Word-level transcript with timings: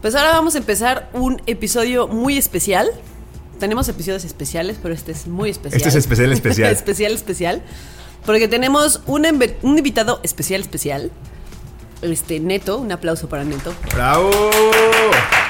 Pues 0.00 0.14
ahora 0.14 0.30
vamos 0.30 0.54
a 0.54 0.58
empezar 0.58 1.10
un 1.12 1.42
episodio 1.46 2.08
muy 2.08 2.38
especial. 2.38 2.88
Tenemos 3.58 3.88
episodios 3.88 4.24
especiales, 4.24 4.78
pero 4.82 4.94
este 4.94 5.12
es 5.12 5.26
muy 5.26 5.50
especial. 5.50 5.76
Este 5.76 5.88
es 5.90 5.94
especial, 5.94 6.32
especial. 6.32 6.72
especial, 6.72 7.12
especial. 7.12 7.62
Porque 8.24 8.48
tenemos 8.48 9.02
un, 9.06 9.26
invitado 9.62 10.20
especial, 10.22 10.60
especial. 10.60 11.10
Este, 12.02 12.40
Neto, 12.40 12.78
un 12.78 12.90
aplauso 12.92 13.28
para 13.28 13.44
Neto. 13.44 13.74
¡Bravo! 13.94 14.30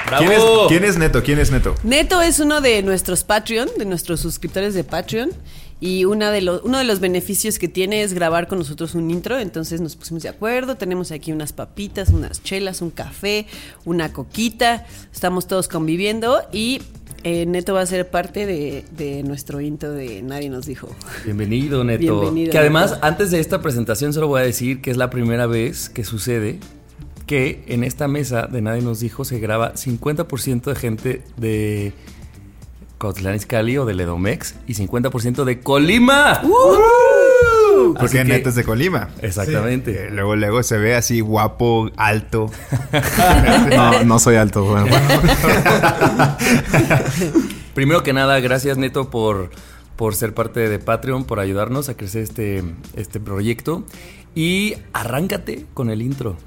¡Bravo! 0.07 0.25
¿Quién 0.25 0.31
es, 0.33 0.43
quién 0.67 0.83
es 0.83 0.97
Neto? 0.97 1.23
¿Quién 1.23 1.39
es 1.39 1.51
Neto? 1.51 1.75
Neto 1.83 2.21
es 2.21 2.39
uno 2.39 2.59
de 2.59 2.83
nuestros 2.83 3.23
Patreon, 3.23 3.69
de 3.77 3.85
nuestros 3.85 4.19
suscriptores 4.19 4.73
de 4.73 4.83
Patreon. 4.83 5.31
Y 5.81 6.05
una 6.05 6.29
de 6.29 6.41
los, 6.41 6.61
uno 6.63 6.77
de 6.77 6.83
los 6.83 6.99
beneficios 6.99 7.57
que 7.57 7.67
tiene 7.67 8.03
es 8.03 8.13
grabar 8.13 8.47
con 8.47 8.59
nosotros 8.59 8.93
un 8.93 9.09
intro. 9.09 9.39
Entonces 9.39 9.81
nos 9.81 9.95
pusimos 9.95 10.21
de 10.21 10.29
acuerdo. 10.29 10.75
Tenemos 10.75 11.11
aquí 11.11 11.31
unas 11.31 11.53
papitas, 11.53 12.09
unas 12.09 12.43
chelas, 12.43 12.83
un 12.83 12.91
café, 12.91 13.47
una 13.83 14.13
coquita. 14.13 14.85
Estamos 15.11 15.47
todos 15.47 15.67
conviviendo. 15.67 16.39
Y 16.53 16.83
eh, 17.23 17.47
Neto 17.47 17.73
va 17.73 17.81
a 17.81 17.85
ser 17.87 18.11
parte 18.11 18.45
de, 18.45 18.85
de 18.95 19.23
nuestro 19.23 19.59
intro 19.59 19.91
de 19.91 20.21
Nadie 20.21 20.51
nos 20.51 20.67
dijo. 20.67 20.87
Bienvenido, 21.25 21.83
Neto. 21.83 22.21
Bienvenido, 22.21 22.51
que 22.51 22.59
además, 22.59 22.91
Neto. 22.91 23.05
antes 23.05 23.31
de 23.31 23.39
esta 23.39 23.63
presentación, 23.63 24.13
solo 24.13 24.27
voy 24.27 24.41
a 24.41 24.45
decir 24.45 24.81
que 24.81 24.91
es 24.91 24.97
la 24.97 25.09
primera 25.09 25.47
vez 25.47 25.89
que 25.89 26.03
sucede 26.03 26.59
que 27.25 27.63
en 27.67 27.83
esta 27.83 28.07
mesa 28.07 28.45
de 28.45 28.61
Nadie 28.61 28.81
nos 28.81 28.99
dijo 28.99 29.25
se 29.25 29.39
graba 29.39 29.73
50% 29.73 30.63
de 30.63 30.75
gente 30.75 31.21
de 31.37 31.93
Izcalli 33.35 33.77
o 33.77 33.85
de 33.85 33.93
Ledomex 33.93 34.55
y 34.67 34.73
50% 34.75 35.43
de 35.43 35.59
Colima. 35.59 36.31
Así 36.33 36.47
Porque 37.97 38.17
que- 38.17 38.23
Neto 38.25 38.49
es 38.49 38.55
de 38.55 38.63
Colima. 38.63 39.09
Exactamente. 39.21 39.91
Sí. 39.93 39.97
Eh, 39.99 40.09
Luego, 40.11 40.35
luego 40.35 40.61
se 40.63 40.77
ve 40.77 40.95
así 40.95 41.19
guapo, 41.21 41.89
alto. 41.97 42.49
No, 43.75 44.03
no 44.03 44.19
soy 44.19 44.35
alto. 44.35 44.63
Bueno, 44.65 44.85
Primero 47.73 48.03
que 48.03 48.13
nada, 48.13 48.39
gracias 48.39 48.77
Neto 48.77 49.09
por, 49.09 49.49
por 49.95 50.15
ser 50.15 50.33
parte 50.33 50.67
de 50.69 50.79
Patreon, 50.79 51.23
por 51.23 51.39
ayudarnos 51.39 51.89
a 51.89 51.95
crecer 51.95 52.23
este, 52.23 52.63
este 52.95 53.19
proyecto. 53.19 53.83
Y 54.35 54.75
arráncate 54.93 55.65
con 55.73 55.89
el 55.89 56.01
intro. 56.01 56.37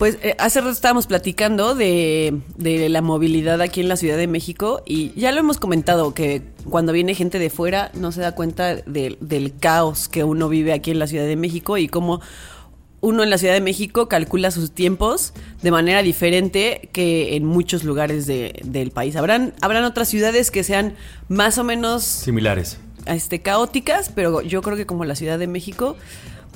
Pues 0.00 0.16
eh, 0.22 0.34
hace 0.38 0.60
rato 0.60 0.72
estábamos 0.72 1.06
platicando 1.06 1.74
de, 1.74 2.40
de 2.56 2.88
la 2.88 3.02
movilidad 3.02 3.60
aquí 3.60 3.82
en 3.82 3.88
la 3.88 3.96
Ciudad 3.96 4.16
de 4.16 4.26
México 4.26 4.80
y 4.86 5.12
ya 5.12 5.30
lo 5.30 5.40
hemos 5.40 5.58
comentado 5.58 6.14
que 6.14 6.40
cuando 6.70 6.92
viene 6.94 7.14
gente 7.14 7.38
de 7.38 7.50
fuera 7.50 7.90
no 7.92 8.10
se 8.10 8.22
da 8.22 8.34
cuenta 8.34 8.76
de- 8.76 9.18
del 9.20 9.54
caos 9.58 10.08
que 10.08 10.24
uno 10.24 10.48
vive 10.48 10.72
aquí 10.72 10.90
en 10.90 10.98
la 11.00 11.06
Ciudad 11.06 11.26
de 11.26 11.36
México 11.36 11.76
y 11.76 11.86
cómo 11.88 12.22
uno 13.02 13.22
en 13.22 13.28
la 13.28 13.36
Ciudad 13.36 13.52
de 13.52 13.60
México 13.60 14.08
calcula 14.08 14.50
sus 14.50 14.70
tiempos 14.70 15.34
de 15.60 15.70
manera 15.70 16.02
diferente 16.02 16.88
que 16.94 17.36
en 17.36 17.44
muchos 17.44 17.84
lugares 17.84 18.26
de- 18.26 18.58
del 18.64 18.92
país. 18.92 19.16
Habrán, 19.16 19.52
habrán 19.60 19.84
otras 19.84 20.08
ciudades 20.08 20.50
que 20.50 20.64
sean 20.64 20.94
más 21.28 21.58
o 21.58 21.64
menos 21.64 22.04
Similares. 22.04 22.78
este, 23.04 23.42
caóticas, 23.42 24.08
pero 24.14 24.40
yo 24.40 24.62
creo 24.62 24.78
que 24.78 24.86
como 24.86 25.04
la 25.04 25.14
Ciudad 25.14 25.38
de 25.38 25.46
México, 25.46 25.96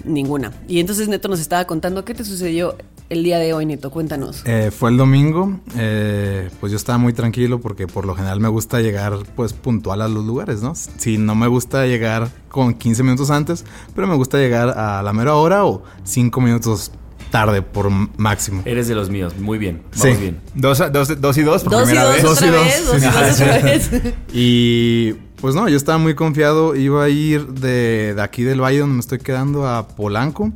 ninguna. 0.03 0.51
Y 0.67 0.81
entonces 0.81 1.09
Neto 1.09 1.29
nos 1.29 1.41
estaba 1.41 1.67
contando 1.67 2.07
qué 2.07 2.15
te 2.15 2.25
sucedió 2.25 2.77
el 3.11 3.23
día 3.23 3.39
de 3.39 3.53
hoy, 3.53 3.67
Neto. 3.67 3.91
Cuéntanos. 3.91 4.43
eh, 4.47 4.71
fue 4.77 4.91
el 4.91 4.97
domingo. 4.97 5.61
eh, 5.77 6.51
pues 6.61 6.71
yo 6.73 6.77
estaba 6.77 6.99
muy 6.99 7.13
tranquilo 7.13 7.61
porque 7.61 7.87
por 7.87 8.07
lo 8.07 8.15
general 8.15 8.41
me 8.41 8.49
gusta 8.49 8.81
llegar 8.81 9.15
pues 9.37 9.53
puntual 9.53 10.03
a 10.03 10.09
los 10.09 10.25
lugares, 10.25 10.63
¿no? 10.63 10.75
Si 10.75 11.19
no 11.19 11.35
me 11.35 11.47
gusta 11.47 11.87
llegar 11.87 12.29
con 12.49 12.75
15 12.75 13.03
minutos 13.03 13.31
antes, 13.31 13.65
pero 13.95 14.07
me 14.07 14.15
gusta 14.17 14.39
llegar 14.39 14.71
a 14.71 15.03
la 15.03 15.13
mera 15.13 15.35
hora 15.35 15.65
o 15.65 15.83
5 16.05 16.41
minutos 16.41 16.91
tarde 17.31 17.63
por 17.63 17.91
máximo. 18.17 18.63
Eres 18.65 18.87
de 18.87 18.95
los 18.95 19.11
míos. 19.11 19.35
Muy 19.39 19.59
bien. 19.59 19.83
Vamos 19.99 20.17
Sí. 20.17 20.21
bien. 20.23 20.41
Dos, 20.55 20.81
dos, 20.93 21.21
dos 21.21 21.37
y 21.37 21.43
dos 21.43 21.65
por 21.65 21.73
Dos 21.73 21.83
y 21.83 21.87
primera 21.87 22.05
dos, 22.07 22.15
vez. 22.15 22.23
Dos 22.23 22.43
y 22.43 22.47
dos. 22.47 22.65
vez, 22.65 22.87
dos 22.87 22.97
y 23.03 23.07
dos 23.07 23.41
otra 23.41 23.59
vez. 23.59 23.91
Y 24.33 25.13
pues 25.41 25.55
no, 25.57 25.69
yo 25.69 25.77
estaba 25.77 25.99
muy 25.99 26.15
confiado. 26.15 26.77
Iba 26.77 27.05
a 27.05 27.09
ir 27.09 27.47
de, 27.49 28.15
de 28.15 28.23
aquí 28.23 28.45
del 28.45 28.61
valle 28.63 28.79
donde 28.79 28.95
me 28.95 29.01
estoy 29.01 29.19
quedando 29.19 29.67
a 29.69 29.89
Polanco. 29.89 30.53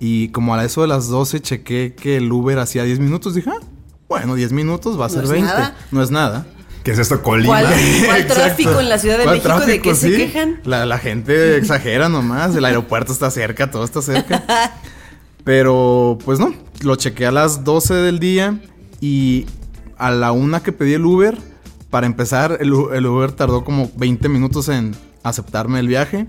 Y 0.00 0.30
como 0.30 0.54
a 0.54 0.64
eso 0.64 0.80
de 0.82 0.88
las 0.88 1.08
12 1.08 1.40
chequé 1.40 1.94
que 1.94 2.16
el 2.16 2.32
Uber 2.32 2.58
hacía 2.58 2.84
10 2.84 2.98
minutos. 3.00 3.34
Dije, 3.34 3.50
ah, 3.50 3.60
bueno, 4.08 4.34
10 4.34 4.52
minutos 4.52 4.98
va 4.98 5.04
a 5.04 5.08
No 5.08 5.14
ser 5.14 5.24
es 5.24 5.30
20. 5.30 5.46
nada. 5.46 5.76
No 5.92 6.02
es 6.02 6.10
nada. 6.10 6.46
¿Qué 6.82 6.92
es 6.92 6.98
esto? 6.98 7.22
Colima. 7.22 7.60
¿Cuál, 8.06 8.26
tráfico 8.26 8.80
en 8.80 8.88
la 8.88 8.98
Ciudad 8.98 9.18
de 9.18 9.24
¿Cuál 9.24 9.36
México? 9.36 9.60
¿De 9.60 9.82
qué 9.82 9.94
se 9.94 10.10
quejan? 10.16 10.60
La, 10.64 10.86
la 10.86 10.98
gente 10.98 11.56
exagera 11.58 12.08
nomás. 12.08 12.56
El 12.56 12.64
aeropuerto 12.64 13.12
está 13.12 13.30
cerca, 13.30 13.70
todo 13.70 13.84
está 13.84 14.00
cerca. 14.00 14.42
Pero 15.44 16.18
pues 16.24 16.38
no, 16.38 16.54
lo 16.82 16.96
chequé 16.96 17.26
a 17.26 17.32
las 17.32 17.64
12 17.64 17.94
del 17.94 18.18
día 18.18 18.58
y 19.00 19.46
a 19.98 20.10
la 20.10 20.32
una 20.32 20.62
que 20.62 20.72
pedí 20.72 20.94
el 20.94 21.04
Uber, 21.04 21.36
para 21.90 22.06
empezar, 22.06 22.58
el 22.60 22.72
Uber 22.72 23.32
tardó 23.32 23.64
como 23.64 23.90
20 23.96 24.28
minutos 24.28 24.68
en 24.68 24.94
aceptarme 25.22 25.80
el 25.80 25.88
viaje. 25.88 26.26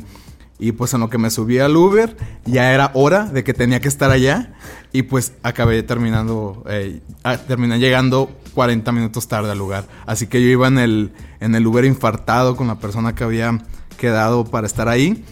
Y 0.62 0.74
pues 0.74 0.94
en 0.94 1.00
lo 1.00 1.10
que 1.10 1.18
me 1.18 1.32
subí 1.32 1.58
al 1.58 1.76
Uber, 1.76 2.16
ya 2.46 2.72
era 2.72 2.92
hora 2.94 3.26
de 3.26 3.44
que 3.44 3.54
tenía 3.54 3.82
que 3.82 3.88
estar 3.88 4.12
allá. 4.12 4.54
Y 4.94 5.02
pues 5.02 5.34
acabé 5.42 5.82
terminando, 5.82 6.64
eh, 6.70 7.02
terminé 7.48 7.80
llegando 7.80 8.30
40 8.54 8.92
minutos 8.92 9.28
tarde 9.28 9.52
al 9.52 9.58
lugar. 9.58 9.86
Así 10.06 10.28
que 10.28 10.40
yo 10.40 10.48
iba 10.48 10.68
en 10.68 10.78
el, 10.78 11.12
en 11.40 11.56
el 11.56 11.66
Uber 11.66 11.84
infartado 11.84 12.56
con 12.56 12.68
la 12.68 12.78
persona 12.78 13.16
que 13.16 13.24
había 13.24 13.58
quedado 13.98 14.46
para 14.46 14.68
estar 14.68 14.88
ahí. 14.88 15.26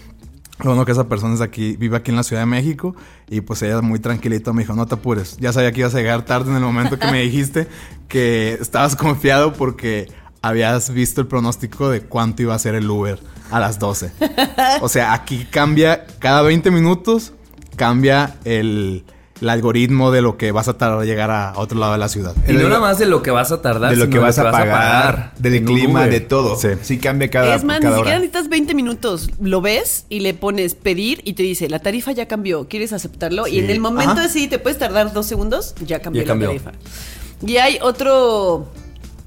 Lo 0.64 0.72
bueno 0.72 0.84
que 0.84 0.94
esa 0.94 1.08
persona 1.08 1.36
es 1.36 1.42
aquí, 1.42 1.78
vive 1.78 1.96
aquí 1.96 2.10
en 2.10 2.18
la 2.18 2.24
Ciudad 2.24 2.42
de 2.42 2.48
México 2.48 2.96
y 3.30 3.42
pues 3.42 3.62
ella 3.62 3.82
muy 3.82 4.00
tranquilito 4.00 4.54
me 4.54 4.64
dijo, 4.64 4.76
no 4.76 4.88
te 4.88 4.96
apures, 4.96 5.38
ya 5.38 5.54
sabía 5.54 5.72
que 5.72 5.80
ibas 5.80 5.96
a 5.96 6.00
llegar 6.00 6.26
tarde 6.26 6.50
en 6.50 6.58
el 6.58 6.64
momento 6.64 7.00
que 7.00 7.10
me 7.10 7.22
dijiste 7.22 7.68
que 8.10 8.58
estabas 8.60 8.98
confiado 8.98 9.54
porque 9.54 10.10
habías 10.42 10.92
visto 10.94 11.22
el 11.22 11.28
pronóstico 11.28 11.90
de 11.90 12.02
cuánto 12.02 12.42
iba 12.44 12.56
a 12.56 12.60
ser 12.60 12.76
el 12.76 12.90
Uber 12.90 13.20
a 13.52 13.60
las 13.60 13.80
12. 13.80 14.12
O 14.82 14.90
sea, 14.90 15.14
aquí 15.14 15.46
cambia 15.50 16.06
cada 16.20 16.42
20 16.42 16.72
minutos, 16.72 17.34
cambia 17.76 18.36
el, 18.46 19.04
el 19.42 19.50
algoritmo 19.50 20.12
de 20.12 20.22
lo 20.22 20.38
que 20.38 20.52
vas 20.52 20.68
a 20.68 20.78
tardar 20.78 21.00
a 21.00 21.06
llegar 21.06 21.32
a 21.32 21.54
otro 21.58 21.80
lado 21.80 21.94
de 21.94 21.98
la 21.98 22.10
ciudad. 22.10 22.36
Y 22.48 22.54
no 22.54 22.68
nada 22.70 22.80
más 22.80 23.00
de 23.00 23.06
lo 23.06 23.22
que 23.22 23.32
vas 23.32 23.52
a 23.52 23.62
tardar, 23.62 23.90
de 23.92 23.96
lo 23.98 24.06
sino 24.06 24.14
que 24.14 24.20
vas 24.20 24.38
a 24.40 24.52
pagar, 24.52 25.34
del 25.40 25.64
clima, 25.66 26.02
Uber. 26.02 26.12
de 26.12 26.20
todo. 26.22 26.56
Sí. 26.58 26.70
Sí, 26.82 26.98
cambia 27.00 27.30
cada, 27.30 27.56
es 27.56 27.64
más, 27.64 27.80
ni 27.80 27.84
cada 27.84 27.96
siquiera 27.98 28.18
hora. 28.18 28.26
necesitas 28.26 28.50
20 28.50 28.74
minutos. 28.76 29.30
Lo 29.42 29.62
ves 29.62 30.06
y 30.10 30.20
le 30.22 30.34
pones 30.34 30.76
pedir 30.76 31.22
y 31.26 31.34
te 31.34 31.44
dice, 31.44 31.70
la 31.70 31.80
tarifa 31.80 32.12
ya 32.12 32.28
cambió, 32.28 32.68
¿quieres 32.68 32.94
aceptarlo? 32.94 33.48
Y 33.48 33.60
en 33.60 33.70
el 33.70 33.80
momento 33.80 34.12
Ajá. 34.14 34.26
así 34.26 34.48
te 34.48 34.60
puedes 34.60 34.78
tardar 34.78 35.12
dos 35.14 35.26
segundos, 35.26 35.74
ya 35.86 36.00
cambió 36.00 36.24
Ya 36.24 36.36
la 36.36 36.46
tarifa. 36.46 36.72
Y 37.46 37.58
hay 37.58 37.80
otro 37.82 38.70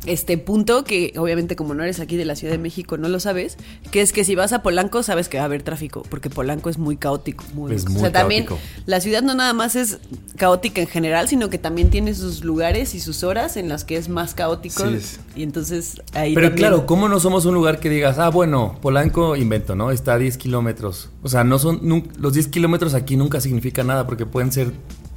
este 0.04 0.36
punto 0.36 0.82
que 0.84 1.12
obviamente 1.16 1.54
como 1.54 1.74
no 1.74 1.82
eres 1.84 2.00
aquí 2.00 2.16
de 2.16 2.24
la 2.24 2.34
Ciudad 2.34 2.52
de 2.52 2.58
México 2.58 2.96
no 2.96 3.08
lo 3.08 3.20
sabes, 3.20 3.56
que 3.92 4.00
es 4.00 4.12
que 4.12 4.24
si 4.24 4.34
vas 4.34 4.52
a 4.52 4.62
Polanco 4.62 5.02
sabes 5.04 5.28
que 5.28 5.36
va 5.36 5.44
a 5.44 5.46
haber 5.46 5.62
tráfico, 5.62 6.02
porque 6.10 6.28
Polanco 6.28 6.70
es 6.70 6.78
muy 6.78 6.96
caótico. 6.96 7.44
Muy, 7.54 7.74
Es 7.74 7.86
o 7.86 7.90
muy 7.90 8.00
sea, 8.00 8.10
también 8.12 8.46
la 8.86 9.00
ciudad 9.00 9.22
no 9.22 9.34
nada 9.34 9.52
más 9.52 9.76
es 9.76 9.98
caótica 10.36 10.80
en 10.80 10.88
general, 10.88 11.28
sino 11.28 11.50
que 11.50 11.58
también 11.58 11.90
tiene 11.90 12.14
sus 12.14 12.42
lugares 12.44 12.94
y 12.94 13.00
sus 13.00 13.22
horas 13.22 13.56
en 13.56 13.68
las 13.68 13.84
que 13.84 13.96
es 13.96 14.08
más 14.08 14.34
caótico. 14.34 14.86
Sí, 14.88 14.94
es- 14.94 15.20
Y 15.36 15.44
entonces 15.44 16.02
ahí 16.14 16.34
Pero 16.34 16.48
también- 16.48 16.68
claro, 16.68 16.86
¿cómo 16.86 17.08
no 17.08 17.20
somos 17.20 17.44
un 17.46 17.54
lugar 17.54 17.78
que 17.80 17.88
digas, 17.88 18.18
ah, 18.18 18.28
bueno, 18.30 18.76
Polanco 18.82 19.36
invento, 19.36 19.74
¿no? 19.76 19.90
Está 19.90 20.14
a 20.14 20.18
10 20.18 20.36
kilómetros. 20.36 21.10
O 21.22 21.28
sea, 21.28 21.44
no 21.44 21.58
son, 21.58 21.80
los 22.18 22.34
10 22.34 22.48
kilómetros 22.48 22.94
aquí 22.94 23.16
nunca 23.16 23.40
significa 23.40 23.82
nada 23.84 24.06
porque 24.06 24.26
pueden 24.26 24.50
ser 24.52 24.72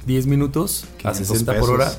10 0.06 0.26
minutos 0.26 0.84
a 1.04 1.12
500 1.12 1.26
60 1.26 1.58
por 1.58 1.70
hora 1.70 1.92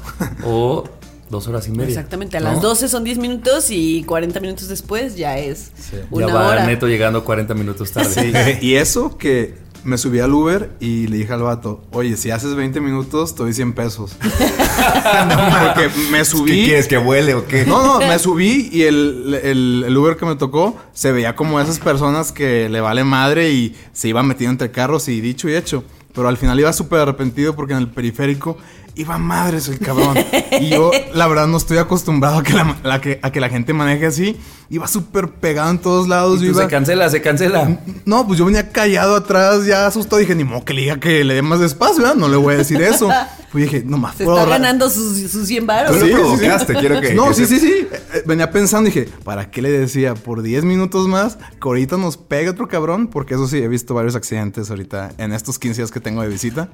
o 0.45 0.85
dos 1.29 1.47
horas 1.47 1.67
y 1.67 1.71
media. 1.71 1.87
Exactamente, 1.87 2.37
a 2.37 2.39
¿no? 2.39 2.51
las 2.51 2.61
12 2.61 2.87
son 2.89 3.03
10 3.03 3.17
minutos 3.17 3.67
y 3.69 4.03
40 4.03 4.39
minutos 4.39 4.67
después 4.67 5.15
ya 5.15 5.37
es 5.37 5.71
una 6.11 6.27
ya 6.27 6.33
va 6.33 6.47
hora. 6.49 6.65
Neto 6.65 6.87
llegando 6.87 7.23
40 7.23 7.53
minutos 7.53 7.91
tarde. 7.91 8.57
Sí, 8.59 8.65
y 8.65 8.75
eso 8.75 9.17
que 9.17 9.55
me 9.83 9.97
subí 9.97 10.19
al 10.19 10.33
Uber 10.33 10.71
y 10.81 11.07
le 11.07 11.17
dije 11.17 11.31
al 11.31 11.43
vato, 11.43 11.81
oye, 11.91 12.17
si 12.17 12.29
haces 12.31 12.55
20 12.55 12.81
minutos, 12.81 13.35
te 13.35 13.43
doy 13.43 13.53
100 13.53 13.73
pesos. 13.73 14.17
Porque 14.21 15.89
me 16.11 16.25
subí. 16.25 16.51
¿Qué 16.51 16.65
quieres 16.65 16.87
que 16.87 16.97
vuele 16.97 17.33
o 17.35 17.45
qué? 17.45 17.65
No, 17.65 17.99
no, 17.99 17.99
me 18.07 18.17
subí 18.19 18.69
y 18.71 18.83
el, 18.83 19.39
el- 19.43 19.83
el 19.87 19.97
Uber 19.97 20.17
que 20.17 20.25
me 20.25 20.35
tocó 20.35 20.75
se 20.93 21.11
veía 21.11 21.35
como 21.35 21.59
esas 21.61 21.79
personas 21.79 22.31
que 22.31 22.69
le 22.69 22.81
vale 22.81 23.03
madre 23.03 23.51
y 23.51 23.75
se 23.93 24.09
iba 24.09 24.23
metiendo 24.23 24.51
entre 24.51 24.71
carros 24.71 25.07
y 25.07 25.21
dicho 25.21 25.47
y 25.49 25.55
hecho. 25.55 25.83
Pero 26.13 26.27
al 26.27 26.37
final 26.37 26.59
iba 26.59 26.73
súper 26.73 26.99
arrepentido 27.01 27.55
porque 27.55 27.73
en 27.73 27.79
el 27.79 27.87
periférico 27.89 28.57
iba 28.97 29.17
madres 29.17 29.67
el 29.67 29.79
cabrón. 29.79 30.17
Y 30.59 30.69
yo, 30.69 30.91
la 31.13 31.27
verdad, 31.27 31.47
no 31.47 31.57
estoy 31.57 31.77
acostumbrado 31.77 32.39
a 32.39 32.43
que 32.43 32.53
la, 32.53 32.77
la 32.83 32.99
que, 33.01 33.19
a 33.21 33.31
que 33.31 33.39
la 33.39 33.49
gente 33.49 33.73
maneje 33.73 34.05
así. 34.07 34.37
Iba 34.69 34.85
súper 34.85 35.29
pegado 35.29 35.69
en 35.71 35.79
todos 35.79 36.09
lados. 36.09 36.41
Y 36.41 36.45
Yo 36.47 36.51
iba- 36.51 36.63
se 36.63 36.67
cancela, 36.69 37.09
se 37.09 37.21
cancela. 37.21 37.79
no, 38.03 38.27
pues 38.27 38.37
yo 38.37 38.43
venía 38.45 38.69
callado 38.69 39.15
atrás, 39.15 39.65
ya 39.65 39.87
asustado. 39.87 40.17
Dije, 40.19 40.35
ni 40.35 40.43
modo 40.43 40.65
que 40.65 40.73
le 40.73 40.81
diga 40.81 40.99
que 40.99 41.23
le 41.23 41.35
dé 41.35 41.41
más 41.41 41.61
despacio, 41.61 42.01
¿verdad? 42.03 42.15
No 42.15 42.27
le 42.27 42.35
voy 42.35 42.55
a 42.55 42.57
decir 42.57 42.81
eso. 42.81 43.09
Pues 43.49 43.63
dije, 43.63 43.81
nomás 43.85 44.17
Se 44.17 44.25
puedo 44.25 44.35
está 44.35 44.43
ahorrar. 44.43 44.59
ganando 44.61 44.89
sus, 44.89 45.31
sus 45.31 45.47
100 45.47 45.61
Tú 45.63 45.67
baros. 45.67 45.95
lo 45.95 46.01
Sí, 46.01 46.07
sí, 46.07 46.11
sí. 46.11 46.13
provocaste, 46.21 46.73
quiero 46.75 46.99
que. 46.99 47.13
No, 47.13 47.29
que 47.29 47.33
sí, 47.33 47.45
se- 47.45 47.59
sí, 47.61 47.65
sí. 47.65 47.87
Eh, 48.13 48.23
Venía 48.25 48.51
pensando, 48.51 48.87
dije, 48.89 49.07
¿para 49.23 49.49
qué 49.49 49.61
le 49.61 49.69
decía? 49.71 50.15
Por 50.15 50.41
10 50.41 50.65
minutos 50.65 51.07
más, 51.07 51.37
que 51.37 51.57
ahorita 51.63 51.95
nos 51.95 52.17
pegue 52.17 52.49
otro 52.49 52.67
cabrón, 52.67 53.07
porque 53.07 53.35
eso 53.35 53.47
sí, 53.47 53.59
he 53.59 53.67
visto 53.69 53.93
varios 53.93 54.15
accidentes 54.17 54.69
ahorita 54.69 55.11
en 55.17 55.31
estos 55.31 55.59
15 55.59 55.79
días 55.81 55.91
que 55.91 56.01
tengo 56.01 56.21
de 56.23 56.27
visita. 56.27 56.67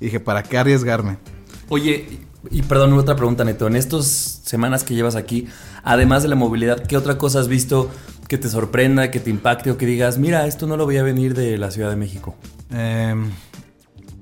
Y 0.00 0.06
dije, 0.06 0.18
¿para 0.18 0.42
qué 0.42 0.56
arriesgarme? 0.56 1.18
Oye, 1.68 2.06
y 2.50 2.62
perdón, 2.62 2.92
otra 2.94 3.16
pregunta, 3.16 3.44
Neto. 3.44 3.66
En 3.66 3.76
estas 3.76 4.06
semanas 4.06 4.84
que 4.84 4.94
llevas 4.94 5.16
aquí, 5.16 5.48
además 5.82 6.22
de 6.22 6.28
la 6.28 6.34
movilidad, 6.34 6.86
¿qué 6.86 6.96
otra 6.96 7.18
cosa 7.18 7.40
has 7.40 7.48
visto 7.48 7.90
que 8.26 8.38
te 8.38 8.48
sorprenda, 8.48 9.10
que 9.10 9.20
te 9.20 9.30
impacte 9.30 9.70
o 9.70 9.76
que 9.76 9.86
digas, 9.86 10.18
mira, 10.18 10.46
esto 10.46 10.66
no 10.66 10.76
lo 10.76 10.84
voy 10.84 10.96
a 10.96 11.02
venir 11.02 11.34
de 11.34 11.58
la 11.58 11.70
Ciudad 11.70 11.90
de 11.90 11.96
México? 11.96 12.36
Em, 12.70 13.30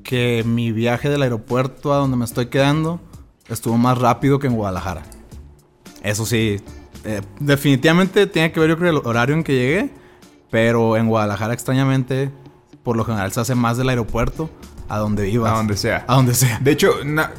que 0.03 0.45
mi 0.45 0.73
viaje 0.73 1.09
del 1.09 1.23
aeropuerto 1.23 1.93
a 1.93 1.99
donde 1.99 2.17
me 2.17 2.25
estoy 2.25 2.47
quedando 2.47 3.01
estuvo 3.49 3.77
más 3.77 3.99
rápido 3.99 4.39
que 4.39 4.49
en 4.49 4.55
Guadalajara. 4.55 5.03
Eso 6.03 6.27
sí, 6.27 6.61
eh, 7.05 7.21
definitivamente 7.39 8.27
tiene 8.27 8.51
que 8.51 8.61
ver 8.61 8.71
yo 8.71 8.79
creo 8.79 8.91
el 8.91 9.07
horario 9.07 9.35
en 9.35 9.45
que 9.45 9.53
llegué, 9.53 9.91
pero 10.51 10.97
en 10.97 11.09
Guadalajara 11.09 11.55
extrañamente, 11.55 12.31
por 12.83 12.97
lo 12.97 13.05
general 13.05 13.31
se 13.33 13.41
hace 13.41 13.55
más 13.55 13.77
del 13.77 13.89
aeropuerto 13.89 14.51
a 14.89 14.99
donde 14.99 15.25
vivas. 15.25 15.53
A 15.53 15.57
donde 15.57 15.77
sea. 15.77 16.05
A 16.07 16.15
donde 16.17 16.35
sea. 16.35 16.59
De 16.61 16.71
hecho, 16.73 16.91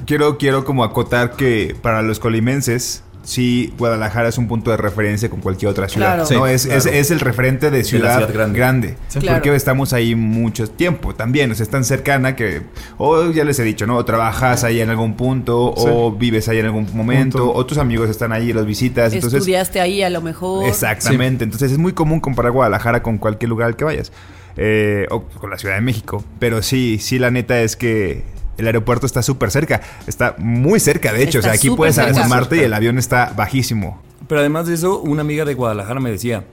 quiero, 0.05 0.37
quiero 0.37 0.65
como 0.65 0.83
acotar 0.83 1.31
que 1.31 1.75
para 1.81 2.01
los 2.01 2.19
colimenses, 2.19 3.03
sí, 3.23 3.73
Guadalajara 3.77 4.29
es 4.29 4.37
un 4.37 4.47
punto 4.47 4.71
de 4.71 4.77
referencia 4.77 5.29
con 5.29 5.41
cualquier 5.41 5.69
otra 5.71 5.87
ciudad. 5.89 6.15
Claro. 6.15 6.21
No, 6.23 6.47
Sí, 6.47 6.53
es, 6.53 6.65
claro. 6.65 6.79
es, 6.79 6.85
es 6.85 7.11
el 7.11 7.19
referente 7.19 7.71
de 7.71 7.83
ciudad, 7.83 8.17
ciudad 8.17 8.33
grande. 8.33 8.57
grande. 8.59 8.97
Claro. 9.19 9.37
Porque 9.41 9.55
estamos 9.55 9.91
ahí 9.93 10.15
mucho 10.15 10.69
tiempo 10.69 11.13
también. 11.13 11.51
O 11.51 11.55
sea, 11.55 11.63
es 11.63 11.69
tan 11.69 11.83
cercana 11.83 12.35
que, 12.35 12.61
o 12.97 13.31
ya 13.31 13.43
les 13.43 13.59
he 13.59 13.63
dicho, 13.63 13.85
¿no? 13.87 13.95
O 13.97 14.05
trabajas 14.05 14.63
ahí 14.63 14.79
en 14.79 14.89
algún 14.89 15.15
punto, 15.15 15.73
o 15.75 16.11
vives 16.11 16.47
ahí 16.49 16.59
en 16.59 16.65
algún 16.67 16.87
momento, 16.93 17.39
Punto. 17.39 17.53
o 17.53 17.65
tus 17.65 17.77
amigos 17.77 18.09
están 18.09 18.31
ahí 18.31 18.49
y 18.49 18.53
los 18.53 18.65
visitas. 18.65 19.13
Entonces, 19.13 19.39
Estudiaste 19.39 19.81
ahí 19.81 20.03
a 20.03 20.09
lo 20.09 20.21
mejor. 20.21 20.65
Exactamente. 20.67 21.43
Entonces 21.43 21.71
es 21.73 21.77
muy 21.77 21.91
común 21.93 22.19
comparar 22.21 22.51
Guadalajara 22.51 23.03
con 23.03 23.17
cualquier 23.17 23.49
lugar 23.49 23.67
al 23.67 23.75
que 23.75 23.83
vayas. 23.83 24.11
Eh, 24.57 25.05
o 25.11 25.21
con 25.23 25.49
la 25.49 25.57
Ciudad 25.57 25.75
de 25.75 25.81
México. 25.81 26.23
Pero 26.39 26.61
sí, 26.61 26.97
sí, 26.99 27.19
la 27.19 27.31
neta 27.31 27.61
es 27.61 27.75
que 27.75 28.23
el 28.57 28.65
aeropuerto 28.65 29.05
está 29.05 29.21
súper 29.21 29.51
cerca. 29.51 29.81
Está 30.07 30.35
muy 30.37 30.79
cerca, 30.79 31.13
de 31.13 31.23
hecho. 31.23 31.39
Está 31.39 31.51
o 31.51 31.53
sea, 31.53 31.59
aquí 31.59 31.69
puedes 31.69 31.97
asomarte 31.97 32.57
y 32.57 32.61
el 32.61 32.73
avión 32.73 32.97
está 32.97 33.33
bajísimo. 33.35 34.01
Pero 34.27 34.41
además 34.41 34.67
de 34.67 34.73
eso, 34.73 34.99
una 34.99 35.21
amiga 35.21 35.45
de 35.45 35.53
Guadalajara 35.53 35.99
me 35.99 36.11
decía, 36.11 36.45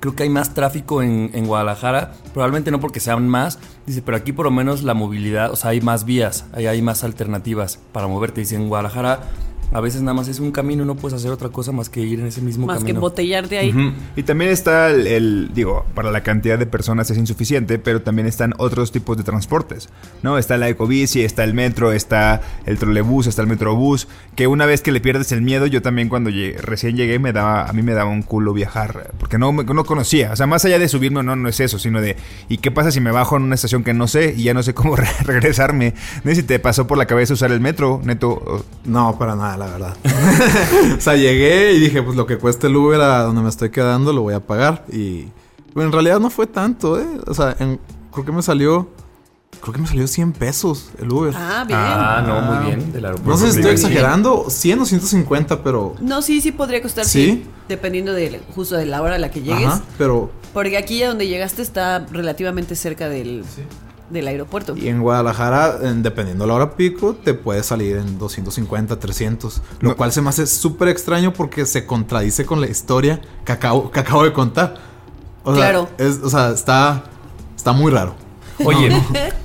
creo 0.00 0.14
que 0.14 0.22
hay 0.22 0.30
más 0.30 0.54
tráfico 0.54 1.02
en, 1.02 1.30
en 1.34 1.46
Guadalajara, 1.46 2.12
probablemente 2.32 2.70
no 2.70 2.80
porque 2.80 2.98
sean 2.98 3.28
más, 3.28 3.58
dice, 3.86 4.02
pero 4.02 4.16
aquí 4.16 4.32
por 4.32 4.46
lo 4.46 4.50
menos 4.50 4.82
la 4.82 4.94
movilidad, 4.94 5.52
o 5.52 5.56
sea, 5.56 5.70
hay 5.70 5.80
más 5.80 6.04
vías, 6.04 6.46
hay, 6.52 6.66
hay 6.66 6.82
más 6.82 7.04
alternativas 7.04 7.78
para 7.92 8.06
moverte. 8.06 8.40
Dice, 8.40 8.56
en 8.56 8.68
Guadalajara 8.68 9.20
a 9.72 9.80
veces 9.80 10.00
nada 10.02 10.14
más 10.14 10.28
es 10.28 10.40
un 10.40 10.50
camino, 10.52 10.84
no 10.84 10.94
puedes 10.94 11.16
hacer 11.16 11.30
otra 11.30 11.48
cosa 11.50 11.72
más 11.72 11.88
que 11.88 12.00
ir 12.00 12.20
en 12.20 12.26
ese 12.26 12.40
mismo 12.40 12.66
Más 12.66 12.78
que 12.78 12.80
camino. 12.84 12.98
embotellarte 12.98 13.58
ahí. 13.58 13.70
Ujú. 13.70 13.92
Y 14.16 14.22
también 14.22 14.50
está 14.50 14.90
el, 14.90 15.06
el- 15.06 15.50
digo, 15.54 15.84
para 15.94 16.10
la 16.10 16.22
cantidad 16.22 16.58
de 16.58 16.66
personas 16.66 17.10
es 17.10 17.18
insuficiente, 17.18 17.78
pero 17.78 18.02
también 18.02 18.26
están 18.26 18.54
otros 18.58 18.92
tipos 18.92 19.16
de 19.16 19.24
transportes, 19.24 19.88
¿no? 20.22 20.38
Está 20.38 20.56
la 20.56 20.68
ecobici, 20.68 21.22
está 21.22 21.44
el 21.44 21.54
metro, 21.54 21.92
está 21.92 22.40
el 22.66 22.78
trolebús, 22.78 23.26
está 23.26 23.42
el 23.42 23.48
metrobús, 23.48 24.08
que 24.36 24.46
una 24.46 24.66
vez 24.66 24.80
que 24.80 24.92
le 24.92 25.00
pierdes 25.00 25.32
el 25.32 25.42
miedo, 25.42 25.66
yo 25.66 25.82
también 25.82 26.08
cuando 26.08 26.30
llegué- 26.30 26.56
recién 26.58 26.96
llegué 26.96 27.18
me 27.18 27.32
daba, 27.32 27.64
a 27.68 27.72
mí 27.72 27.82
me 27.82 27.92
daba 27.94 28.10
un 28.10 28.22
culo 28.22 28.52
viajar, 28.52 29.12
porque 29.18 29.38
no, 29.38 29.52
me- 29.52 29.64
no 29.64 29.84
conocía, 29.84 30.32
o 30.32 30.36
sea, 30.36 30.46
más 30.46 30.64
allá 30.64 30.78
de 30.78 30.88
subirme 30.88 31.20
o 31.20 31.22
no, 31.22 31.36
no 31.36 31.48
es 31.48 31.60
eso, 31.60 31.78
sino 31.78 32.00
de, 32.00 32.16
¿y 32.48 32.58
qué 32.58 32.70
pasa 32.70 32.90
si 32.90 33.00
me 33.00 33.10
bajo 33.10 33.36
en 33.36 33.42
una 33.42 33.54
estación 33.54 33.84
que 33.84 33.92
no 33.94 34.08
sé 34.08 34.34
y 34.36 34.44
ya 34.44 34.54
no 34.54 34.62
sé 34.62 34.72
cómo 34.74 34.96
re- 34.96 35.06
regresarme? 35.24 35.94
No 36.24 36.30
sé 36.30 36.36
si 36.36 36.42
te 36.44 36.58
pasó 36.58 36.86
por 36.86 36.96
la 36.98 37.06
cabeza 37.06 37.34
usar 37.34 37.52
el 37.52 37.60
metro, 37.60 38.00
neto. 38.04 38.64
No, 38.84 39.18
para 39.18 39.34
nada, 39.36 39.57
la 39.58 39.66
verdad. 39.66 39.96
o 40.96 41.00
sea, 41.00 41.16
llegué 41.16 41.72
y 41.72 41.80
dije, 41.80 42.02
pues 42.02 42.16
lo 42.16 42.26
que 42.26 42.38
cueste 42.38 42.68
el 42.68 42.76
Uber 42.76 43.00
a 43.00 43.22
donde 43.22 43.42
me 43.42 43.48
estoy 43.48 43.70
quedando 43.70 44.12
lo 44.12 44.22
voy 44.22 44.34
a 44.34 44.40
pagar. 44.40 44.84
Y 44.90 45.26
pues, 45.74 45.86
en 45.86 45.92
realidad 45.92 46.20
no 46.20 46.30
fue 46.30 46.46
tanto, 46.46 46.98
¿eh? 47.00 47.06
O 47.26 47.34
sea, 47.34 47.56
en- 47.58 47.78
creo 48.12 48.24
que 48.24 48.32
me 48.32 48.42
salió... 48.42 48.88
Creo 49.60 49.72
que 49.74 49.80
me 49.80 49.88
salió 49.88 50.06
100 50.06 50.32
pesos 50.34 50.90
el 51.00 51.10
Uber. 51.10 51.34
Ah, 51.36 51.64
bien. 51.66 51.78
Ah, 51.82 52.22
no, 52.24 52.40
muy 52.42 52.66
bien, 52.66 52.92
del 52.92 53.06
aeropuerto. 53.06 53.30
no 53.30 53.36
sé 53.38 53.50
si 53.50 53.58
estoy 53.58 53.72
exagerando, 53.72 54.44
100 54.48 54.80
o 54.80 54.86
150, 54.86 55.64
pero... 55.64 55.94
No, 56.00 56.22
sí, 56.22 56.40
sí 56.40 56.52
podría 56.52 56.80
costar, 56.80 57.04
¿Sí? 57.06 57.24
sí. 57.24 57.46
Dependiendo 57.68 58.12
de 58.12 58.40
justo 58.54 58.76
de 58.76 58.86
la 58.86 59.02
hora 59.02 59.16
a 59.16 59.18
la 59.18 59.30
que 59.32 59.40
llegues. 59.42 59.66
Ajá, 59.66 59.82
pero... 59.96 60.30
Porque 60.52 60.76
aquí 60.76 61.02
a 61.02 61.08
donde 61.08 61.26
llegaste 61.26 61.62
está 61.62 62.06
relativamente 62.12 62.76
cerca 62.76 63.08
del, 63.08 63.42
del 64.10 64.26
aeropuerto. 64.28 64.76
Y 64.76 64.88
en 64.88 65.00
Guadalajara, 65.00 65.78
en- 65.82 66.02
dependiendo 66.02 66.44
de 66.44 66.48
la 66.48 66.54
hora 66.54 66.76
pico, 66.76 67.14
te 67.14 67.34
puede 67.34 67.62
salir 67.62 67.96
en 67.98 68.18
250, 68.18 68.98
300. 68.98 69.62
Lo 69.80 69.90
No. 69.90 69.96
cual 69.96 70.12
se 70.12 70.22
me 70.22 70.30
hace 70.30 70.46
súper 70.46 70.88
extraño 70.88 71.32
porque 71.32 71.66
se 71.66 71.84
contradice 71.86 72.44
con 72.46 72.60
la 72.60 72.66
historia 72.68 73.20
que 73.44 73.52
acabo, 73.52 73.90
que 73.90 74.00
acabo 74.00 74.24
de 74.24 74.32
contar. 74.32 74.74
O 75.44 75.54
sea, 75.54 75.62
Claro. 75.70 75.88
es- 75.98 76.20
o 76.22 76.30
sea, 76.30 76.50
está, 76.50 77.04
está 77.56 77.72
muy 77.72 77.90
raro. 77.92 78.14
Oye, 78.64 78.90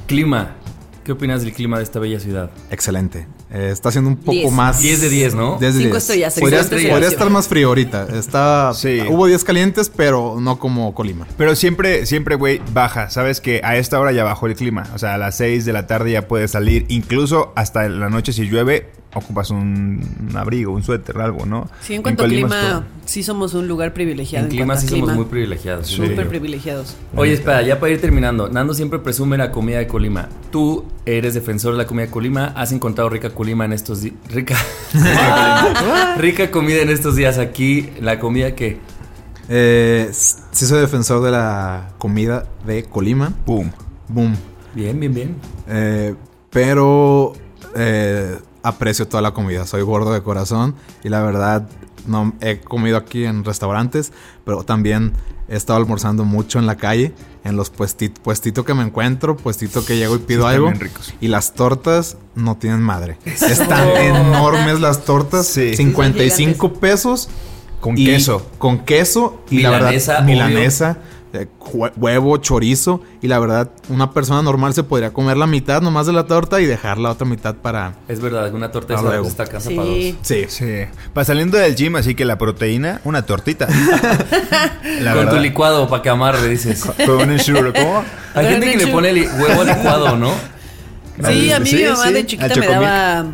clima. 0.07 0.55
¿Qué 1.03 1.11
opinas 1.11 1.41
del 1.43 1.51
clima 1.51 1.77
de 1.77 1.83
esta 1.83 1.99
bella 1.99 2.17
ciudad? 2.19 2.49
Excelente. 2.71 3.27
Eh, 3.51 3.69
está 3.73 3.89
haciendo 3.89 4.09
un 4.09 4.15
poco 4.15 4.31
Diez. 4.31 4.51
más. 4.53 4.79
10 4.81 5.01
de 5.01 5.09
10, 5.09 5.35
¿no? 5.35 5.57
10 5.59 5.73
de 5.75 5.79
Cinco 5.83 5.95
10. 5.95 5.97
estrellas, 5.97 6.33
Podría, 6.39 6.91
podría 6.91 7.09
estar 7.09 7.29
más 7.29 7.47
frío 7.49 7.67
ahorita. 7.67 8.07
Está, 8.17 8.71
Sí. 8.73 9.01
Hubo 9.09 9.25
días 9.27 9.43
calientes, 9.43 9.91
pero 9.93 10.37
no 10.39 10.59
como 10.59 10.95
Colima. 10.95 11.27
Pero 11.37 11.55
siempre, 11.55 12.05
siempre, 12.05 12.35
güey, 12.35 12.61
baja. 12.73 13.09
Sabes 13.09 13.41
que 13.41 13.59
a 13.65 13.75
esta 13.75 13.99
hora 13.99 14.13
ya 14.13 14.23
bajó 14.23 14.47
el 14.47 14.55
clima. 14.55 14.83
O 14.95 14.97
sea, 14.97 15.15
a 15.15 15.17
las 15.17 15.35
6 15.37 15.65
de 15.65 15.73
la 15.73 15.87
tarde 15.87 16.11
ya 16.13 16.27
puedes 16.27 16.51
salir. 16.51 16.85
Incluso 16.87 17.51
hasta 17.55 17.87
la 17.89 18.09
noche 18.09 18.31
si 18.31 18.45
llueve, 18.45 18.89
ocupas 19.15 19.49
un, 19.49 20.01
un 20.29 20.37
abrigo, 20.37 20.73
un 20.73 20.83
suéter, 20.83 21.17
algo, 21.19 21.45
¿no? 21.45 21.69
Sí, 21.81 21.93
en 21.95 22.01
cuanto 22.01 22.23
a 22.23 22.27
clima, 22.27 22.85
sí 23.05 23.23
somos 23.23 23.53
un 23.53 23.67
lugar 23.67 23.93
privilegiado. 23.93 24.45
En 24.45 24.51
clima 24.51 24.77
sí 24.77 24.87
somos 24.87 25.13
muy 25.13 25.25
privilegiados. 25.25 25.87
sí. 25.87 25.95
Súper 25.95 26.27
privilegiados. 26.27 26.95
Oye, 27.15 27.33
espera, 27.33 27.61
ya 27.61 27.79
para 27.79 27.93
ir 27.93 28.01
terminando. 28.01 28.49
Nando 28.49 28.73
siempre 28.73 28.99
presume 28.99 29.37
la 29.37 29.51
comida 29.51 29.77
de 29.79 29.87
Colima. 29.87 30.29
Tú 30.51 30.85
eres 31.05 31.33
defensor 31.33 31.73
de 31.73 31.79
la 31.79 31.87
comida 31.87 32.05
de 32.05 32.11
Colima. 32.11 32.53
¿Has 32.55 32.71
encontrado 32.71 33.09
rica 33.09 33.29
Colima 33.31 33.65
en 33.65 33.73
estos 33.73 34.01
días? 34.01 34.15
Rica. 34.29 34.55
rica 36.17 36.51
comida 36.51 36.81
en 36.81 36.89
estos 36.89 37.15
días 37.15 37.37
aquí. 37.37 37.89
La 38.01 38.19
comida 38.19 38.55
que. 38.55 38.79
Eh, 39.49 40.09
sí 40.11 40.65
soy 40.65 40.79
defensor 40.79 41.23
de 41.23 41.31
la 41.31 41.89
comida 41.97 42.45
de 42.65 42.83
Colima. 42.83 43.33
Boom. 43.45 43.71
Boom. 44.07 44.35
Bien, 44.73 44.99
bien, 44.99 45.13
bien. 45.13 45.35
Eh, 45.67 46.15
pero 46.49 47.33
eh, 47.75 48.37
aprecio 48.63 49.07
toda 49.07 49.21
la 49.21 49.31
comida. 49.31 49.65
Soy 49.67 49.81
gordo 49.83 50.13
de 50.13 50.21
corazón 50.23 50.75
y 51.03 51.09
la 51.09 51.21
verdad 51.21 51.67
no 52.07 52.33
he 52.41 52.59
comido 52.59 52.97
aquí 52.97 53.25
en 53.25 53.43
restaurantes, 53.45 54.11
pero 54.45 54.63
también 54.63 55.13
he 55.47 55.55
estado 55.55 55.77
almorzando 55.77 56.23
mucho 56.25 56.57
en 56.59 56.65
la 56.65 56.75
calle, 56.75 57.13
en 57.43 57.55
los 57.57 57.69
puestitos 57.69 58.19
puestito 58.23 58.63
que 58.65 58.73
me 58.73 58.83
encuentro, 58.83 59.35
puestito 59.37 59.85
que 59.85 59.97
llego 59.97 60.15
y 60.15 60.19
pido 60.19 60.41
están 60.41 60.53
algo. 60.55 60.65
bien 60.67 60.79
ricos. 60.79 61.13
Y 61.21 61.27
las 61.27 61.53
tortas 61.53 62.17
no 62.35 62.57
tienen 62.57 62.81
madre. 62.81 63.17
Están 63.25 63.87
enormes 63.89 64.79
las 64.79 65.03
tortas, 65.05 65.45
Sí. 65.47 65.75
55 65.75 66.73
pesos 66.73 67.29
Con 67.79 67.97
y- 67.97 68.05
queso. 68.05 68.45
Con 68.57 68.79
queso 68.79 69.41
y 69.49 69.57
Milanesa, 69.57 70.13
la 70.13 70.19
verdad, 70.19 70.23
obvio. 70.23 70.25
milanesa, 70.47 70.97
huevo, 71.97 72.37
chorizo. 72.37 73.01
Y 73.21 73.27
la 73.27 73.39
verdad, 73.39 73.69
una 73.89 74.11
persona 74.11 74.41
normal 74.41 74.73
se 74.73 74.83
podría 74.83 75.11
comer 75.13 75.37
la 75.37 75.47
mitad 75.47 75.81
nomás 75.81 76.05
de 76.07 76.13
la 76.13 76.25
torta 76.25 76.61
y 76.61 76.65
dejar 76.65 76.97
la 76.97 77.11
otra 77.11 77.25
mitad 77.25 77.55
para. 77.55 77.93
Es 78.07 78.19
verdad, 78.21 78.53
una 78.53 78.71
torta 78.71 78.93
Ah, 78.93 78.97
esa 78.97 79.05
luego. 79.07 79.27
está 79.27 79.45
casa 79.45 79.69
Sí. 79.69 79.75
para 79.75 79.87
dos. 79.87 79.97
Sí. 80.21 80.45
Sí. 80.47 80.65
Va 81.17 81.23
saliendo 81.25 81.57
del 81.57 81.75
gym, 81.75 81.95
así 81.95 82.15
que 82.15 82.25
la 82.25 82.37
proteína, 82.37 83.01
una 83.03 83.25
tortita. 83.25 83.67
la 85.01 85.13
Con 85.13 85.25
verdad. 85.25 85.31
tu 85.35 85.39
licuado 85.41 85.87
para 85.87 86.01
que 86.03 86.09
amarre, 86.09 86.47
dices. 86.49 86.83
Con 87.05 87.21
un 87.21 87.31
enchurro, 87.31 87.73
¿cómo? 87.73 88.03
Hay 88.35 88.47
gente 88.47 88.71
que 88.71 88.77
le 88.77 88.87
pone 88.87 89.13
li- 89.13 89.27
huevo 89.27 89.63
licuado, 89.63 90.17
¿no? 90.17 90.31
Sí, 91.27 91.51
a 91.51 91.59
mí 91.59 91.67
Sí, 91.69 91.75
mi 91.75 91.83
mamá 91.83 92.07
sí, 92.07 92.13
de 92.13 92.25
chiquita 92.25 92.55
me 92.55 92.67
daba 92.67 93.25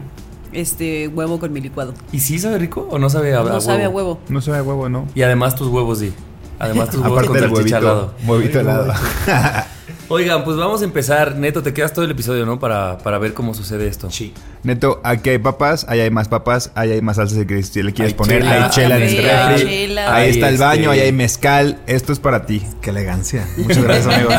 este 0.51 1.07
huevo 1.07 1.39
con 1.39 1.53
mi 1.53 1.61
licuado. 1.61 1.93
¿Y 2.11 2.19
sí 2.19 2.37
sabe 2.37 2.57
rico 2.57 2.85
o 2.91 2.99
no 2.99 3.09
sabe 3.09 3.33
a, 3.33 3.37
a 3.39 3.43
No 3.43 3.45
huevo? 3.51 3.61
sabe 3.61 3.83
a 3.85 3.89
huevo. 3.89 4.19
No 4.27 4.41
sabe 4.41 4.57
a 4.57 4.63
huevo, 4.63 4.89
¿no? 4.89 5.07
Y 5.15 5.21
además 5.21 5.55
tus 5.55 5.69
huevos, 5.69 5.99
sí. 5.99 6.11
Además 6.59 6.89
tus 6.91 7.01
huevos 7.01 7.25
con 7.25 7.39
salchicha 7.39 7.77
al 7.77 7.83
lado. 7.85 8.13
huevito, 8.27 8.31
huevito 8.31 8.59
helado. 8.59 8.93
Oigan, 10.11 10.43
pues 10.43 10.57
vamos 10.57 10.81
a 10.81 10.85
empezar. 10.85 11.35
Neto, 11.35 11.61
te 11.61 11.71
quedas 11.71 11.93
todo 11.93 12.03
el 12.03 12.09
episodio, 12.11 12.43
¿no? 12.43 12.59
Para, 12.59 12.97
para 12.97 13.19
ver 13.19 13.35
cómo 13.35 13.53
sucede 13.53 13.85
esto. 13.87 14.09
Sí. 14.09 14.33
Neto, 14.63 14.99
aquí 15.03 15.29
hay 15.29 15.37
papas, 15.37 15.85
ahí 15.87 15.99
hay 15.99 16.09
más 16.09 16.27
papas, 16.27 16.71
ahí 16.73 16.91
hay 16.91 17.01
más 17.01 17.17
salsas 17.17 17.45
que 17.45 17.61
si 17.61 17.83
le 17.83 17.93
quieres 17.93 18.13
Hay 18.13 18.17
poner, 18.17 18.41
chela, 18.41 18.65
hay 18.65 18.69
chela 18.71 18.97
en 18.97 19.03
el 19.03 19.09
refri, 19.23 19.65
chela. 19.69 20.15
ahí 20.15 20.29
está 20.31 20.47
el 20.47 20.55
Este- 20.55 20.65
baño, 20.65 20.89
ahí 20.89 20.99
hay 21.01 21.11
mezcal, 21.11 21.79
esto 21.85 22.11
es 22.11 22.17
para 22.19 22.47
ti. 22.47 22.63
Qué 22.81 22.89
elegancia. 22.89 23.47
Muchas 23.57 23.83
gracias, 23.83 24.07
amigos. 24.15 24.33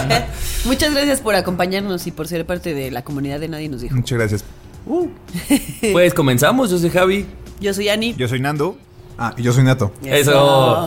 Muchas 0.65 0.93
gracias 0.93 1.21
por 1.21 1.37
acompañarnos 1.37 2.05
y 2.09 2.11
por 2.11 2.27
ser 2.27 2.45
parte 2.47 2.75
de 2.75 2.91
la 2.91 3.03
comunidad 3.03 3.39
de 3.39 3.47
Nadie 3.49 3.69
nos 3.69 3.81
dijo. 3.81 3.95
Muchas 3.95 4.19
gracias. 4.19 4.45
Pues 5.93 6.15
comenzamos, 6.15 6.71
yo 6.71 6.79
soy 6.81 6.91
Javi. 6.91 7.27
Yo 7.61 7.73
soy 7.75 7.89
Ani. 7.91 8.15
Yo 8.17 8.27
soy 8.27 8.41
Nando. 8.41 8.77
Ah, 9.19 9.35
y 9.37 9.43
yo 9.43 9.53
soy 9.53 9.63
Neto. 9.63 9.93
Eso. 10.05 10.87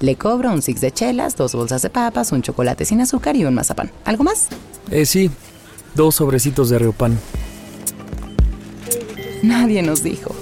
Le 0.00 0.16
cobro 0.16 0.52
un 0.52 0.62
six 0.62 0.80
de 0.80 0.92
chelas, 0.92 1.36
dos 1.36 1.54
bolsas 1.54 1.82
de 1.82 1.90
papas, 1.90 2.32
un 2.32 2.42
chocolate 2.42 2.84
sin 2.84 3.00
azúcar 3.00 3.36
y 3.36 3.44
un 3.44 3.54
mazapán. 3.54 3.90
¿Algo 4.04 4.24
más? 4.24 4.48
Eh, 4.90 5.06
sí. 5.06 5.30
Dos 5.94 6.16
sobrecitos 6.16 6.70
de 6.70 6.78
Riopan. 6.78 7.18
Nadie 9.42 9.82
nos 9.82 10.02
dijo. 10.02 10.34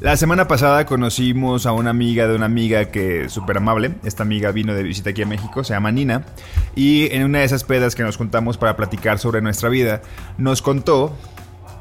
La 0.00 0.16
semana 0.16 0.46
pasada 0.46 0.84
conocimos 0.84 1.64
a 1.64 1.72
una 1.72 1.90
amiga 1.90 2.28
de 2.28 2.36
una 2.36 2.44
amiga 2.44 2.90
que 2.90 3.24
es 3.24 3.32
súper 3.32 3.56
amable. 3.56 3.94
Esta 4.04 4.22
amiga 4.22 4.52
vino 4.52 4.74
de 4.74 4.82
visita 4.82 5.10
aquí 5.10 5.22
a 5.22 5.26
México, 5.26 5.64
se 5.64 5.72
llama 5.72 5.90
Nina. 5.90 6.26
Y 6.74 7.12
en 7.12 7.24
una 7.24 7.38
de 7.38 7.44
esas 7.44 7.64
pedas 7.64 7.94
que 7.94 8.02
nos 8.02 8.18
juntamos 8.18 8.58
para 8.58 8.76
platicar 8.76 9.18
sobre 9.18 9.40
nuestra 9.40 9.70
vida, 9.70 10.02
nos 10.36 10.60
contó, 10.60 11.16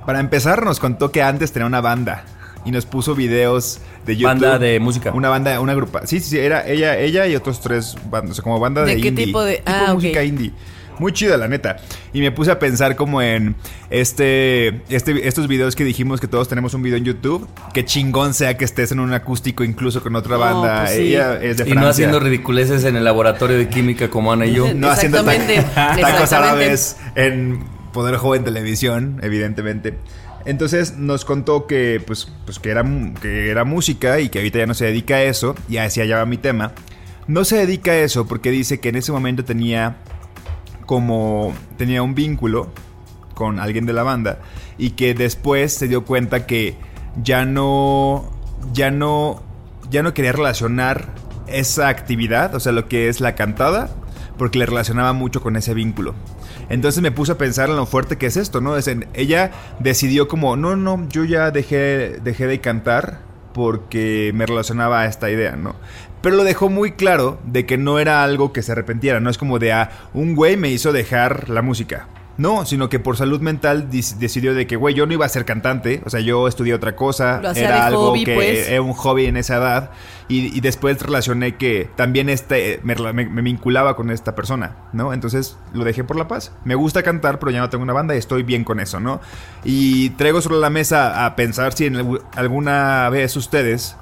para 0.06 0.20
empezar, 0.20 0.64
nos 0.66 0.80
contó 0.80 1.12
que 1.12 1.22
antes 1.22 1.52
tenía 1.52 1.66
una 1.68 1.82
banda. 1.82 2.24
Y 2.66 2.72
nos 2.72 2.88
puso 2.88 3.14
videos 3.14 3.80
de 4.08 4.16
YouTube. 4.18 4.28
Banda 4.42 4.58
de 4.60 4.80
música. 4.80 5.12
Una 5.12 5.30
banda, 5.30 5.60
una 5.60 5.76
grupa. 5.76 6.08
Sí, 6.08 6.20
sí, 6.20 6.32
sí, 6.32 6.40
era 6.40 6.68
ella, 6.68 6.98
ella 6.98 7.28
y 7.28 7.36
otros 7.36 7.62
tres 7.62 7.96
bandas. 8.10 8.32
O 8.32 8.34
sea, 8.36 8.44
como 8.44 8.60
banda 8.60 8.84
de, 8.84 8.96
¿De 8.96 9.02
qué 9.02 9.10
indie. 9.10 9.26
tipo 9.28 9.44
de- 9.44 9.62
ah, 9.68 9.92
música 9.94 10.24
indie. 10.24 10.52
Muy 10.98 11.12
chida, 11.12 11.38
la 11.38 11.48
neta. 11.48 11.76
Y 12.14 12.22
me 12.22 12.32
puse 12.32 12.50
a 12.52 12.58
pensar 12.58 12.96
como 12.96 13.22
en 13.22 13.56
este, 13.92 14.82
este, 14.90 15.28
estos 15.28 15.48
videos 15.48 15.76
que 15.76 15.84
dijimos 15.84 16.20
que 16.22 16.28
todos 16.28 16.48
tenemos 16.48 16.74
un 16.74 16.82
video 16.82 16.98
en 16.98 17.04
YouTube. 17.04 17.48
Que 17.74 17.84
chingón 17.86 18.34
sea 18.34 18.58
que 18.58 18.66
estés 18.66 18.92
en 18.92 19.00
un 19.00 19.14
acústico 19.14 19.64
incluso 19.64 20.02
con 20.02 20.16
otra 20.16 20.38
No, 20.38 20.40
banda. 20.40 20.86
pues 20.86 20.92
sí. 20.96 21.02
Ella 21.10 21.34
es 21.36 21.58
de 21.58 21.64
Y 21.64 21.68
Francia. 21.68 21.82
no 21.82 21.88
haciendo 21.88 22.20
ridiculeces 22.20 22.84
en 22.86 22.96
el 22.96 23.04
laboratorio 23.04 23.58
de 23.58 23.68
química 23.70 24.10
como 24.10 24.32
Ana 24.32 24.46
y 24.46 24.54
yo. 24.54 24.74
No 24.74 24.90
haciendo 24.90 25.24
ta- 25.24 25.34
tacos 26.02 26.34
árabes 26.34 26.98
en 27.16 27.60
Poder 27.96 28.18
Joven 28.18 28.44
Televisión, 28.44 29.20
evidentemente. 29.24 29.98
Entonces 30.44 30.98
nos 30.98 31.24
contó 31.24 31.66
que, 31.66 32.04
pues, 32.06 32.30
pues 32.44 32.60
que, 32.60 32.70
era, 32.70 32.84
que 33.22 33.50
era 33.50 33.64
música 33.64 34.20
y 34.20 34.28
que 34.28 34.40
ahorita 34.40 34.60
ya 34.60 34.68
no 34.68 34.74
se 34.74 34.86
dedica 34.86 35.16
a 35.16 35.24
eso, 35.24 35.56
y 35.70 35.78
así 35.78 36.02
allá 36.02 36.18
va 36.18 36.26
mi 36.26 36.38
tema. 36.38 36.74
No 37.28 37.46
se 37.46 37.56
dedica 37.56 37.92
a 37.92 37.98
eso 37.98 38.28
porque 38.28 38.52
dice 38.52 38.82
que 38.82 38.90
en 38.90 38.98
ese 38.98 39.14
momento 39.14 39.46
tenía 39.46 39.96
como 40.86 41.56
tenía 41.78 42.04
un 42.04 42.14
vínculo 42.14 42.70
con 43.34 43.60
alguien 43.60 43.86
de 43.86 43.94
la 43.94 44.04
banda 44.04 44.40
y 44.78 44.92
que 44.92 45.16
después 45.16 45.74
se 45.74 45.88
dio 45.88 46.06
cuenta 46.06 46.46
que 46.46 46.76
ya 47.24 47.46
no 47.46 48.30
ya 48.74 48.92
no 48.92 49.42
ya 49.90 50.04
no 50.04 50.14
quería 50.14 50.34
relacionar 50.34 51.16
esa 51.48 51.88
actividad, 51.88 52.54
o 52.56 52.60
sea, 52.60 52.74
lo 52.74 52.88
que 52.88 53.08
es 53.08 53.22
la 53.22 53.36
cantada, 53.36 53.90
porque 54.38 54.60
le 54.60 54.66
relacionaba 54.66 55.14
mucho 55.14 55.42
con 55.42 55.56
ese 55.56 55.74
vínculo. 55.74 56.14
Entonces 56.70 57.02
me 57.02 57.12
puse 57.12 57.34
a 57.34 57.38
pensar 57.38 57.70
en 57.70 57.76
lo 57.76 57.86
fuerte 57.86 58.18
que 58.18 58.26
es 58.26 58.38
esto, 58.38 58.62
¿no? 58.62 58.78
Es 58.78 58.90
ella 59.14 59.52
decidió 59.80 60.28
como, 60.28 60.56
no, 60.56 60.76
no, 60.76 61.08
yo 61.10 61.24
ya 61.24 61.52
dejé, 61.52 62.20
dejé 62.24 62.48
de 62.48 62.60
cantar 62.60 63.20
porque 63.54 64.32
me 64.34 64.46
relacionaba 64.46 65.02
a 65.02 65.06
esta 65.06 65.30
idea, 65.30 65.56
¿no? 65.56 65.76
Pero 66.22 66.36
lo 66.36 66.44
dejó 66.44 66.70
muy 66.70 66.94
claro 66.94 67.40
de 67.46 67.66
que 67.66 67.78
no 67.78 68.00
era 68.00 68.24
algo 68.24 68.52
que 68.52 68.64
se 68.64 68.72
arrepentiera, 68.72 69.20
no 69.20 69.30
es 69.30 69.38
como 69.38 69.60
de, 69.60 69.72
ah, 69.72 69.92
un 70.14 70.36
güey 70.36 70.58
me 70.58 70.70
hizo 70.70 70.92
dejar 70.92 71.50
la 71.50 71.62
música. 71.62 72.08
No, 72.38 72.66
sino 72.66 72.90
que 72.90 73.00
por 73.00 73.16
salud 73.16 73.40
mental 73.40 73.90
decidió 73.90 74.54
de 74.54 74.68
que, 74.68 74.76
güey, 74.76 74.94
yo 74.94 75.06
no 75.06 75.14
iba 75.14 75.26
a 75.26 75.30
ser 75.30 75.46
cantante, 75.46 76.02
o 76.06 76.10
sea, 76.10 76.20
yo 76.20 76.48
estudié 76.50 76.74
otra 76.74 76.94
cosa, 76.96 77.40
Lo 77.42 77.50
hacía 77.50 77.68
era 77.68 77.76
de 77.76 77.82
algo 77.84 78.10
hobby, 78.10 78.26
que 78.26 78.36
pues. 78.36 78.68
era 78.68 78.82
un 78.82 78.92
hobby 78.94 79.26
en 79.28 79.38
esa 79.38 79.56
edad, 79.56 79.92
y, 80.28 80.56
y 80.58 80.60
después 80.60 81.02
relacioné 81.02 81.56
que 81.56 81.90
también 81.96 82.28
este, 82.28 82.82
me, 82.84 82.96
me- 83.14 83.26
me 83.30 83.42
vinculaba 83.42 83.96
con 83.96 84.12
esta 84.12 84.36
persona, 84.36 84.76
¿no? 84.92 85.14
Entonces 85.14 85.58
lo 85.74 85.86
dejé 85.86 86.04
por 86.04 86.18
la 86.18 86.28
paz. 86.28 86.52
Me 86.66 86.76
gusta 86.76 87.04
cantar, 87.04 87.40
pero 87.40 87.52
ya 87.52 87.62
no 87.62 87.70
tengo 87.70 87.84
una 87.84 87.94
banda 87.94 88.16
y 88.16 88.18
estoy 88.18 88.44
bien 88.44 88.66
con 88.66 88.82
eso, 88.82 89.00
¿no? 89.00 89.22
Y 89.64 90.10
traigo 90.12 90.42
sobre 90.42 90.58
la 90.58 90.70
mesa 90.70 91.26
a 91.26 91.36
pensar 91.38 91.72
si 91.74 91.86
en 91.86 91.96
algu- 91.96 92.22
alguna 92.36 93.08
vez 93.10 93.36
ustedes 93.38 93.96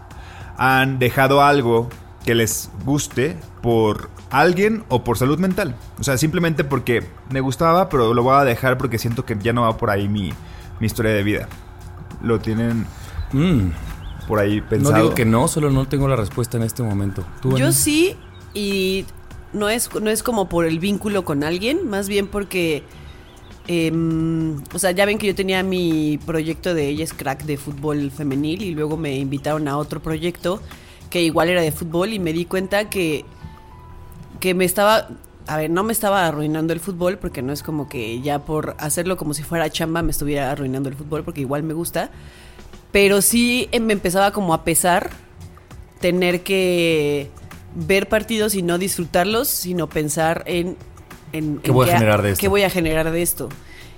han 0.57 0.97
dejado 0.97 1.43
algo 1.43 1.89
que 2.25 2.33
les 2.35 2.71
guste 2.85 3.35
por 3.61 4.09
alguien 4.41 4.83
o 4.89 5.03
por 5.03 5.17
salud 5.17 5.39
mental. 5.39 5.75
O 5.99 6.03
sea, 6.03 6.17
simplemente 6.17 6.63
porque 6.63 7.03
me 7.29 7.39
gustaba, 7.41 7.89
pero 7.89 8.13
lo 8.13 8.23
voy 8.23 8.35
a 8.35 8.43
dejar 8.43 8.77
porque 8.77 8.97
siento 8.97 9.25
que 9.25 9.37
ya 9.39 9.53
no 9.53 9.61
va 9.61 9.77
por 9.77 9.89
ahí 9.89 10.09
mi, 10.09 10.33
mi 10.79 10.87
historia 10.87 11.13
de 11.13 11.23
vida. 11.23 11.47
Lo 12.21 12.39
tienen 12.39 12.85
Mm, 13.33 13.71
por 14.27 14.39
ahí 14.39 14.61
pensado. 14.61 14.93
no 14.93 15.03
digo 15.03 15.15
que 15.15 15.25
no, 15.25 15.47
solo 15.47 15.69
no 15.71 15.87
tengo 15.87 16.07
la 16.07 16.15
respuesta 16.15 16.57
en 16.57 16.63
este 16.63 16.83
momento. 16.83 17.25
¿Tú, 17.41 17.57
Yo 17.57 17.71
sí, 17.71 18.15
y 18.53 19.05
no 19.51 19.69
es, 19.69 19.93
no 19.93 20.09
es 20.09 20.23
como 20.23 20.47
por 20.47 20.65
el 20.65 20.79
vínculo 20.79 21.25
con 21.25 21.43
alguien, 21.43 21.89
más 21.89 22.07
bien 22.07 22.27
porque, 22.27 22.83
em, 23.67 24.61
o 24.73 24.79
sea, 24.79 24.91
ya 24.91 25.05
ven 25.05 25.17
que 25.17 25.27
yo 25.27 25.35
tenía 25.35 25.63
mi 25.63 26.19
proyecto 26.25 26.73
de 26.73 26.87
Ella 26.87 27.03
es 27.03 27.13
Crack 27.13 27.43
de 27.43 27.57
fútbol 27.57 28.11
femenil 28.11 28.61
y 28.61 28.71
luego 28.71 28.95
me 28.95 29.17
invitaron 29.17 29.67
a 29.67 29.77
otro 29.77 30.01
proyecto 30.01 30.61
que 31.09 31.21
igual 31.21 31.49
era 31.49 31.61
de 31.61 31.71
fútbol 31.71 32.13
y 32.13 32.19
me 32.19 32.33
di 32.33 32.45
cuenta 32.45 32.89
que, 32.89 33.25
que 34.43 34.53
me 34.53 34.65
estaba, 34.65 35.07
a 35.47 35.55
ver, 35.55 35.69
no 35.69 35.83
me 35.83 35.93
estaba 35.93 36.27
arruinando 36.27 36.73
el 36.73 36.81
fútbol 36.81 37.17
porque 37.17 37.41
no 37.41 37.53
es 37.53 37.63
como 37.63 37.87
que 37.87 38.19
ya 38.19 38.39
por 38.39 38.75
hacerlo 38.77 39.15
como 39.15 39.33
si 39.33 39.41
fuera 39.41 39.69
chamba 39.69 40.01
me 40.01 40.11
estuviera 40.11 40.51
arruinando 40.51 40.89
el 40.89 40.95
fútbol 40.95 41.23
porque 41.23 41.39
igual 41.39 41.63
me 41.63 41.73
gusta, 41.73 42.09
pero 42.91 43.21
sí 43.21 43.69
eh, 43.71 43.79
me 43.79 43.93
empezaba 43.93 44.31
como 44.31 44.53
a 44.53 44.65
pesar 44.65 45.11
tener 46.01 46.43
que 46.43 47.29
ver 47.73 48.09
partidos 48.09 48.53
y 48.55 48.63
no 48.63 48.77
disfrutarlos, 48.77 49.47
sino 49.47 49.87
pensar 49.87 50.43
en... 50.45 50.75
en 51.31 51.59
¿Qué 51.59 51.69
en 51.69 51.73
voy 51.73 51.89
a 51.89 51.93
generar 51.93 52.21
de 52.21 52.31
esto? 52.31 52.41
¿Qué 52.41 52.47
voy 52.49 52.63
a 52.63 52.69
generar 52.69 53.11
de 53.11 53.21
esto? 53.21 53.47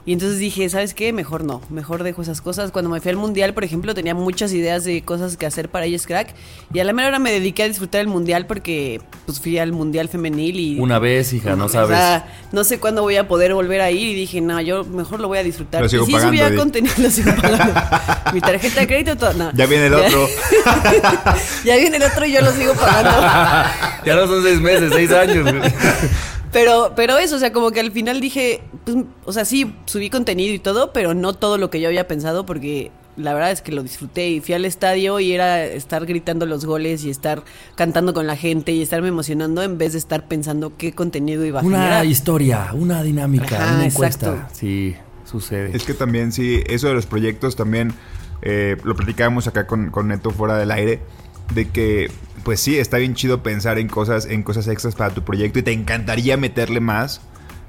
Y 0.07 0.13
entonces 0.13 0.37
dije, 0.37 0.69
¿sabes 0.69 0.93
qué? 0.93 1.11
Mejor 1.13 1.43
no, 1.43 1.61
mejor 1.69 2.03
dejo 2.03 2.21
esas 2.21 2.39
cosas. 2.39 2.69
Cuando 2.69 2.91
me 2.91 3.01
fui 3.01 3.09
al 3.09 3.17
mundial, 3.17 3.55
por 3.55 3.63
ejemplo, 3.63 3.95
tenía 3.95 4.13
muchas 4.13 4.53
ideas 4.53 4.83
de 4.83 5.01
cosas 5.01 5.35
que 5.35 5.47
hacer 5.47 5.69
para 5.69 5.87
ellos 5.87 6.05
crack. 6.05 6.35
Y 6.71 6.79
a 6.79 6.83
la 6.83 6.93
mera 6.93 7.07
hora 7.07 7.17
me 7.17 7.31
dediqué 7.31 7.63
a 7.63 7.67
disfrutar 7.67 8.01
el 8.01 8.07
mundial 8.07 8.45
porque 8.45 9.01
pues 9.25 9.39
fui 9.39 9.57
al 9.57 9.71
mundial 9.71 10.07
femenil 10.07 10.59
y... 10.59 10.79
Una 10.79 10.99
vez, 10.99 11.33
hija, 11.33 11.55
no 11.55 11.65
O 11.65 11.69
sabes. 11.69 11.97
sea, 11.97 12.27
no 12.51 12.63
sé 12.63 12.79
cuándo 12.79 13.01
voy 13.01 13.15
a 13.15 13.27
poder 13.27 13.55
volver 13.55 13.81
a 13.81 13.89
ir 13.89 14.09
y 14.09 14.13
dije, 14.13 14.41
no, 14.41 14.61
yo 14.61 14.83
mejor 14.83 15.19
lo 15.19 15.27
voy 15.27 15.39
a 15.39 15.43
disfrutar. 15.43 15.81
Lo 15.81 15.89
sigo 15.89 16.03
y 16.03 16.05
sí 16.05 16.11
pagando, 16.13 16.37
subía 16.37 16.55
contenido, 16.55 16.93
lo 16.99 17.09
sigo 17.09 17.31
pagando. 17.41 17.73
Mi 18.31 18.41
tarjeta 18.41 18.81
de 18.81 18.87
crédito, 18.87 19.17
todo, 19.17 19.33
no. 19.33 19.51
Ya 19.53 19.65
viene 19.65 19.87
el 19.87 19.93
otro. 19.95 20.27
ya 21.65 21.77
viene 21.77 21.97
el 21.97 22.03
otro 22.03 22.25
y 22.27 22.31
yo 22.31 22.41
lo 22.41 22.51
sigo 22.51 22.73
pagando. 22.75 23.09
ya 24.05 24.15
no 24.15 24.27
son 24.27 24.43
seis 24.43 24.61
meses, 24.61 24.91
seis 24.93 25.11
años. 25.11 25.49
Pero, 26.55 26.93
pero 26.95 27.17
eso, 27.17 27.35
o 27.35 27.39
sea, 27.39 27.51
como 27.51 27.71
que 27.71 27.81
al 27.81 27.91
final 27.91 28.21
dije, 28.21 28.61
pues, 28.85 28.95
o 29.25 29.33
sea, 29.33 29.43
sí, 29.43 29.75
subí 29.87 30.09
contenido 30.09 30.53
y 30.53 30.59
todo, 30.59 30.93
pero 30.93 31.13
no 31.13 31.33
todo 31.33 31.57
lo 31.57 31.69
que 31.69 31.81
yo 31.81 31.89
había 31.89 32.07
pensado 32.07 32.45
porque 32.45 32.91
la 33.17 33.33
verdad 33.33 33.51
es 33.51 33.61
que 33.61 33.73
lo 33.73 33.83
disfruté 33.83 34.29
y 34.29 34.39
fui 34.39 34.55
al 34.55 34.63
estadio 34.63 35.19
y 35.19 35.33
era 35.33 35.65
estar 35.65 36.05
gritando 36.05 36.45
los 36.45 36.63
goles 36.65 37.03
y 37.03 37.09
estar 37.09 37.43
cantando 37.75 38.13
con 38.13 38.25
la 38.25 38.37
gente 38.37 38.71
y 38.71 38.81
estarme 38.81 39.09
emocionando 39.09 39.63
en 39.63 39.77
vez 39.77 39.91
de 39.91 39.97
estar 39.99 40.29
pensando 40.29 40.77
qué 40.77 40.93
contenido 40.93 41.45
iba 41.45 41.59
a 41.59 41.63
Una 41.63 41.77
generar. 41.79 42.05
historia, 42.05 42.69
una 42.71 43.03
dinámica, 43.03 43.61
Ajá, 43.61 43.75
una 43.75 43.85
encuesta. 43.87 44.27
exacto. 44.31 44.55
Sí, 44.55 44.95
sucede. 45.25 45.75
Es 45.75 45.83
que 45.83 45.93
también, 45.93 46.31
sí, 46.31 46.61
eso 46.67 46.87
de 46.87 46.93
los 46.93 47.05
proyectos 47.05 47.57
también 47.57 47.93
eh, 48.41 48.77
lo 48.85 48.95
platicábamos 48.95 49.47
acá 49.47 49.67
con, 49.67 49.91
con 49.91 50.07
Neto 50.07 50.31
fuera 50.31 50.57
del 50.57 50.71
aire. 50.71 51.01
De 51.53 51.69
que 51.69 52.09
pues 52.45 52.59
sí, 52.59 52.77
está 52.77 52.97
bien 52.97 53.15
chido 53.15 53.41
pensar 53.41 53.79
en 53.79 53.87
cosas, 53.87 54.27
en 54.27 54.43
cosas 54.43 54.67
extras 54.67 54.93
para 54.93 55.11
tu 55.11 55.23
proyecto 55.23 55.57
y 55.59 55.63
te 55.63 55.71
encantaría 55.71 56.37
meterle 56.37 56.79
más, 56.79 57.21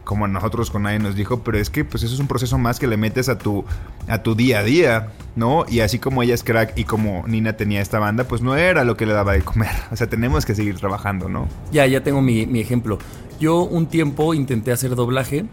como 0.04 0.26
a 0.26 0.28
nosotros 0.28 0.71
con 0.71 0.83
nadie 0.83 0.99
nos 0.99 1.16
dijo, 1.16 1.42
pero 1.42 1.59
es 1.59 1.71
que 1.71 1.83
pues 1.83 2.02
eso 2.02 2.12
es 2.12 2.21
un 2.21 2.28
proceso 2.28 2.59
más 2.59 2.78
que 2.78 2.87
le 2.87 2.99
metes 2.99 3.30
a 3.30 3.38
tu, 3.38 3.64
a 4.06 4.23
tu 4.23 4.35
día 4.35 4.59
a 4.59 4.62
día, 4.62 5.12
¿no? 5.35 5.64
Y 5.66 5.80
así 5.80 5.99
como 5.99 6.23
ella 6.23 6.35
es 6.35 6.45
crack 6.45 6.76
y 6.76 6.85
como 6.85 7.26
Nina 7.26 7.54
tenía 7.54 7.80
esta 7.80 7.99
banda, 7.99 8.25
pues 8.25 8.42
no 8.42 8.54
era 8.54 8.85
lo 8.85 8.99
que 8.99 9.06
le 9.06 9.14
daba 9.14 9.33
de 9.33 9.40
comer. 9.40 9.71
O 9.90 9.97
sea, 9.97 10.09
tenemos 10.09 10.45
que 10.45 10.54
seguir 10.54 10.76
trabajando, 10.78 11.28
¿no? 11.28 11.49
Ya, 11.73 11.87
ya 11.87 12.02
tengo 12.02 12.21
mi, 12.21 12.45
mi 12.45 12.61
ejemplo. 12.61 12.99
Yo 13.40 13.62
un 13.62 13.87
tiempo 13.87 14.35
intenté 14.35 14.73
hacer 14.73 14.95
doblaje 14.95 15.47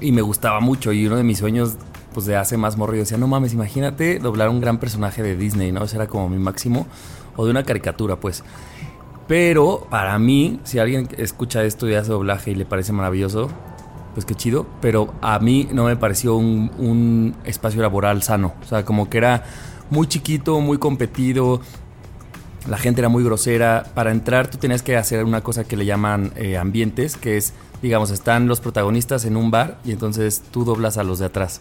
y 0.00 0.10
me 0.10 0.22
gustaba 0.22 0.58
mucho 0.60 0.92
y 0.92 1.06
uno 1.06 1.16
de 1.16 1.22
mis 1.22 1.38
sueños 1.38 1.76
pues 2.12 2.26
de 2.26 2.36
hace 2.36 2.56
más 2.56 2.76
morro 2.76 2.94
yo 2.94 3.00
decía, 3.00 3.18
no 3.18 3.26
mames, 3.26 3.52
imagínate 3.52 4.18
doblar 4.18 4.48
un 4.48 4.60
gran 4.60 4.78
personaje 4.78 5.22
de 5.22 5.36
Disney, 5.36 5.72
¿no? 5.72 5.84
Ese 5.84 5.96
era 5.96 6.06
como 6.06 6.28
mi 6.28 6.38
máximo 6.38 6.86
o 7.36 7.44
de 7.44 7.50
una 7.50 7.62
caricatura, 7.64 8.16
pues. 8.16 8.42
Pero 9.26 9.86
para 9.90 10.18
mí, 10.18 10.60
si 10.64 10.78
alguien 10.80 11.08
escucha 11.16 11.62
esto 11.62 11.88
y 11.88 11.94
hace 11.94 12.10
doblaje 12.10 12.50
y 12.50 12.56
le 12.56 12.64
parece 12.64 12.92
maravilloso, 12.92 13.48
pues 14.14 14.26
qué 14.26 14.34
chido. 14.34 14.66
Pero 14.80 15.14
a 15.20 15.38
mí 15.38 15.68
no 15.72 15.84
me 15.84 15.96
pareció 15.96 16.34
un, 16.34 16.70
un 16.78 17.36
espacio 17.44 17.80
laboral 17.80 18.22
sano. 18.22 18.54
O 18.60 18.66
sea, 18.66 18.84
como 18.84 19.08
que 19.08 19.18
era 19.18 19.44
muy 19.88 20.08
chiquito, 20.08 20.60
muy 20.60 20.78
competido. 20.78 21.60
La 22.68 22.76
gente 22.76 23.00
era 23.00 23.08
muy 23.08 23.22
grosera. 23.22 23.84
Para 23.94 24.10
entrar 24.10 24.48
tú 24.48 24.58
tenías 24.58 24.82
que 24.82 24.96
hacer 24.96 25.24
una 25.24 25.42
cosa 25.42 25.64
que 25.64 25.76
le 25.76 25.84
llaman 25.84 26.32
eh, 26.36 26.56
ambientes, 26.56 27.16
que 27.16 27.36
es, 27.36 27.52
digamos, 27.82 28.10
están 28.10 28.46
los 28.46 28.60
protagonistas 28.60 29.24
en 29.24 29.36
un 29.36 29.50
bar 29.50 29.78
y 29.84 29.92
entonces 29.92 30.42
tú 30.50 30.64
doblas 30.64 30.98
a 30.98 31.04
los 31.04 31.18
de 31.18 31.26
atrás. 31.26 31.60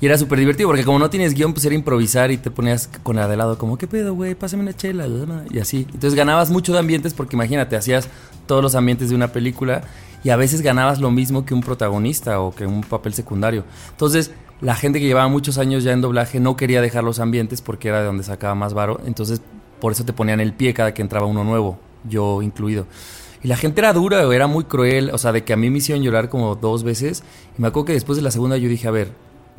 Y 0.00 0.06
era 0.06 0.16
súper 0.18 0.38
divertido 0.38 0.68
porque 0.68 0.84
como 0.84 0.98
no 0.98 1.10
tienes 1.10 1.34
guion, 1.34 1.52
pues 1.52 1.64
era 1.64 1.74
improvisar 1.74 2.30
y 2.30 2.36
te 2.36 2.50
ponías 2.50 2.88
con 3.02 3.16
la 3.16 3.26
de 3.26 3.36
lado 3.36 3.58
como, 3.58 3.78
¿qué 3.78 3.86
pedo, 3.86 4.14
güey? 4.14 4.34
Pásame 4.34 4.62
una 4.62 4.76
chela. 4.76 5.06
Y 5.50 5.58
así. 5.58 5.86
Entonces 5.88 6.14
ganabas 6.14 6.50
mucho 6.50 6.72
de 6.72 6.78
ambientes 6.78 7.14
porque 7.14 7.36
imagínate, 7.36 7.76
hacías 7.76 8.08
todos 8.46 8.62
los 8.62 8.74
ambientes 8.74 9.08
de 9.08 9.14
una 9.14 9.28
película 9.28 9.82
y 10.22 10.30
a 10.30 10.36
veces 10.36 10.62
ganabas 10.62 11.00
lo 11.00 11.10
mismo 11.10 11.44
que 11.44 11.54
un 11.54 11.62
protagonista 11.62 12.40
o 12.40 12.54
que 12.54 12.66
un 12.66 12.82
papel 12.82 13.14
secundario. 13.14 13.64
Entonces 13.90 14.32
la 14.60 14.74
gente 14.74 15.00
que 15.00 15.06
llevaba 15.06 15.28
muchos 15.28 15.58
años 15.58 15.84
ya 15.84 15.92
en 15.92 16.00
doblaje 16.00 16.40
no 16.40 16.56
quería 16.56 16.80
dejar 16.80 17.04
los 17.04 17.20
ambientes 17.20 17.62
porque 17.62 17.88
era 17.88 18.00
de 18.00 18.06
donde 18.06 18.24
sacaba 18.24 18.54
más 18.54 18.74
varo. 18.74 19.00
Entonces 19.06 19.40
por 19.80 19.92
eso 19.92 20.04
te 20.04 20.12
ponían 20.12 20.40
el 20.40 20.52
pie 20.52 20.74
cada 20.74 20.94
que 20.94 21.02
entraba 21.02 21.26
uno 21.26 21.44
nuevo, 21.44 21.78
yo 22.08 22.42
incluido. 22.42 22.86
Y 23.42 23.48
la 23.48 23.56
gente 23.56 23.80
era 23.80 23.92
dura, 23.92 24.22
era 24.34 24.46
muy 24.46 24.64
cruel, 24.64 25.10
o 25.12 25.18
sea, 25.18 25.32
de 25.32 25.44
que 25.44 25.52
a 25.52 25.56
mí 25.56 25.70
me 25.70 25.78
hicieron 25.78 26.02
llorar 26.02 26.28
como 26.28 26.56
dos 26.56 26.82
veces. 26.82 27.22
Y 27.58 27.62
me 27.62 27.68
acuerdo 27.68 27.86
que 27.86 27.92
después 27.92 28.16
de 28.16 28.22
la 28.22 28.30
segunda 28.30 28.56
yo 28.56 28.68
dije, 28.68 28.88
a 28.88 28.90
ver, 28.90 29.12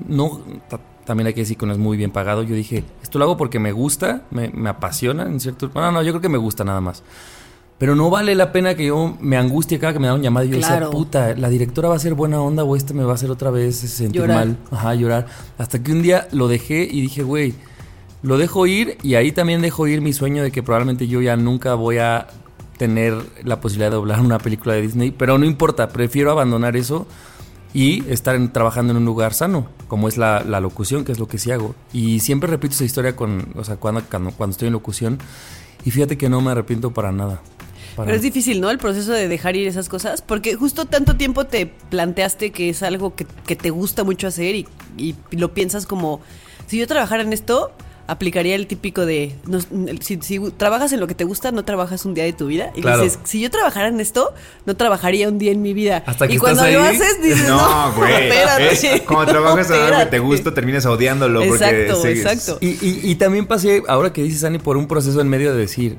no, 0.08 0.42
ta- 0.70 0.80
también 1.06 1.28
hay 1.28 1.34
que 1.34 1.42
decir 1.42 1.58
que 1.58 1.66
no 1.66 1.72
es 1.72 1.78
muy 1.78 1.96
bien 1.98 2.12
pagado. 2.12 2.44
Yo 2.44 2.56
dije, 2.56 2.84
esto 3.02 3.18
lo 3.20 3.26
hago 3.26 3.38
porque 3.38 3.58
me 3.60 3.72
gusta, 3.72 4.24
me, 4.32 4.50
me 4.50 4.70
apasiona 4.70 5.24
en 5.24 5.40
cierto... 5.40 5.70
Bueno, 5.70 5.92
no, 5.92 6.04
yo 6.04 6.12
creo 6.12 6.22
que 6.22 6.30
me 6.30 6.38
gusta 6.38 6.64
nada 6.64 6.82
más. 6.82 7.04
Pero 7.78 7.96
no 7.96 8.10
vale 8.10 8.36
la 8.36 8.52
pena 8.52 8.76
que 8.76 8.88
yo 8.88 9.16
me 9.22 9.38
angustie 9.38 9.80
cada 9.80 9.94
que 9.94 10.00
me 10.00 10.08
da 10.08 10.14
un 10.14 10.22
llamado 10.22 10.46
y 10.46 10.50
yo 10.50 10.58
Claro. 10.58 10.88
decía, 10.88 10.92
puta, 10.92 11.36
la 11.38 11.48
directora 11.48 11.88
va 11.88 11.96
a 11.96 12.00
ser 12.00 12.14
buena 12.14 12.42
onda 12.42 12.66
o 12.66 12.76
este 12.76 12.94
me 12.94 13.06
va 13.06 13.12
a 13.12 13.16
hacer 13.16 13.32
otra 13.32 13.50
vez 13.52 13.78
sentir 13.78 14.20
Llorar. 14.22 14.38
mal. 14.48 14.58
Ajá, 14.70 14.94
llorar. 14.96 15.28
Hasta 15.58 15.82
que 15.82 15.94
un 15.94 16.02
día 16.02 16.28
lo 16.34 16.50
dejé 16.50 16.84
y 16.84 17.00
dije, 17.00 17.24
güey, 17.24 17.54
lo 18.22 18.38
dejo 18.38 18.68
ir 18.68 18.98
y 19.02 19.16
ahí 19.16 19.32
también 19.32 19.62
dejo 19.62 19.88
ir 19.88 20.02
mi 20.02 20.12
sueño 20.12 20.44
de 20.44 20.52
que 20.52 20.62
probablemente 20.62 21.08
yo 21.08 21.22
ya 21.22 21.38
nunca 21.38 21.74
voy 21.76 22.00
a 22.00 22.28
tener 22.80 23.14
la 23.44 23.60
posibilidad 23.62 23.92
de 23.92 23.98
doblar 23.98 24.22
una 24.22 24.40
película 24.40 24.74
de 24.74 24.82
Disney, 24.82 25.12
pero 25.12 25.38
no 25.38 25.46
importa, 25.46 25.90
prefiero 25.90 26.32
abandonar 26.32 26.76
eso 26.78 27.06
y 27.74 28.04
estar 28.10 28.36
en- 28.36 28.52
trabajando 28.52 28.92
en 28.92 28.98
un 28.98 29.06
lugar 29.06 29.34
sano, 29.36 29.68
como 29.88 30.08
es 30.08 30.18
la, 30.18 30.44
la 30.44 30.60
locución, 30.62 31.04
que 31.06 31.12
es 31.12 31.20
lo 31.20 31.28
que 31.28 31.38
sí 31.38 31.52
hago. 31.52 31.76
Y 31.94 32.22
siempre 32.22 32.50
repito 32.50 32.74
esa 32.74 32.86
historia 32.86 33.16
con, 33.16 33.50
o 33.56 33.64
sea, 33.64 33.76
cuando, 33.76 34.02
cuando, 34.10 34.32
cuando 34.32 34.54
estoy 34.54 34.68
en 34.68 34.74
locución 34.74 35.20
y 35.86 35.92
fíjate 35.92 36.18
que 36.18 36.30
no 36.30 36.42
me 36.42 36.52
arrepiento 36.52 36.92
para 36.92 37.12
nada. 37.12 37.42
Para- 37.96 38.06
Pero 38.08 38.16
es 38.16 38.22
difícil, 38.24 38.62
¿no? 38.62 38.72
El 38.72 38.78
proceso 38.78 39.12
de 39.12 39.28
dejar 39.28 39.58
ir 39.58 39.68
esas 39.68 39.90
cosas, 39.90 40.22
porque 40.22 40.56
justo 40.56 40.86
tanto 40.86 41.18
tiempo 41.18 41.46
te 41.46 41.66
planteaste 41.68 42.52
que 42.52 42.70
es 42.70 42.82
algo 42.82 43.14
que, 43.14 43.26
que 43.46 43.56
te 43.58 43.70
gusta 43.72 44.04
mucho 44.06 44.26
hacer 44.28 44.56
y, 44.56 44.66
y 44.98 45.16
lo 45.32 45.54
piensas 45.54 45.86
como, 45.86 46.22
si 46.66 46.78
yo 46.78 46.88
trabajara 46.88 47.24
en 47.24 47.34
esto, 47.34 47.72
aplicaría 48.12 48.56
el 48.56 48.68
típico 48.68 49.06
de, 49.06 49.36
no- 49.46 49.60
si, 50.02 50.20
si 50.22 50.40
trabajas 50.58 50.92
en 50.94 51.00
lo 51.00 51.08
que 51.08 51.16
te 51.16 51.24
gusta, 51.24 51.52
no 51.52 51.64
trabajas 51.64 52.06
un 52.06 52.14
día 52.14 52.24
de 52.24 52.34
tu 52.34 52.48
vida. 52.48 52.72
Y 52.76 52.82
Claro. 52.82 53.04
dices, 53.04 53.20
si 53.24 53.40
yo 53.40 53.50
trabajara 53.52 53.88
en 53.88 54.00
esto, 54.00 54.34
no 54.66 54.76
trabajaría 54.76 55.28
un 55.30 55.38
día 55.38 55.52
en 55.52 55.62
mi 55.62 55.74
vida. 55.74 56.04
Hasta 56.06 56.28
que 56.28 56.34
y 56.34 56.38
cuando 56.38 56.64
estás 56.66 56.74
lo 56.82 56.84
ahí- 56.88 56.96
haces, 56.96 57.22
dices, 57.24 57.48
no, 57.48 57.58
No, 57.88 57.94
güey. 57.96 58.14
espérate. 58.30 58.72
Es- 58.96 59.02
Cuando 59.04 59.32
trabajas 59.32 59.68
en 59.70 59.74
algo 59.76 59.86
que 59.88 59.92
te 59.92 60.02
espérate". 60.02 60.20
gusta, 60.20 60.54
terminas 60.54 60.86
odiándolo. 60.86 61.40
porque 61.42 61.54
Exacto, 61.54 62.02
sigues- 62.02 62.26
exacto. 62.26 62.58
Y, 62.62 62.68
y- 62.70 63.00
y 63.04 63.16
también 63.16 63.46
pasé, 63.46 63.84
ahora 63.88 64.12
que 64.12 64.24
dices, 64.24 64.44
Ani, 64.44 64.60
por 64.60 64.76
un 64.78 64.88
proceso 64.88 65.22
en 65.22 65.30
medio 65.30 65.54
de 65.54 65.60
decir, 65.60 65.98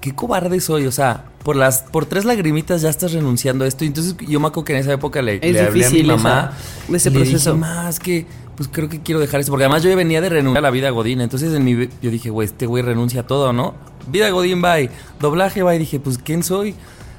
qué 0.00 0.14
cobarde 0.14 0.60
soy, 0.60 0.86
o 0.86 0.92
sea, 0.92 1.26
por 1.44 1.56
las 1.56 1.82
por 1.82 2.06
tres 2.06 2.24
lagrimitas 2.24 2.82
ya 2.82 2.88
estás 2.90 3.12
renunciando 3.12 3.64
a 3.64 3.68
esto. 3.68 3.84
Y 3.84 3.88
entonces 3.88 4.14
yo 4.26 4.40
me 4.40 4.48
acuerdo 4.48 4.64
que 4.64 4.72
en 4.74 4.78
esa 4.80 4.92
época 4.92 5.22
le, 5.22 5.36
Es 5.36 5.52
le 5.52 5.60
hablé 5.60 5.86
a 5.86 5.90
mi 5.90 6.02
mamá. 6.02 6.52
esa- 6.88 6.96
ese 6.96 7.10
le 7.10 7.16
proceso. 7.20 7.50
dije, 7.52 7.60
más 7.60 7.98
que, 8.00 8.26
pues 8.60 8.68
creo 8.70 8.90
que 8.90 9.00
quiero 9.00 9.20
dejar 9.20 9.40
eso. 9.40 9.50
Porque 9.50 9.64
además 9.64 9.82
yo 9.82 9.88
ya 9.88 9.96
venía 9.96 10.20
de 10.20 10.28
renunciar 10.28 10.58
a 10.58 10.68
la 10.68 10.70
vida 10.70 10.90
godín. 10.90 11.22
Entonces 11.22 11.54
en 11.54 11.64
mi, 11.64 11.88
yo 12.02 12.10
dije, 12.10 12.28
güey, 12.28 12.44
este 12.44 12.66
güey 12.66 12.82
renuncia 12.82 13.22
a 13.22 13.26
todo, 13.26 13.54
¿no? 13.54 13.72
Vida 14.08 14.28
godín, 14.28 14.60
bye. 14.60 14.90
Doblaje, 15.18 15.62
bye. 15.62 15.78
Dije, 15.78 15.98
pues, 15.98 16.18
¿quién 16.18 16.42
soy? 16.42 16.74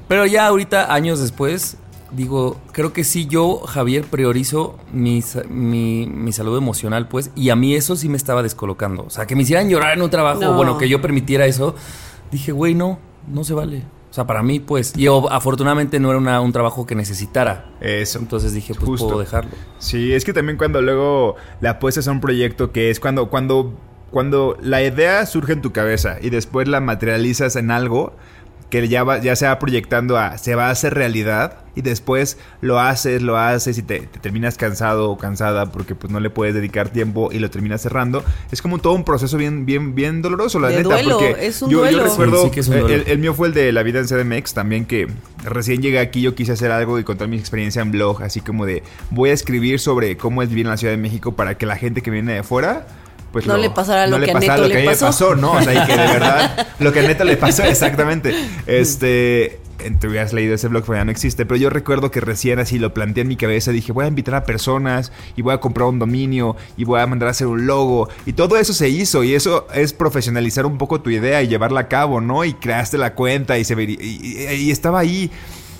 Pero 0.06 0.24
ya 0.24 0.46
ahorita, 0.46 0.94
años 0.94 1.18
después, 1.18 1.78
digo, 2.12 2.60
creo 2.70 2.92
que 2.92 3.02
sí, 3.02 3.26
yo, 3.26 3.58
Javier, 3.66 4.04
priorizo 4.04 4.78
mi, 4.92 5.20
mi 5.50 6.32
salud 6.32 6.56
emocional, 6.56 7.08
pues, 7.08 7.32
y 7.34 7.50
a 7.50 7.56
mí 7.56 7.74
eso 7.74 7.96
sí 7.96 8.08
me 8.08 8.16
estaba 8.18 8.44
descolocando. 8.44 9.02
O 9.02 9.10
sea, 9.10 9.26
que 9.26 9.34
me 9.34 9.42
hicieran 9.42 9.68
llorar 9.68 9.96
en 9.96 10.02
un 10.02 10.10
trabajo, 10.10 10.38
No. 10.42 10.54
bueno, 10.54 10.78
que 10.78 10.88
yo 10.88 11.02
permitiera 11.02 11.44
eso, 11.46 11.74
dije, 12.30 12.52
güey, 12.52 12.76
no, 12.76 13.00
no 13.26 13.42
se 13.42 13.54
vale. 13.54 13.82
O 14.12 14.14
sea, 14.14 14.26
para 14.26 14.42
mí, 14.42 14.60
pues, 14.60 14.92
y 14.94 15.08
o- 15.08 15.32
afortunadamente 15.32 15.98
no 15.98 16.10
era 16.10 16.18
una- 16.18 16.42
un 16.42 16.52
trabajo 16.52 16.84
que 16.84 16.94
necesitara. 16.94 17.70
Eso. 17.80 18.18
Entonces 18.18 18.52
dije, 18.52 18.74
pues, 18.74 18.84
Justo. 18.84 19.06
puedo 19.06 19.20
dejarlo. 19.20 19.52
Sí, 19.78 20.12
es 20.12 20.26
que 20.26 20.34
también 20.34 20.58
cuando 20.58 20.82
luego 20.82 21.36
le 21.62 21.68
apuestas 21.70 22.08
a 22.08 22.12
un 22.12 22.20
proyecto 22.20 22.72
que 22.72 22.90
es 22.90 23.00
cuando, 23.00 23.30
cuando, 23.30 23.72
cuando 24.10 24.58
la 24.60 24.82
idea 24.82 25.24
surge 25.24 25.54
en 25.54 25.62
tu 25.62 25.72
cabeza 25.72 26.18
y 26.20 26.28
después 26.28 26.68
la 26.68 26.80
materializas 26.80 27.56
en 27.56 27.70
algo 27.70 28.14
que 28.72 28.88
ya, 28.88 29.04
va, 29.04 29.18
ya 29.20 29.36
se 29.36 29.46
va 29.46 29.58
proyectando 29.58 30.16
a, 30.16 30.38
se 30.38 30.54
va 30.54 30.68
a 30.68 30.70
hacer 30.70 30.94
realidad 30.94 31.58
y 31.74 31.82
después 31.82 32.38
lo 32.62 32.80
haces, 32.80 33.20
lo 33.20 33.36
haces 33.36 33.76
y 33.76 33.82
te, 33.82 34.00
te 34.00 34.18
terminas 34.18 34.56
cansado 34.56 35.10
o 35.10 35.18
cansada 35.18 35.70
porque 35.70 35.94
pues 35.94 36.10
no 36.10 36.20
le 36.20 36.30
puedes 36.30 36.54
dedicar 36.54 36.88
tiempo 36.88 37.28
y 37.30 37.38
lo 37.38 37.50
terminas 37.50 37.82
cerrando. 37.82 38.24
Es 38.50 38.62
como 38.62 38.78
todo 38.78 38.94
un 38.94 39.04
proceso 39.04 39.36
bien, 39.36 39.66
bien, 39.66 39.94
bien 39.94 40.22
doloroso, 40.22 40.58
la 40.58 40.68
De 40.68 40.78
neta. 40.78 40.88
duelo, 40.88 41.18
porque 41.18 41.46
es 41.46 41.60
un 41.60 41.68
yo, 41.68 41.80
yo 41.80 41.82
duelo. 41.84 42.04
recuerdo, 42.04 42.38
Sí, 42.38 42.44
sí 42.44 42.50
que 42.50 42.60
es 42.60 42.68
un 42.68 42.74
eh, 42.76 42.80
duelo. 42.80 42.94
el, 42.94 43.08
el 43.08 43.18
mío 43.18 43.34
fue 43.34 43.48
el 43.48 43.54
de 43.54 43.70
la 43.72 43.82
vida 43.82 43.98
en 44.00 44.06
CDMX 44.06 44.54
también, 44.54 44.86
que 44.86 45.06
recién 45.44 45.82
llegué 45.82 45.98
aquí, 45.98 46.22
yo 46.22 46.34
quise 46.34 46.52
hacer 46.52 46.70
algo 46.70 46.98
y 46.98 47.04
contar 47.04 47.28
mi 47.28 47.36
experiencia 47.36 47.82
en 47.82 47.92
blog, 47.92 48.22
así 48.22 48.40
como 48.40 48.64
de 48.64 48.82
voy 49.10 49.28
a 49.28 49.32
escribir 49.34 49.80
sobre 49.80 50.16
cómo 50.16 50.42
es 50.42 50.48
vivir 50.48 50.64
en 50.64 50.70
la 50.70 50.78
Ciudad 50.78 50.94
de 50.94 50.98
México 50.98 51.36
para 51.36 51.58
que 51.58 51.66
la 51.66 51.76
gente 51.76 52.00
que 52.00 52.10
viene 52.10 52.32
de 52.32 52.42
fuera 52.42 52.86
pues 53.32 53.46
No 53.46 53.56
le 53.56 53.70
pasara 53.70 54.06
lo 54.06 54.20
que 54.20 54.30
a 54.30 54.34
Neto 54.38 54.56
lo 54.58 54.68
le 54.68 54.74
que 54.74 54.80
me 54.82 54.86
pasó. 54.90 55.06
pasó, 55.06 55.34
¿no? 55.34 55.52
O 55.52 55.62
sea, 55.62 55.72
y 55.74 55.86
que 55.86 55.92
de 55.96 56.06
verdad 56.12 56.66
lo 56.78 56.92
que 56.92 57.00
a 57.00 57.02
Neto 57.02 57.24
le 57.24 57.36
pasó 57.36 57.64
exactamente. 57.64 58.34
Este, 58.66 59.58
te 59.98 60.06
hubieras 60.06 60.32
leído 60.32 60.54
ese 60.54 60.68
blog, 60.68 60.84
pero 60.86 60.98
ya 60.98 61.04
no 61.04 61.10
existe, 61.10 61.44
pero 61.44 61.56
yo 61.58 61.68
recuerdo 61.70 62.10
que 62.10 62.20
recién 62.20 62.58
así 62.60 62.78
lo 62.78 62.94
planteé 62.94 63.22
en 63.22 63.28
mi 63.28 63.36
cabeza, 63.36 63.72
dije, 63.72 63.90
voy 63.92 64.04
a 64.04 64.08
invitar 64.08 64.34
a 64.36 64.44
personas 64.44 65.10
y 65.34 65.42
voy 65.42 65.54
a 65.54 65.58
comprar 65.58 65.88
un 65.88 65.98
dominio 65.98 66.56
y 66.76 66.84
voy 66.84 67.00
a 67.00 67.06
mandar 67.06 67.28
a 67.28 67.30
hacer 67.32 67.46
un 67.48 67.66
logo 67.66 68.08
y 68.26 68.34
todo 68.34 68.56
eso 68.58 68.72
se 68.74 68.88
hizo 68.88 69.24
y 69.24 69.34
eso 69.34 69.66
es 69.74 69.92
profesionalizar 69.92 70.66
un 70.66 70.78
poco 70.78 71.00
tu 71.00 71.10
idea 71.10 71.42
y 71.42 71.48
llevarla 71.48 71.80
a 71.80 71.88
cabo, 71.88 72.20
¿no? 72.20 72.44
Y 72.44 72.54
creaste 72.54 72.96
la 72.98 73.14
cuenta 73.14 73.58
y 73.58 73.64
se 73.64 73.74
y- 73.82 74.46
y 74.56 74.70
estaba 74.70 75.00
ahí. 75.00 75.30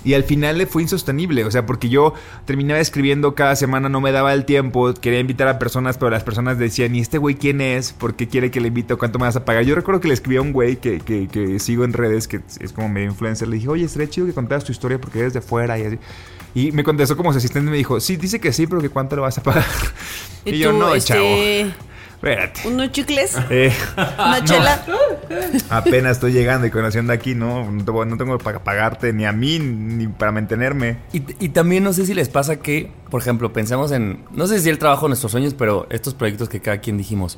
Y 0.03 0.13
al 0.13 0.23
final 0.23 0.57
le 0.57 0.65
fue 0.65 0.81
insostenible, 0.81 1.45
o 1.45 1.51
sea, 1.51 1.65
porque 1.65 1.89
yo 1.89 2.13
terminaba 2.45 2.79
escribiendo 2.79 3.35
cada 3.35 3.55
semana, 3.55 3.89
no 3.89 4.01
me 4.01 4.11
daba 4.11 4.33
el 4.33 4.45
tiempo, 4.45 4.93
quería 4.93 5.19
invitar 5.19 5.47
a 5.47 5.59
personas, 5.59 5.97
pero 5.97 6.09
las 6.09 6.23
personas 6.23 6.57
decían, 6.57 6.93
¿y 6.95 6.99
este 6.99 7.17
güey 7.17 7.35
quién 7.35 7.61
es? 7.61 7.93
¿Por 7.93 8.15
qué 8.15 8.27
quiere 8.27 8.51
que 8.51 8.59
le 8.59 8.67
invite? 8.67 8.95
¿Cuánto 8.95 9.19
me 9.19 9.25
vas 9.25 9.35
a 9.35 9.45
pagar? 9.45 9.63
Yo 9.63 9.75
recuerdo 9.75 10.01
que 10.01 10.09
le 10.09 10.13
escribí 10.13 10.37
a 10.37 10.41
un 10.41 10.51
güey 10.51 10.77
que, 10.77 10.99
que, 10.99 11.27
que 11.27 11.59
sigo 11.59 11.85
en 11.85 11.93
redes, 11.93 12.27
que 12.27 12.41
es 12.59 12.73
como 12.73 12.89
medio 12.89 13.07
influencer, 13.07 13.47
le 13.47 13.55
dije, 13.55 13.69
oye, 13.69 13.85
estaría 13.85 14.09
chido 14.09 14.27
que 14.27 14.33
contaras 14.33 14.63
tu 14.63 14.71
historia 14.71 14.99
porque 14.99 15.19
eres 15.19 15.33
de 15.33 15.41
fuera 15.41 15.79
y 15.79 15.83
así. 15.83 15.99
Y 16.55 16.71
me 16.71 16.83
contestó 16.83 17.17
como 17.17 17.31
su 17.31 17.39
asistente 17.39 17.67
y 17.67 17.71
me 17.71 17.77
dijo, 17.77 17.99
sí, 17.99 18.15
dice 18.15 18.39
que 18.39 18.53
sí, 18.53 18.67
pero 18.67 18.81
que 18.81 18.89
cuánto 18.89 19.15
le 19.15 19.21
vas 19.21 19.37
a 19.37 19.43
pagar. 19.43 19.65
Y, 20.45 20.55
Y, 20.55 20.59
yo, 20.59 20.73
no, 20.73 20.93
este, 20.93 21.13
chavo, 21.13 21.73
espérate. 22.23 22.67
unos 22.67 22.91
chicles, 22.91 23.37
Eh, 23.49 23.71
una 24.17 24.43
chela. 24.43 24.85
apenas 25.69 26.13
estoy 26.13 26.31
llegando 26.31 26.65
y 26.67 26.71
conociendo 26.71 27.11
aquí, 27.13 27.35
¿no? 27.35 27.69
No 27.71 27.83
tengo, 27.83 28.05
no 28.05 28.17
tengo 28.17 28.37
para 28.37 28.63
pagarte 28.63 29.11
ni 29.13 29.25
a 29.25 29.31
mí 29.31 29.59
ni 29.59 30.07
para 30.07 30.31
mantenerme. 30.31 30.97
Y, 31.11 31.23
y 31.43 31.49
también 31.49 31.83
no 31.83 31.91
sé 31.93 32.05
si 32.05 32.13
les 32.13 32.29
pasa 32.29 32.57
que, 32.57 32.91
por 33.09 33.21
ejemplo, 33.21 33.51
pensamos 33.51 33.91
en, 33.91 34.23
no 34.31 34.47
sé 34.47 34.59
si 34.59 34.69
el 34.69 34.79
trabajo 34.79 35.05
de 35.05 35.09
nuestros 35.09 35.31
sueños, 35.31 35.53
pero 35.53 35.87
estos 35.89 36.13
proyectos 36.13 36.49
que 36.49 36.61
cada 36.61 36.77
quien 36.77 36.97
dijimos, 36.97 37.37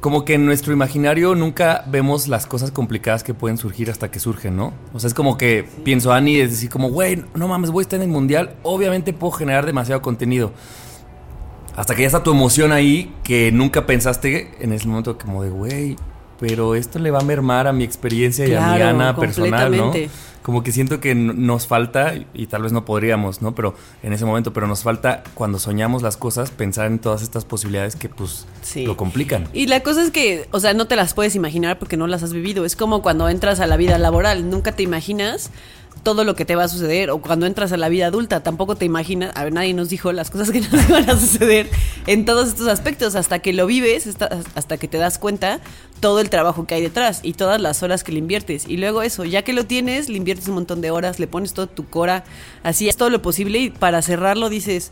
como 0.00 0.24
que 0.24 0.34
en 0.34 0.46
nuestro 0.46 0.72
imaginario 0.72 1.34
nunca 1.36 1.84
vemos 1.86 2.26
las 2.26 2.46
cosas 2.46 2.72
complicadas 2.72 3.22
que 3.22 3.34
pueden 3.34 3.56
surgir 3.56 3.88
hasta 3.90 4.10
que 4.10 4.18
surgen, 4.18 4.56
¿no? 4.56 4.72
O 4.92 4.98
sea, 4.98 5.06
es 5.08 5.14
como 5.14 5.38
que 5.38 5.64
pienso, 5.84 6.12
Ani, 6.12 6.40
es 6.40 6.50
decir, 6.50 6.70
como, 6.70 6.88
güey, 6.90 7.22
no 7.34 7.46
mames, 7.46 7.70
voy 7.70 7.82
a 7.82 7.84
estar 7.84 7.98
en 7.98 8.04
el 8.04 8.08
mundial, 8.08 8.54
obviamente 8.64 9.12
puedo 9.12 9.32
generar 9.32 9.64
demasiado 9.66 10.02
contenido. 10.02 10.52
Hasta 11.76 11.94
que 11.94 12.02
ya 12.02 12.06
está 12.08 12.22
tu 12.22 12.30
emoción 12.32 12.72
ahí 12.72 13.12
que 13.24 13.50
nunca 13.52 13.86
pensaste 13.86 14.50
en 14.60 14.72
ese 14.72 14.86
momento 14.86 15.16
como 15.18 15.42
de, 15.42 15.50
güey, 15.50 15.96
pero 16.38 16.74
esto 16.74 16.98
le 16.98 17.10
va 17.10 17.20
a 17.20 17.24
mermar 17.24 17.66
a 17.66 17.72
mi 17.72 17.84
experiencia 17.84 18.46
y 18.46 18.54
a 18.54 18.72
mi 18.72 18.78
gana 18.78 19.16
personal, 19.16 19.76
¿no? 19.76 19.92
Como 20.42 20.64
que 20.64 20.72
siento 20.72 20.98
que 20.98 21.14
nos 21.14 21.68
falta, 21.68 22.14
y 22.34 22.46
tal 22.48 22.62
vez 22.62 22.72
no 22.72 22.84
podríamos, 22.84 23.42
¿no? 23.42 23.54
Pero 23.54 23.76
en 24.02 24.12
ese 24.12 24.24
momento, 24.24 24.52
pero 24.52 24.66
nos 24.66 24.82
falta 24.82 25.22
cuando 25.34 25.60
soñamos 25.60 26.02
las 26.02 26.16
cosas, 26.16 26.50
pensar 26.50 26.88
en 26.88 26.98
todas 26.98 27.22
estas 27.22 27.44
posibilidades 27.44 27.94
que 27.94 28.08
pues 28.08 28.44
Sí. 28.60 28.84
lo 28.84 28.96
complican. 28.96 29.46
Y 29.52 29.68
la 29.68 29.80
cosa 29.84 30.02
es 30.02 30.10
que, 30.10 30.48
o 30.50 30.58
sea, 30.58 30.74
no 30.74 30.88
te 30.88 30.96
las 30.96 31.14
puedes 31.14 31.36
imaginar 31.36 31.78
porque 31.78 31.96
no 31.96 32.08
las 32.08 32.24
has 32.24 32.32
vivido. 32.32 32.64
Es 32.64 32.74
como 32.74 33.02
cuando 33.02 33.28
entras 33.28 33.60
a 33.60 33.68
la 33.68 33.76
vida 33.76 33.96
laboral, 33.98 34.50
nunca 34.50 34.72
te 34.72 34.82
imaginas 34.82 35.50
todo 36.02 36.24
lo 36.24 36.34
que 36.34 36.44
te 36.44 36.56
va 36.56 36.64
a 36.64 36.68
suceder. 36.68 37.10
O 37.10 37.18
cuando 37.18 37.46
entras 37.46 37.72
a 37.72 37.76
la 37.76 37.88
vida 37.88 38.06
adulta, 38.06 38.42
tampoco 38.42 38.76
te 38.76 38.84
imaginas. 38.84 39.32
A 39.36 39.44
ver, 39.44 39.52
nadie 39.52 39.74
nos 39.74 39.88
dijo 39.88 40.12
las 40.12 40.30
cosas 40.30 40.50
que 40.50 40.60
nos 40.72 40.88
van 40.88 41.08
a 41.08 41.18
suceder 41.18 41.68
en 42.06 42.24
todos 42.24 42.48
estos 42.48 42.68
aspectos. 42.68 43.14
Hasta 43.14 43.38
que 43.38 43.52
lo 43.52 43.66
vives, 43.66 44.06
hasta, 44.06 44.76
que 44.76 44.88
te 44.88 44.98
das 44.98 45.18
cuenta 45.18 45.60
todo 46.00 46.20
el 46.20 46.30
trabajo 46.30 46.66
que 46.66 46.74
hay 46.74 46.82
detrás 46.82 47.20
y 47.22 47.34
todas 47.34 47.60
las 47.60 47.82
horas 47.82 48.04
que 48.04 48.12
le 48.12 48.18
inviertes. 48.18 48.66
Y 48.66 48.76
luego 48.76 49.02
eso, 49.02 49.24
ya 49.24 49.42
que 49.42 49.52
lo 49.52 49.66
tienes, 49.66 50.08
le 50.08 50.16
inviertes 50.16 50.48
un 50.48 50.54
montón 50.54 50.80
de 50.80 50.90
horas, 50.90 51.18
le 51.18 51.26
pones 51.26 51.54
todo 51.54 51.68
tu 51.68 51.86
cora, 51.88 52.24
así 52.62 52.88
es 52.88 52.96
todo 52.96 53.10
lo 53.10 53.22
posible. 53.22 53.58
Y 53.58 53.70
para 53.70 54.02
cerrarlo 54.02 54.48
dices, 54.48 54.90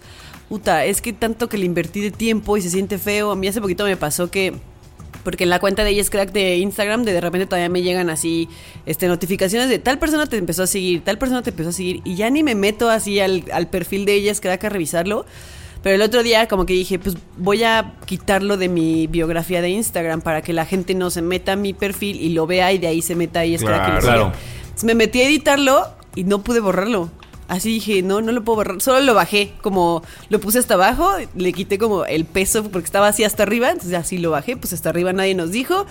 puta, 0.49 0.85
es 0.85 1.03
que 1.03 1.13
tanto 1.13 1.49
que 1.49 1.59
le 1.59 1.67
invertí 1.67 2.01
de 2.01 2.11
tiempo 2.11 2.57
y 2.57 2.63
se 2.63 2.71
siente 2.71 2.99
feo. 2.99 3.33
A 3.33 3.37
mí 3.37 3.49
hace 3.49 3.61
poquito 3.61 3.85
me 3.85 3.97
pasó 3.97 4.31
que 4.31 4.55
porque 5.23 5.45
en 5.45 5.51
la 5.51 5.59
cuenta 5.59 5.85
de 5.85 5.95
Yes 5.95 6.11
Crack 6.11 6.33
de 6.33 6.57
Instagram 6.57 7.05
de, 7.05 7.13
de 7.13 7.21
repente 7.21 7.47
todavía 7.47 7.69
me 7.69 7.83
llegan 7.83 8.11
así 8.11 8.49
este 8.87 9.09
notificaciones 9.09 9.69
de 9.69 9.79
tal 9.79 9.99
persona 9.99 10.27
te 10.27 10.37
empezó 10.37 10.63
a 10.63 10.67
seguir, 10.67 11.03
tal 11.03 11.19
persona 11.19 11.43
te 11.43 11.51
empezó 11.51 11.71
a 11.71 11.73
seguir 11.73 12.01
y 12.05 12.17
ya 12.17 12.31
ni 12.31 12.43
me 12.43 12.55
meto 12.55 12.91
así 12.91 13.21
al, 13.21 13.45
al 13.53 13.69
perfil 13.69 14.05
de 14.05 14.21
Yes 14.21 14.41
Crack 14.41 14.65
a 14.65 14.69
revisarlo. 14.69 15.27
Pero 15.83 15.97
el 15.97 16.03
otro 16.03 16.23
día 16.23 16.47
como 16.47 16.67
que 16.67 16.75
dije, 16.75 16.99
pues 16.99 17.17
voy 17.39 17.65
a 17.65 17.95
quitarlo 18.05 18.59
de 18.59 18.69
mi 18.69 19.07
biografía 19.07 19.63
de 19.63 19.71
Instagram 19.71 20.21
para 20.21 20.43
que 20.43 20.53
la 20.53 20.67
gente 20.67 20.95
no 20.95 21.09
se 21.11 21.23
meta 21.23 21.53
a 21.53 21.57
mi 21.57 21.73
perfil 21.73 22.21
y 22.21 22.31
lo 22.31 22.47
vea 22.47 22.73
y 22.73 22.79
de 22.79 22.87
ahí 22.87 23.01
se 23.01 23.15
meta 23.15 23.41
a 23.41 23.47
Yes 23.47 23.63
Crack 23.63 23.89
y 23.89 23.93
lo 23.93 24.01
Claro. 24.01 24.03
Claro. 24.03 24.33
Entonces 24.63 24.85
me 24.85 24.95
metí 24.95 25.23
a 25.23 25.27
editarlo 25.27 25.87
y 26.15 26.25
no 26.25 26.43
pude 26.43 26.61
borrarlo. 26.61 27.11
Así 27.51 27.69
dije, 27.69 28.03
no, 28.03 28.21
no 28.23 28.33
lo 28.33 28.43
puedo 28.45 28.57
borrar. 28.57 28.81
Solo 28.81 29.01
lo 29.01 29.13
bajé, 29.13 29.53
como 29.61 30.03
lo 30.29 30.41
puse 30.41 30.59
hasta 30.61 30.75
abajo, 30.75 31.11
le 31.35 31.53
quité 31.53 31.77
como 31.79 32.05
el 32.07 32.25
peso 32.25 32.63
porque 32.71 32.87
estaba 32.87 33.09
así 33.09 33.25
hasta 33.25 33.43
arriba. 33.43 33.71
Entonces 33.71 33.93
así 33.99 34.19
lo 34.19 34.31
bajé, 34.31 34.57
pues 34.57 34.73
hasta 34.73 34.89
arriba 34.89 35.13
nadie 35.13 35.35
nos 35.35 35.51
dijo. 35.51 35.85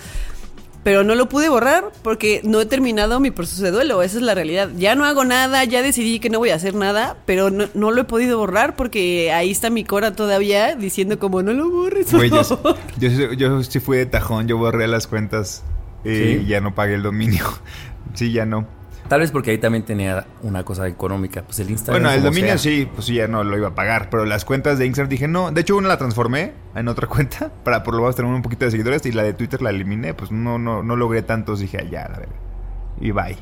Pero 0.82 1.04
no 1.04 1.14
lo 1.14 1.28
pude 1.28 1.50
borrar 1.50 1.92
porque 2.02 2.40
no 2.42 2.58
he 2.58 2.64
terminado 2.64 3.20
mi 3.20 3.30
proceso 3.30 3.62
de 3.64 3.70
duelo. 3.70 4.02
Esa 4.02 4.16
es 4.16 4.22
la 4.22 4.34
realidad. 4.34 4.70
Ya 4.78 4.94
no 4.94 5.04
hago 5.04 5.26
nada, 5.26 5.62
ya 5.64 5.82
decidí 5.82 6.20
que 6.20 6.30
no 6.30 6.38
voy 6.38 6.48
a 6.48 6.54
hacer 6.54 6.74
nada, 6.74 7.18
pero 7.26 7.50
no, 7.50 7.66
no 7.74 7.90
lo 7.90 8.00
he 8.00 8.04
podido 8.04 8.38
borrar 8.38 8.76
porque 8.76 9.30
ahí 9.30 9.50
está 9.50 9.68
mi 9.68 9.84
cora 9.84 10.12
todavía 10.16 10.74
diciendo 10.76 11.18
como 11.18 11.42
no 11.42 11.52
lo 11.52 11.68
borres. 11.68 12.10
Güey, 12.10 12.30
yo, 12.30 12.36
por 12.36 12.44
favor". 12.46 12.76
yo, 12.98 13.10
sí- 13.10 13.36
yo 13.36 13.62
sí 13.62 13.78
fui 13.80 13.98
de 13.98 14.06
tajón, 14.06 14.48
yo 14.48 14.56
borré 14.56 14.88
las 14.88 15.06
cuentas 15.06 15.62
y 16.02 16.08
¿Sí? 16.16 16.44
ya 16.48 16.62
no 16.62 16.74
pagué 16.74 16.94
el 16.94 17.02
dominio. 17.02 17.44
Sí, 18.14 18.32
ya 18.32 18.44
no. 18.46 18.66
Tal 19.10 19.18
vez 19.18 19.32
porque 19.32 19.50
ahí 19.50 19.58
también 19.58 19.84
tenía 19.84 20.24
una 20.42 20.62
cosa 20.62 20.86
económica. 20.86 21.42
Pues 21.42 21.58
el 21.58 21.68
Instagram. 21.68 22.00
Bueno, 22.00 22.14
el 22.16 22.22
dominio 22.22 22.50
sea. 22.50 22.58
sí, 22.58 22.88
pues 22.94 23.06
sí, 23.06 23.14
ya 23.14 23.26
no 23.26 23.42
lo 23.42 23.58
iba 23.58 23.66
a 23.66 23.74
pagar, 23.74 24.08
pero 24.08 24.24
las 24.24 24.44
cuentas 24.44 24.78
de 24.78 24.86
Instagram 24.86 25.10
dije 25.10 25.26
no. 25.26 25.50
De 25.50 25.62
hecho, 25.62 25.76
una 25.76 25.88
la 25.88 25.98
transformé 25.98 26.52
en 26.76 26.86
otra 26.86 27.08
cuenta 27.08 27.50
para 27.64 27.82
por 27.82 27.94
lo 27.94 28.02
menos 28.02 28.14
tener 28.14 28.32
un 28.32 28.40
poquito 28.40 28.66
de 28.66 28.70
seguidores 28.70 29.04
y 29.06 29.10
la 29.10 29.24
de 29.24 29.32
Twitter 29.32 29.62
la 29.62 29.70
eliminé, 29.70 30.14
pues 30.14 30.30
no, 30.30 30.58
no, 30.60 30.84
no 30.84 30.94
logré 30.94 31.22
tantos, 31.22 31.58
dije, 31.58 31.78
"Ah, 31.80 31.88
ya, 31.90 32.02
la 32.08 32.18
verdad. 32.20 32.36
Y 33.00 33.10
bye. 33.10 33.36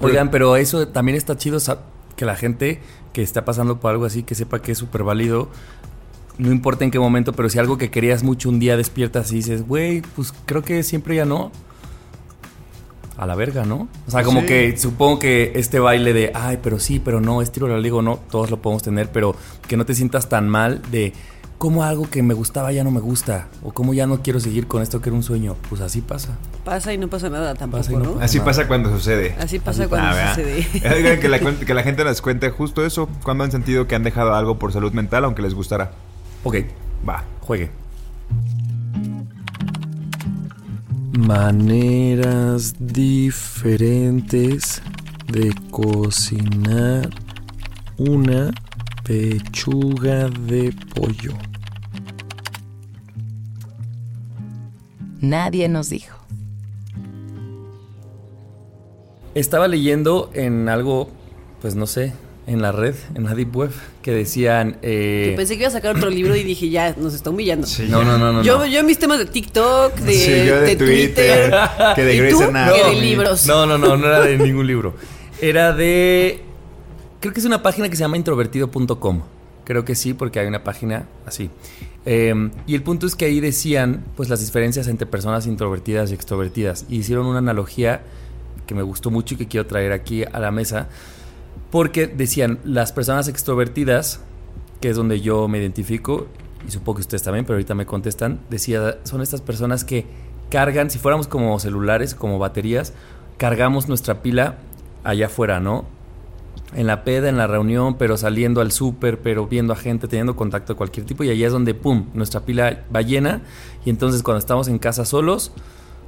Oigan, 0.00 0.32
pero 0.32 0.56
eso 0.56 0.88
también 0.88 1.16
está 1.16 1.36
chido 1.36 1.60
que 2.16 2.24
la 2.24 2.34
gente 2.34 2.80
que 3.12 3.22
está 3.22 3.44
pasando 3.44 3.78
por 3.78 3.92
algo 3.92 4.06
así, 4.06 4.24
que 4.24 4.34
sepa 4.34 4.62
que 4.62 4.72
es 4.72 4.78
súper 4.78 5.04
válido. 5.04 5.48
No 6.38 6.50
importa 6.50 6.82
en 6.82 6.90
qué 6.90 6.98
momento, 6.98 7.34
pero 7.34 7.48
si 7.48 7.60
algo 7.60 7.78
que 7.78 7.88
querías 7.88 8.24
mucho 8.24 8.48
un 8.48 8.58
día 8.58 8.76
despiertas 8.76 9.30
y 9.30 9.36
dices, 9.36 9.64
güey, 9.64 10.02
pues 10.16 10.34
creo 10.44 10.62
que 10.62 10.82
siempre 10.82 11.14
ya 11.14 11.24
no. 11.24 11.52
A 13.16 13.26
la 13.26 13.34
verga, 13.36 13.64
¿no? 13.64 13.88
O 14.08 14.10
sea, 14.10 14.22
como 14.24 14.40
Sí. 14.40 14.46
que 14.46 14.76
supongo 14.76 15.18
que 15.20 15.52
este 15.54 15.78
baile 15.78 16.12
de, 16.12 16.32
ay, 16.34 16.58
pero 16.62 16.78
sí, 16.80 16.98
pero 16.98 17.20
no, 17.20 17.42
estilo 17.42 17.68
la 17.68 17.78
digo, 17.80 18.02
no, 18.02 18.18
todos 18.30 18.50
lo 18.50 18.60
podemos 18.60 18.82
tener, 18.82 19.10
pero 19.12 19.36
que 19.68 19.76
no 19.76 19.86
te 19.86 19.94
sientas 19.94 20.28
tan 20.28 20.48
mal 20.48 20.82
de 20.90 21.12
cómo 21.56 21.84
algo 21.84 22.10
que 22.10 22.22
me 22.24 22.34
gustaba 22.34 22.72
ya 22.72 22.82
no 22.82 22.90
me 22.90 22.98
gusta, 23.00 23.46
o 23.62 23.72
cómo 23.72 23.94
ya 23.94 24.08
no 24.08 24.20
quiero 24.20 24.40
seguir 24.40 24.66
con 24.66 24.82
esto 24.82 25.00
que 25.00 25.10
era 25.10 25.16
un 25.16 25.22
sueño. 25.22 25.54
Pues 25.68 25.80
así 25.80 26.00
pasa. 26.00 26.36
Pasa 26.64 26.92
y 26.92 26.98
no 26.98 27.08
pasa 27.08 27.30
nada 27.30 27.54
tampoco, 27.54 27.84
Pasa 27.84 27.92
no 27.92 27.98
¿no? 28.00 28.12
pasa. 28.14 28.24
Así 28.24 28.38
nada. 28.38 28.46
pasa 28.50 28.66
cuando 28.68 28.90
sucede. 28.90 29.36
Así 29.38 29.60
pasa 29.60 29.82
Así 29.84 29.88
cuando 29.88 30.08
Ah, 30.10 30.34
sucede. 30.34 30.66
Que 31.20 31.28
la, 31.28 31.38
cuen- 31.40 31.64
que 31.64 31.72
la 31.72 31.82
gente 31.84 32.04
nos 32.04 32.20
cuente 32.20 32.50
justo 32.50 32.84
eso, 32.84 33.08
cuando 33.22 33.44
han 33.44 33.52
sentido 33.52 33.86
que 33.86 33.94
han 33.94 34.02
dejado 34.02 34.34
algo 34.34 34.58
por 34.58 34.72
salud 34.72 34.92
mental, 34.92 35.24
aunque 35.24 35.40
les 35.42 35.54
gustara. 35.54 35.92
Ok, 36.42 36.56
Va. 37.08 37.22
Juegue. 37.42 37.70
Maneras 41.18 42.74
diferentes 42.80 44.82
de 45.30 45.54
cocinar 45.70 47.08
una 47.96 48.50
pechuga 49.04 50.28
de 50.28 50.74
pollo. 50.92 51.34
Nadie 55.20 55.68
nos 55.68 55.88
dijo. 55.88 56.18
Estaba 59.36 59.68
leyendo 59.68 60.30
en 60.34 60.68
algo, 60.68 61.10
pues 61.60 61.76
no 61.76 61.86
sé, 61.86 62.12
en 62.46 62.60
la 62.60 62.72
red, 62.72 62.94
en 63.14 63.24
la 63.24 63.34
Deep 63.34 63.56
Web, 63.56 63.70
que 64.02 64.10
decían... 64.12 64.76
eh, 64.82 65.28
Yo 65.30 65.36
pensé 65.36 65.54
que 65.54 65.60
iba 65.62 65.68
a 65.68 65.72
sacar 65.72 65.96
otro 65.96 66.10
libro 66.10 66.36
y 66.36 66.42
dije, 66.42 66.68
ya, 66.68 66.94
nos 66.98 67.14
está 67.14 67.30
humillando. 67.30 67.66
no, 67.88 68.04
no, 68.04 68.18
no, 68.18 68.32
no. 68.34 68.42
yo, 68.42 68.58
no. 68.58 68.66
yo 68.66 68.80
en 68.80 68.86
mis 68.86 68.98
temas 68.98 69.18
de 69.18 69.24
TikTok, 69.26 69.94
de, 69.96 70.12
Sí, 70.14 70.46
yo 70.46 70.56
de 70.60 70.66
de 70.66 70.76
Twitter, 70.76 71.50
Twitter, 71.50 71.94
que 71.94 72.04
de 72.04 72.14
¿Y 72.16 72.18
Grey's? 72.18 72.40
Anatomy. 72.40 72.82
Que 72.82 72.90
de 72.96 73.00
libros. 73.02 73.46
No, 73.46 73.64
no, 73.66 73.78
no, 73.78 73.96
no 73.96 74.06
era 74.06 74.20
de 74.20 74.36
ningún 74.36 74.66
libro. 74.66 74.94
Era 75.40 75.72
de. 75.72 76.42
Creo 77.20 77.32
que 77.32 77.40
es 77.40 77.46
una 77.46 77.62
página 77.62 77.88
que 77.88 77.96
se 77.96 78.00
llama 78.02 78.16
introvertido.com. 78.18 79.22
Creo 79.64 79.84
que 79.86 79.94
sí, 79.94 80.12
porque 80.12 80.40
hay 80.40 80.46
una 80.46 80.62
página 80.62 81.06
así. 81.24 81.48
Eh, 82.06 82.50
y 82.66 82.74
el 82.74 82.82
punto 82.82 83.06
es 83.06 83.14
que 83.16 83.24
ahí 83.24 83.40
decían 83.40 84.04
pues 84.14 84.28
las 84.28 84.40
diferencias 84.40 84.88
entre 84.88 85.06
personas 85.06 85.46
introvertidas 85.46 86.10
y 86.10 86.14
extrovertidas. 86.14 86.84
Y 86.90 86.96
hicieron 86.98 87.24
una 87.24 87.38
analogía 87.38 88.02
que 88.66 88.74
me 88.74 88.82
gustó 88.82 89.10
mucho 89.10 89.34
y 89.34 89.38
que 89.38 89.48
quiero 89.48 89.66
traer 89.66 89.92
aquí 89.92 90.22
a 90.30 90.38
la 90.38 90.50
mesa. 90.50 90.88
Porque 91.74 92.06
decían, 92.06 92.60
las 92.62 92.92
personas 92.92 93.26
extrovertidas, 93.26 94.20
que 94.80 94.90
es 94.90 94.96
donde 94.96 95.20
yo 95.20 95.48
me 95.48 95.58
identifico, 95.58 96.28
y 96.68 96.70
supongo 96.70 96.98
que 96.98 97.00
ustedes 97.00 97.24
también, 97.24 97.44
pero 97.44 97.56
ahorita 97.56 97.74
me 97.74 97.84
contestan, 97.84 98.38
decía, 98.48 98.98
son 99.02 99.22
estas 99.22 99.40
personas 99.40 99.84
que 99.84 100.06
cargan, 100.50 100.88
si 100.88 101.00
fuéramos 101.00 101.26
como 101.26 101.58
celulares, 101.58 102.14
como 102.14 102.38
baterías, 102.38 102.92
cargamos 103.38 103.88
nuestra 103.88 104.22
pila 104.22 104.58
allá 105.02 105.26
afuera, 105.26 105.58
¿no? 105.58 105.84
En 106.76 106.86
la 106.86 107.02
peda, 107.02 107.28
en 107.28 107.38
la 107.38 107.48
reunión, 107.48 107.98
pero 107.98 108.16
saliendo 108.16 108.60
al 108.60 108.70
súper, 108.70 109.18
pero 109.18 109.48
viendo 109.48 109.72
a 109.72 109.76
gente, 109.76 110.06
teniendo 110.06 110.36
contacto 110.36 110.74
de 110.74 110.76
cualquier 110.76 111.06
tipo, 111.06 111.24
y 111.24 111.30
allá 111.30 111.48
es 111.48 111.52
donde, 111.52 111.74
¡pum!, 111.74 112.06
nuestra 112.14 112.42
pila 112.42 112.84
va 112.94 113.02
llena, 113.02 113.42
y 113.84 113.90
entonces 113.90 114.22
cuando 114.22 114.38
estamos 114.38 114.68
en 114.68 114.78
casa 114.78 115.04
solos, 115.04 115.50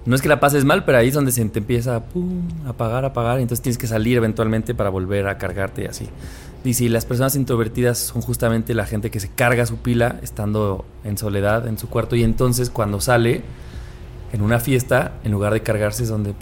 no 0.06 0.14
es 0.14 0.22
que 0.22 0.28
la 0.28 0.40
pases 0.40 0.64
mal, 0.64 0.84
pero 0.84 0.98
ahí 0.98 1.08
es 1.08 1.14
donde 1.14 1.32
se 1.32 1.44
te 1.46 1.58
empieza 1.58 1.96
a 1.96 2.04
pum, 2.04 2.42
apagar, 2.66 3.04
apagar, 3.04 3.38
y 3.40 3.42
entonces 3.42 3.62
tienes 3.62 3.76
que 3.76 3.86
salir 3.86 4.16
eventualmente 4.16 4.74
para 4.74 4.88
volver 4.88 5.26
a 5.26 5.36
cargarte 5.36 5.82
y 5.82 5.86
así. 5.86 6.08
Y 6.64 6.88
las 6.88 7.04
personas 7.04 7.36
introvertidas 7.36 7.98
son 7.98 8.22
justamente 8.22 8.74
la 8.74 8.86
gente 8.86 9.10
que 9.10 9.20
se 9.20 9.28
carga 9.28 9.66
su 9.66 9.76
pila 9.76 10.18
estando 10.22 10.84
en 11.04 11.16
soledad 11.16 11.68
en 11.68 11.78
su 11.78 11.88
cuarto 11.88 12.16
y 12.16 12.24
entonces 12.24 12.70
cuando 12.70 13.00
sale 13.00 13.42
en 14.32 14.42
una 14.42 14.58
fiesta, 14.58 15.12
en 15.22 15.30
lugar 15.30 15.52
de 15.52 15.62
cargarse 15.62 16.02
es 16.02 16.08
donde 16.08 16.34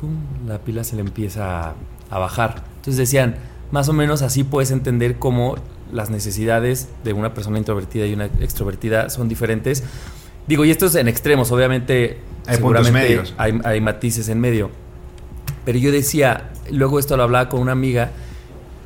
la 0.47 0.59
pila 0.61 0.83
se 0.83 0.97
le 0.97 1.03
empieza 1.03 1.69
a, 1.69 1.75
a 2.09 2.19
bajar. 2.19 2.65
Entonces 2.77 2.97
decían, 2.97 3.35
más 3.71 3.91
o 3.91 3.93
menos 3.93 4.23
así 4.23 4.45
puedes 4.45 4.71
entender 4.71 5.19
cómo 5.19 5.57
las 5.93 6.09
necesidades 6.09 6.89
de 7.05 7.13
una 7.13 7.35
persona 7.35 7.59
introvertida 7.59 8.07
y 8.07 8.15
una 8.15 8.27
extrovertida 8.27 9.11
son 9.11 9.29
diferentes. 9.29 9.85
Digo, 10.47 10.65
y 10.65 10.71
esto 10.71 10.87
es 10.87 10.95
en 10.95 11.09
extremos, 11.09 11.51
obviamente 11.53 12.19
Hay 12.47 12.57
seguramente 12.57 12.93
medios. 12.93 13.35
hay, 13.39 13.59
hay 13.65 13.81
matices 13.81 14.29
en 14.29 14.41
medio. 14.41 14.71
Pero 15.65 15.79
yo 15.79 15.91
decía, 15.91 16.51
luego 16.71 16.99
esto 16.99 17.17
lo 17.17 17.23
hablaba 17.23 17.49
con 17.49 17.61
una 17.61 17.73
amiga 17.73 18.11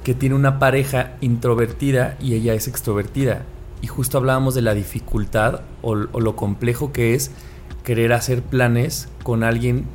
que 0.05 0.15
tiene 0.15 0.35
una 0.35 0.59
pareja 0.59 1.17
introvertida 1.21 2.17
y 2.21 2.35
ella 2.35 2.55
es 2.55 2.69
extrovertida. 2.69 3.43
Y 3.83 3.87
justo 3.89 4.19
hablábamos 4.19 4.55
de 4.55 4.63
la 4.63 4.75
dificultad 4.75 5.61
o, 5.83 5.93
o 6.13 6.21
lo 6.21 6.37
complejo 6.37 6.93
que 6.93 7.15
es 7.15 7.31
querer 7.85 8.13
hacer 8.13 8.43
planes 8.43 9.09
con 9.23 9.43
alguien 9.43 9.87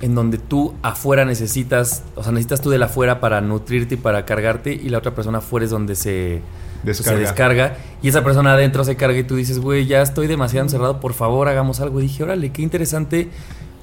en 0.00 0.14
donde 0.14 0.38
tú 0.38 0.74
afuera 0.82 1.24
necesitas, 1.24 2.04
o 2.14 2.22
sea, 2.22 2.32
necesitas 2.32 2.60
tú 2.60 2.70
del 2.70 2.82
afuera 2.82 3.20
para 3.20 3.40
nutrirte 3.40 3.94
y 3.94 3.98
para 3.98 4.24
cargarte 4.24 4.72
y 4.72 4.88
la 4.88 4.98
otra 4.98 5.14
persona 5.14 5.38
afuera 5.38 5.64
es 5.64 5.70
donde 5.70 5.96
se 5.96 6.40
Descarga. 6.82 7.16
se 7.18 7.22
descarga 7.22 7.76
y 8.02 8.08
esa 8.08 8.22
persona 8.24 8.52
adentro 8.52 8.84
se 8.84 8.96
carga 8.96 9.18
y 9.18 9.24
tú 9.24 9.36
dices, 9.36 9.58
güey, 9.58 9.86
ya 9.86 10.00
estoy 10.02 10.26
demasiado 10.26 10.64
encerrado, 10.66 11.00
por 11.00 11.12
favor 11.14 11.48
hagamos 11.48 11.80
algo. 11.80 11.98
Y 12.00 12.04
dije, 12.04 12.22
órale, 12.22 12.50
qué 12.52 12.62
interesante 12.62 13.28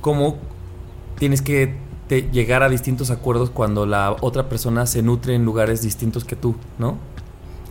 cómo 0.02 0.38
tienes 1.20 1.42
que 1.42 1.76
te- 2.08 2.30
llegar 2.32 2.64
a 2.64 2.70
distintos 2.70 3.10
acuerdos 3.12 3.50
cuando 3.50 3.86
la 3.86 4.16
otra 4.22 4.48
persona 4.50 4.86
se 4.86 5.02
nutre 5.02 5.36
en 5.36 5.44
lugares 5.46 5.82
distintos 5.82 6.24
que 6.24 6.36
tú, 6.36 6.56
¿no? 6.78 6.98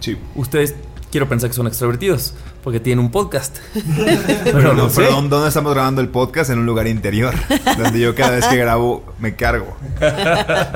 Sí. 0.01 0.17
¿Ustedes 0.35 0.75
quiero 1.15 1.29
pensar 1.29 1.49
que 1.49 1.55
son 1.55 1.69
extrovertidos, 1.69 2.35
porque 2.65 2.81
tienen 2.81 3.05
un 3.05 3.13
podcast. 3.13 3.59
Pero, 4.45 4.61
no 4.61 4.75
no, 4.75 4.91
sé. 4.91 5.03
pero 5.03 5.23
¿dónde 5.23 5.47
estamos 5.47 5.73
grabando 5.73 6.01
el 6.01 6.09
podcast? 6.09 6.51
En 6.51 6.59
un 6.59 6.67
lugar 6.67 6.89
interior. 6.89 7.33
donde 7.79 8.01
yo 8.01 8.17
cada 8.17 8.31
vez 8.31 8.45
que 8.49 8.57
grabo 8.57 9.05
me 9.21 9.37
cargo. 9.37 9.77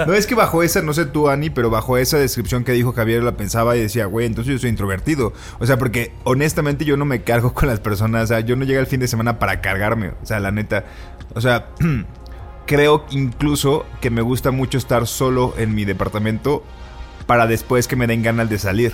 No 0.07 0.15
es 0.15 0.29
que 0.29 0.37
bajo 0.37 0.63
esa, 0.63 0.81
no 0.81 0.95
sé 0.95 1.07
tú, 1.07 1.29
Ani, 1.29 1.51
pero 1.51 1.71
bajo 1.71 1.99
esa 1.99 2.19
descripción 2.19 2.63
que 2.63 2.71
dijo 2.71 2.93
Javier 2.93 3.25
la 3.25 3.37
pensaba 3.37 3.77
y 3.77 3.81
decía, 3.81 4.07
güey, 4.07 4.27
entonces 4.27 4.53
yo 4.53 4.59
soy 4.61 4.71
introvertido. 4.71 5.33
O 5.59 5.67
sea, 5.67 5.77
porque 5.77 6.13
honestamente 6.23 6.85
yo 6.85 6.97
no 6.97 7.05
me 7.05 7.23
cargo 7.23 7.53
con 7.53 7.67
las 7.69 7.81
personas. 7.81 8.23
O 8.23 8.27
sea, 8.29 8.39
yo 8.39 8.55
no 8.55 8.65
llego 8.65 8.79
el 8.79 8.87
fin 8.87 9.01
de 9.01 9.09
semana 9.09 9.41
para 9.41 9.61
cargarme. 9.61 10.11
O 10.23 10.27
sea, 10.27 10.39
la 10.39 10.53
neta. 10.53 10.85
O 11.35 11.41
sea, 11.41 11.71
creo 12.67 13.07
incluso 13.11 13.87
que 14.01 14.11
me 14.11 14.23
gusta 14.23 14.53
mucho 14.53 14.79
estar 14.79 15.09
solo 15.09 15.55
en 15.59 15.75
mi 15.75 15.85
departamento 15.85 16.63
para 17.27 17.49
después 17.49 17.89
que 17.89 17.97
me 17.97 18.07
den 18.07 18.23
ganas 18.23 18.49
de 18.49 18.61
salir. 18.61 18.93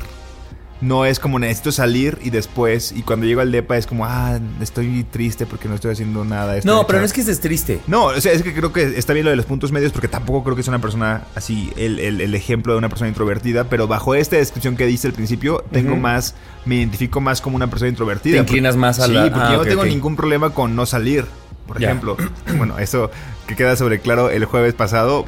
No 0.81 1.07
es 1.07 1.19
como 1.19 1.39
necesito 1.39 1.73
salir 1.73 2.19
y 2.23 2.31
después, 2.31 2.93
y 2.93 3.03
cuando 3.03 3.25
llego 3.27 3.41
al 3.41 3.51
depa 3.53 3.77
es 3.79 3.87
como, 3.87 4.05
ah, 4.05 4.39
estoy 4.61 5.05
triste 5.05 5.47
porque 5.47 5.67
no 5.69 5.77
estoy 5.77 5.93
haciendo 5.93 6.25
nada. 6.25 6.57
estoy 6.57 6.71
No, 6.71 6.87
pero 6.87 6.99
no 6.99 7.05
echado". 7.05 7.07
es 7.07 7.13
que 7.13 7.21
estés 7.23 7.41
triste. 7.41 7.81
No, 7.87 8.07
o 8.07 8.21
sea, 8.21 8.33
es 8.33 8.43
que 8.43 8.53
creo 8.53 8.73
que 8.73 8.99
está 8.99 9.13
bien 9.15 9.25
lo 9.25 9.31
de 9.31 9.37
los 9.37 9.47
puntos 9.47 9.73
medios 9.73 9.93
porque 9.93 10.09
tampoco 10.09 10.43
creo 10.45 10.57
que 10.57 10.61
es 10.63 10.69
una 10.69 10.81
persona 10.81 11.23
así, 11.37 11.73
el, 11.77 11.99
el- 12.01 12.21
el 12.21 12.35
ejemplo 12.35 12.73
de 12.75 12.79
una 12.81 12.89
persona 12.91 13.09
introvertida, 13.09 13.65
pero 13.65 13.87
bajo 13.89 14.15
esta 14.15 14.37
descripción 14.37 14.77
que 14.77 14.85
dice 14.87 15.07
al 15.07 15.15
principio, 15.15 15.65
tengo 15.73 15.97
más, 15.97 16.35
me 16.67 16.75
identifico 16.75 17.21
más 17.21 17.41
como 17.41 17.57
una 17.57 17.69
persona 17.71 17.89
introvertida. 17.89 18.35
Te 18.35 18.41
inclinas 18.43 18.77
más 18.77 18.99
a 19.01 19.07
sí, 19.07 19.13
la- 19.13 19.23
porque 19.31 19.39
ah, 19.41 19.51
yo 19.53 19.57
no 19.57 19.63
ok, 19.63 19.69
tengo 19.69 19.85
ningún 19.85 20.17
problema 20.17 20.51
con 20.51 20.77
no 20.77 20.85
salir. 20.87 21.25
Por 21.67 21.83
ejemplo, 21.83 22.17
bueno, 22.59 22.79
eso 22.79 23.11
que 23.47 23.57
queda 23.57 23.75
sobre 23.77 24.01
claro 24.01 24.29
el 24.29 24.45
jueves 24.45 24.75
pasado. 24.75 25.25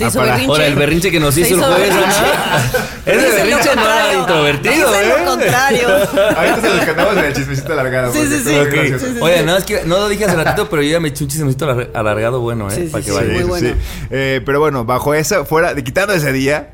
Se 0.00 0.04
Ah, 0.04 0.08
hizo 0.08 0.18
para- 0.18 0.30
berrinche. 0.32 0.52
Ahora, 0.52 0.66
el 0.66 0.74
berrinche 0.76 1.10
que 1.10 1.20
nos 1.20 1.36
hizo 1.36 1.54
el 1.54 1.60
jueves. 1.60 1.94
Ese 3.06 3.16
berrinche 3.32 3.76
no 3.76 3.82
era 3.82 4.14
introvertido, 4.14 4.74
Dice 4.92 5.02
¿eh? 5.02 5.14
lo 5.18 5.30
contrario. 5.30 5.88
Ahorita 6.36 6.60
se 6.60 6.74
los 6.76 6.84
cantamos 6.86 7.16
en 7.18 7.24
el 7.24 7.32
chismecito 7.34 7.72
alargado. 7.72 8.12
Sí, 8.12 8.20
sí, 8.26 8.38
sí. 8.44 8.54
gracioso. 8.54 9.06
Oye, 9.24 9.42
no, 9.42 9.56
es 9.56 9.64
que 9.64 9.82
no 9.84 9.98
lo 9.98 10.08
dije 10.08 10.24
hace 10.24 10.36
ratito, 10.36 10.68
pero 10.70 10.82
yo 10.82 10.90
ya 10.90 11.00
me 11.00 11.08
eché 11.08 11.24
un 11.24 11.30
chismecito 11.30 11.66
alar- 11.66 11.90
alargado 11.94 12.40
bueno, 12.40 12.68
¿eh? 12.70 12.74
Sí, 12.74 12.82
sí, 12.84 12.88
Para 12.88 13.04
que 13.04 13.10
sí. 13.10 13.16
vaya. 13.16 13.32
muy 13.32 13.42
bueno. 13.42 13.74
Eh, 14.10 14.40
pero 14.46 14.60
bueno, 14.60 14.84
bajo 14.84 15.12
esa, 15.14 15.44
fuera, 15.44 15.74
de 15.74 15.84
quitando 15.84 16.12
ese 16.14 16.32
día, 16.32 16.70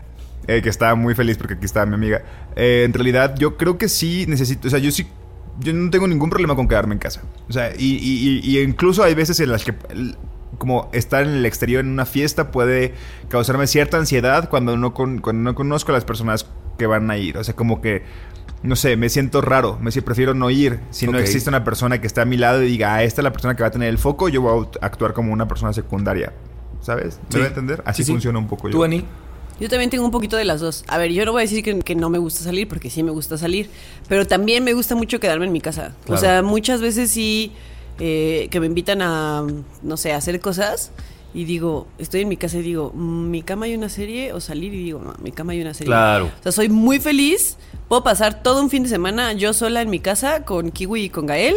eh, 0.47 0.61
que 0.63 0.69
estaba 0.69 0.95
muy 0.95 1.15
feliz 1.15 1.37
porque 1.37 1.55
aquí 1.55 1.65
estaba 1.65 1.87
mi 1.87 1.95
amiga, 1.95 2.23
eh, 2.55 2.83
en 2.87 2.93
realidad 2.93 3.35
yo 3.39 3.57
creo 3.57 3.77
que 3.79 3.89
sí 3.89 4.25
necesito, 4.29 4.69
o 4.69 4.71
sea, 4.71 4.79
yo 4.79 4.91
sí, 4.93 5.07
yo 5.59 5.73
no 5.73 5.91
tengo 5.91 6.07
ningún 6.07 6.31
problema 6.31 6.55
con 6.55 6.69
quedarme 6.69 6.95
en 6.95 6.99
casa. 7.01 7.23
O 7.49 7.53
sea, 7.53 7.73
y, 7.77 7.95
y- 7.97 8.41
y- 8.45 8.57
y 8.59 8.63
incluso 8.63 9.03
hay 9.03 9.15
veces 9.15 9.41
en 9.41 9.51
las 9.51 9.65
que... 9.65 9.75
como 10.59 10.89
estar 10.93 11.23
en 11.25 11.31
el 11.35 11.47
exterior 11.47 11.85
en 11.85 11.91
una 11.91 12.07
fiesta 12.07 12.51
puede 12.51 12.95
causarme 13.29 13.67
cierta 13.67 13.97
ansiedad 13.99 14.49
cuando 14.49 14.77
no, 14.77 14.95
con- 14.95 15.19
cuando 15.19 15.43
no 15.43 15.55
conozco 15.55 15.93
a 15.93 15.95
las 15.95 16.05
personas 16.05 16.47
que 16.79 16.87
van 16.87 17.11
a 17.11 17.17
ir. 17.19 17.37
O 17.39 17.45
sea, 17.45 17.55
como 17.55 17.81
que, 17.81 18.03
no 18.63 18.77
sé, 18.77 18.97
me 18.97 19.09
siento 19.09 19.41
raro. 19.41 19.79
Me 19.81 19.91
si- 19.91 20.01
prefiero 20.01 20.35
no 20.35 20.51
ir. 20.51 20.81
Si 20.91 21.07
no 21.07 21.19
existe 21.19 21.49
una 21.51 21.65
persona 21.65 22.01
que 22.01 22.07
está 22.07 22.23
a 22.23 22.25
mi 22.25 22.37
lado 22.37 22.63
y 22.63 22.67
diga, 22.69 22.95
ah, 22.95 23.03
esta 23.03 23.21
es 23.21 23.25
la 23.25 23.33
persona 23.33 23.55
que 23.57 23.63
va 23.63 23.69
a 23.69 23.73
tener 23.73 23.89
el 23.89 23.99
foco, 23.99 24.29
yo 24.29 24.41
voy 24.43 24.67
a 24.81 24.87
actuar 24.87 25.13
como 25.13 25.33
una 25.33 25.47
persona 25.49 25.73
secundaria. 25.73 26.33
¿Sabes? 26.81 27.19
¿Me 27.25 27.33
Sí. 27.33 27.39
voy 27.39 27.43
a 27.45 27.49
entender? 27.49 27.83
Así 27.85 28.03
Sí, 28.03 28.07
sí. 28.07 28.13
funciona 28.13 28.39
un 28.39 28.47
poco 28.47 28.69
¿Tú, 28.71 28.79
yo. 28.79 28.85
Ani? 28.85 29.05
Yo 29.59 29.69
también 29.71 29.89
tengo 29.91 30.05
un 30.05 30.11
poquito 30.11 30.37
de 30.37 30.45
las 30.45 30.61
dos. 30.61 30.85
A 30.87 30.99
ver, 30.99 31.11
yo 31.13 31.25
no 31.25 31.33
voy 31.33 31.41
a 31.41 31.45
decir 31.45 31.65
que, 31.65 31.79
que 31.81 31.95
no 31.95 32.11
me 32.11 32.19
gusta 32.19 32.45
salir, 32.45 32.69
porque 32.69 32.91
sí 32.91 33.03
me 33.03 33.11
gusta 33.11 33.39
salir, 33.39 33.71
pero 34.09 34.27
también 34.27 34.63
me 34.65 34.75
gusta 34.75 34.95
mucho 34.95 35.19
quedarme 35.19 35.47
en 35.47 35.53
mi 35.53 35.61
casa. 35.63 35.95
Claro. 36.05 36.15
O 36.15 36.17
sea, 36.19 36.43
muchas 36.43 36.81
veces 36.83 37.11
sí 37.11 37.53
eh, 37.99 38.49
que 38.51 38.61
me 38.61 38.67
invitan 38.67 39.03
a, 39.03 39.45
no 39.83 39.97
sé, 39.97 40.13
a 40.13 40.17
hacer 40.17 40.41
cosas 40.41 40.91
y 41.35 41.45
digo, 41.45 41.87
estoy 41.99 42.23
en 42.23 42.29
mi 42.29 42.37
casa 42.37 42.57
y 42.59 42.63
digo, 42.63 42.93
"Mm, 42.95 43.31
¿mi 43.31 43.43
cama 43.43 43.67
hay 43.67 43.75
una 43.75 43.89
serie? 43.89 44.33
O 44.33 44.41
salir 44.41 44.73
y 44.75 44.85
digo, 44.85 45.01
no, 45.05 45.15
mi 45.23 45.33
cama 45.33 45.53
hay 45.53 45.61
una 45.61 45.75
serie. 45.75 45.89
Claro. 45.89 46.27
O 46.27 46.43
sea, 46.43 46.53
soy 46.53 46.69
muy 46.69 46.99
feliz. 47.01 47.57
Puedo 47.89 48.03
pasar 48.03 48.43
todo 48.43 48.63
un 48.63 48.71
fin 48.71 48.83
de 48.85 48.89
semana 48.89 49.33
yo 49.35 49.53
sola 49.53 49.83
en 49.83 49.91
mi 49.91 50.01
casa 50.01 50.45
con 50.45 50.71
Kiwi 50.71 51.03
y 51.05 51.11
con 51.11 51.27
Gael 51.27 51.57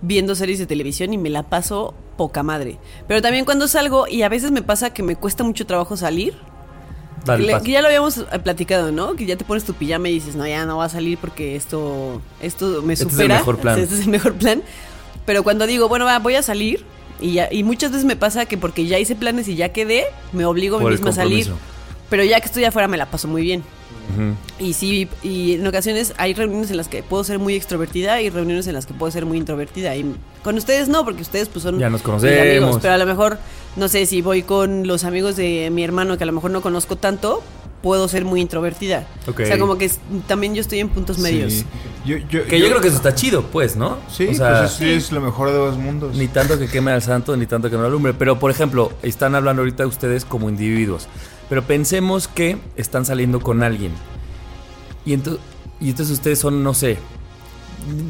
viendo 0.00 0.34
series 0.34 0.58
de 0.58 0.66
televisión 0.66 1.12
y 1.12 1.18
me 1.18 1.28
la 1.30 1.42
paso 1.42 1.94
poca 2.16 2.42
madre. 2.42 2.78
Pero 3.06 3.20
también 3.20 3.44
cuando 3.44 3.68
salgo 3.68 4.06
y 4.08 4.22
a 4.22 4.28
veces 4.28 4.50
me 4.50 4.62
pasa 4.62 4.90
que 4.94 5.02
me 5.02 5.16
cuesta 5.16 5.44
mucho 5.44 5.66
trabajo 5.66 5.96
salir. 5.96 6.34
Dale, 7.24 7.44
Le- 7.46 7.60
que 7.62 7.72
ya 7.72 7.80
lo 7.82 7.88
habíamos 7.88 8.18
eh, 8.18 8.24
platicado, 8.42 8.92
¿no? 8.92 9.14
Que 9.14 9.26
ya 9.26 9.36
te 9.36 9.44
pones 9.44 9.64
tu 9.64 9.74
pijama 9.74 10.08
y 10.08 10.14
dices, 10.14 10.36
no, 10.36 10.46
ya 10.46 10.64
no 10.64 10.78
va 10.78 10.84
a 10.86 10.88
salir 10.88 11.18
porque 11.18 11.56
esto, 11.56 12.22
esto 12.40 12.80
me 12.82 12.92
Este 12.94 13.04
es 13.04 13.10
el 13.10 13.16
supera. 13.16 13.34
mejor 13.38 13.58
plan. 13.58 13.78
Este 13.82 13.94
es 13.96 14.00
el 14.02 14.08
mejor 14.08 14.34
plan. 14.34 14.62
Pero 15.28 15.42
cuando 15.42 15.66
digo, 15.66 15.90
bueno, 15.90 16.06
va, 16.06 16.18
voy 16.20 16.36
a 16.36 16.42
salir, 16.42 16.86
y, 17.20 17.32
ya, 17.34 17.50
y 17.52 17.62
muchas 17.62 17.90
veces 17.90 18.06
me 18.06 18.16
pasa 18.16 18.46
que 18.46 18.56
porque 18.56 18.86
ya 18.86 18.98
hice 18.98 19.14
planes 19.14 19.46
y 19.46 19.56
ya 19.56 19.74
quedé, 19.74 20.06
me 20.32 20.46
obligo 20.46 20.78
a 20.78 20.80
mí 20.80 20.88
misma 20.88 21.10
a 21.10 21.12
salir. 21.12 21.52
Pero 22.08 22.24
ya 22.24 22.40
que 22.40 22.46
estoy 22.46 22.64
afuera 22.64 22.88
me 22.88 22.96
la 22.96 23.10
paso 23.10 23.28
muy 23.28 23.42
bien. 23.42 23.62
Y 24.58 24.72
sí, 24.72 25.06
y 25.22 25.52
en 25.52 25.66
ocasiones 25.66 26.14
hay 26.16 26.32
reuniones 26.32 26.70
en 26.70 26.78
las 26.78 26.88
que 26.88 27.02
puedo 27.02 27.24
ser 27.24 27.38
muy 27.38 27.54
extrovertida 27.56 28.22
y 28.22 28.30
reuniones 28.30 28.68
en 28.68 28.72
las 28.72 28.86
que 28.86 28.94
puedo 28.94 29.12
ser 29.12 29.26
muy 29.26 29.36
introvertida. 29.36 29.94
Y 29.96 30.14
con 30.42 30.56
ustedes 30.56 30.88
no, 30.88 31.04
porque 31.04 31.20
ustedes 31.20 31.50
pues 31.50 31.62
son 31.62 31.78
Ya 31.78 31.90
nos 31.90 32.00
conocemos. 32.00 32.40
amigos. 32.40 32.78
Pero 32.80 32.94
a 32.94 32.98
lo 32.98 33.04
mejor, 33.04 33.38
no 33.76 33.88
sé, 33.88 34.06
si 34.06 34.22
voy 34.22 34.44
con 34.44 34.86
los 34.86 35.04
amigos 35.04 35.36
de 35.36 35.68
mi 35.70 35.84
hermano 35.84 36.16
que 36.16 36.24
a 36.24 36.26
lo 36.26 36.32
mejor 36.32 36.52
no 36.52 36.62
conozco 36.62 36.96
tanto, 36.96 37.42
puedo 37.82 38.08
ser 38.08 38.24
muy 38.24 38.40
introvertida. 38.40 39.06
O 39.26 39.36
sea, 39.36 39.58
como 39.58 39.76
que 39.76 39.90
también 40.26 40.54
yo 40.54 40.62
estoy 40.62 40.80
en 40.80 40.88
puntos 40.88 41.18
medios. 41.18 41.52
Sí. 41.52 41.64
Yo, 42.04 42.16
yo- 42.16 42.44
Que 42.46 42.58
yo 42.60 42.68
creo 42.68 42.80
que 42.80 42.88
eso 42.88 42.96
está 42.96 43.14
chido, 43.14 43.42
pues, 43.42 43.76
¿no? 43.76 43.98
Sí, 44.10 44.28
o 44.28 44.34
sea, 44.34 44.60
pues 44.60 44.80
es, 44.80 45.04
es 45.04 45.12
lo 45.12 45.20
mejor 45.20 45.48
de 45.48 45.54
dos 45.56 45.76
mundos. 45.76 46.16
ni 46.16 46.28
tanto 46.28 46.58
que 46.58 46.66
queme 46.68 46.90
al 46.92 47.02
santo, 47.02 47.36
ni 47.36 47.46
tanto 47.46 47.68
que 47.70 47.76
no 47.76 47.84
alumbre. 47.84 48.14
Pero, 48.14 48.38
por 48.38 48.50
ejemplo, 48.50 48.92
están 49.02 49.34
hablando 49.34 49.62
ahorita 49.62 49.86
ustedes 49.86 50.24
como 50.24 50.48
individuos. 50.48 51.08
Pero 51.48 51.62
pensemos 51.64 52.28
que 52.28 52.58
están 52.76 53.04
saliendo 53.04 53.40
con 53.40 53.62
alguien. 53.62 53.92
Y, 55.04 55.14
ento- 55.16 55.38
y 55.80 55.90
entonces 55.90 56.14
ustedes 56.18 56.38
son, 56.38 56.62
no 56.62 56.74
sé, 56.74 56.98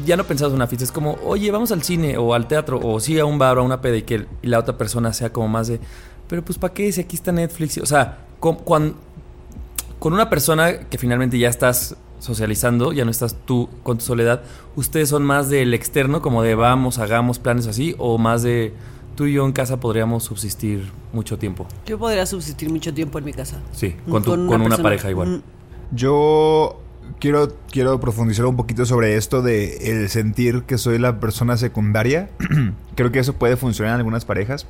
ya 0.05 0.17
no 0.17 0.23
pensados 0.25 0.51
en 0.51 0.57
una 0.57 0.67
fiesta. 0.67 0.83
Es 0.85 0.91
como, 0.91 1.17
oye, 1.25 1.49
vamos 1.51 1.71
al 1.71 1.83
cine 1.83 2.17
o 2.17 2.33
al 2.33 2.47
teatro 2.47 2.79
o 2.83 2.99
sí 2.99 3.17
a 3.19 3.25
un 3.25 3.37
bar 3.39 3.57
o 3.57 3.61
a 3.61 3.63
una 3.63 3.81
peda 3.81 3.97
y 3.97 4.01
que 4.03 4.25
y 4.41 4.47
la 4.47 4.59
otra 4.59 4.77
persona 4.77 5.13
sea 5.13 5.31
como 5.31 5.47
más 5.47 5.67
de, 5.67 5.79
pero 6.27 6.43
pues 6.43 6.57
¿para 6.57 6.73
qué? 6.73 6.91
Si 6.91 7.01
aquí 7.01 7.15
está 7.15 7.31
Netflix. 7.31 7.77
O 7.77 7.85
sea, 7.85 8.19
con 8.39 10.13
una 10.13 10.29
persona 10.29 10.79
que 10.89 10.97
finalmente 10.97 11.37
ya 11.37 11.49
estás 11.49 11.95
socializando, 12.19 12.93
ya 12.93 13.05
no 13.05 13.11
estás 13.11 13.35
tú 13.45 13.69
con 13.83 13.97
tu 13.97 14.05
soledad, 14.05 14.41
¿ustedes 14.75 15.09
son 15.09 15.23
más 15.23 15.49
del 15.49 15.73
externo, 15.73 16.21
como 16.21 16.43
de 16.43 16.55
vamos, 16.55 16.99
hagamos 16.99 17.39
planes 17.39 17.65
así, 17.67 17.95
o 17.97 18.17
más 18.17 18.43
de 18.43 18.73
tú 19.15 19.25
y 19.25 19.33
yo 19.33 19.45
en 19.45 19.51
casa 19.51 19.79
podríamos 19.79 20.23
subsistir 20.23 20.91
mucho 21.13 21.37
tiempo? 21.37 21.65
Yo 21.85 21.97
podría 21.97 22.25
subsistir 22.25 22.69
mucho 22.69 22.93
tiempo 22.93 23.17
en 23.19 23.25
mi 23.25 23.33
casa. 23.33 23.59
Sí, 23.71 23.95
con, 24.09 24.23
tu- 24.23 24.31
con 24.31 24.39
una, 24.49 24.59
persona. 24.65 24.83
pareja 24.83 25.09
igual. 25.09 25.29
Mm, 25.29 25.41
Yo 25.95 26.79
quiero, 27.19 27.53
quiero 27.71 27.99
profundizar 27.99 28.45
un 28.45 28.55
poquito 28.55 28.85
sobre 28.85 29.15
esto 29.15 29.41
de 29.41 29.91
el 29.91 30.09
sentir 30.09 30.63
que 30.63 30.77
soy 30.77 30.99
la 30.99 31.19
persona 31.19 31.57
secundaria. 31.57 32.29
Creo 32.95 33.11
que 33.11 33.19
eso 33.19 33.33
puede 33.33 33.57
funcionar 33.57 33.93
en 33.93 33.97
algunas 33.99 34.25
parejas. 34.25 34.65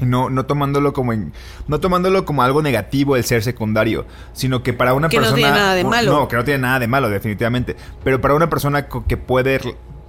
No, 0.00 0.30
no 0.30 0.46
tomándolo 0.46 0.92
como 0.92 1.12
en- 1.12 1.32
no 1.68 1.80
tomándolo 1.80 2.24
como 2.24 2.42
algo 2.42 2.62
negativo 2.62 3.16
el 3.16 3.24
ser 3.24 3.42
secundario, 3.42 4.06
sino 4.32 4.62
que 4.62 4.72
para 4.72 4.94
una 4.94 5.08
Que 5.08 5.16
no 5.16 5.22
persona 5.22 5.36
tiene 5.36 5.52
nada 5.52 5.74
de 5.74 5.84
malo. 5.84 6.12
No, 6.12 6.28
que 6.28 6.36
no 6.36 6.44
tiene 6.44 6.60
nada 6.60 6.78
de 6.78 6.86
malo, 6.88 7.10
definitivamente. 7.10 7.76
Pero 8.02 8.20
para 8.20 8.34
una 8.34 8.48
persona 8.48 8.86
que 8.88 9.16
puede 9.16 9.60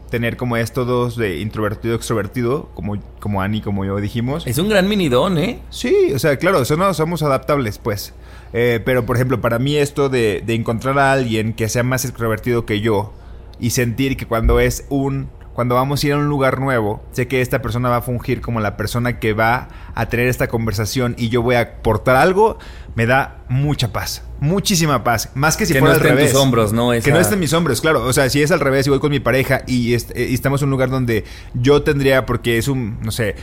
tener 0.10 0.36
como 0.36 0.58
estos 0.58 0.86
dos 0.88 1.16
de 1.16 1.40
introvertido 1.40 1.96
extrovertido, 1.96 2.70
como, 2.74 2.98
como 3.20 3.42
Ani, 3.42 3.62
como 3.62 3.86
yo 3.86 3.96
dijimos. 3.98 4.46
Es 4.46 4.58
un 4.58 4.68
gran 4.68 4.88
minidón, 4.90 5.38
¿eh? 5.38 5.60
Sí, 5.70 6.12
o 6.14 6.20
sea, 6.20 6.36
claro, 6.38 6.62
eso 6.62 6.76
no 6.76 6.94
somos 6.94 7.24
adaptables, 7.24 7.78
pues. 7.78 8.14
Eh, 8.52 8.82
pero, 8.84 9.06
por 9.06 9.16
ejemplo, 9.16 9.40
para 9.40 9.58
mí 9.58 9.78
esto 9.78 10.10
de, 10.10 10.44
de 10.46 10.54
encontrar 10.56 11.00
a 11.00 11.14
alguien 11.14 11.54
que 11.54 11.70
sea 11.70 11.84
más 11.84 12.04
extrovertido 12.04 12.66
que 12.66 12.82
yo 12.82 13.14
y 13.60 13.70
sentir 13.70 14.18
que 14.18 14.26
cuando 14.26 14.60
es 14.60 14.86
un... 14.90 15.30
Cuando 15.62 15.76
vamos 15.76 16.04
a 16.04 16.08
ir 16.08 16.14
a 16.14 16.18
un 16.18 16.26
lugar 16.26 16.60
nuevo, 16.60 17.04
sé 17.12 17.28
que 17.28 17.40
esta 17.40 17.62
persona 17.62 17.88
va 17.88 17.98
a 17.98 18.02
fungir 18.02 18.42
como 18.42 18.62
la 18.62 18.78
persona 18.78 19.20
que 19.20 19.34
va 19.34 19.68
a 19.94 20.08
tener 20.08 20.26
esta 20.26 20.48
conversación 20.48 21.14
y 21.20 21.30
yo 21.30 21.44
voy 21.44 21.54
a 21.54 21.62
aportar 21.62 22.16
algo, 22.16 22.58
me 22.96 23.06
da 23.06 23.44
mucha 23.48 23.94
paz. 23.94 24.24
Muchísima 24.42 25.04
paz. 25.04 25.30
Más 25.36 25.56
que 25.56 25.68
si 25.68 25.74
Que 25.74 25.80
fuera 25.80 25.94
no 25.94 26.00
al 26.00 26.02
esté 26.02 26.10
en 26.10 26.16
revés. 26.18 26.32
tus 26.34 26.42
hombros, 26.42 26.74
¿no? 26.74 26.90
Que 27.00 27.12
no 27.12 27.20
esté 27.20 27.36
en 27.36 27.40
mis 27.42 27.54
hombros, 27.54 27.80
claro. 27.80 28.04
O 28.06 28.12
sea, 28.12 28.28
si 28.28 28.42
es 28.42 28.50
al 28.50 28.60
revés 28.60 28.88
y 28.88 28.90
voy 28.90 28.98
con 29.00 29.12
mi 29.12 29.20
pareja 29.20 29.62
y, 29.68 29.94
est- 29.94 30.10
eh, 30.16 30.30
y 30.32 30.34
estamos 30.34 30.62
en 30.64 30.66
un 30.66 30.72
lugar 30.72 30.90
donde 30.90 31.26
yo 31.54 31.84
tendría, 31.84 32.26
porque 32.26 32.58
es 32.58 32.68
un, 32.68 33.00
no 33.04 33.12
sé, 33.12 33.36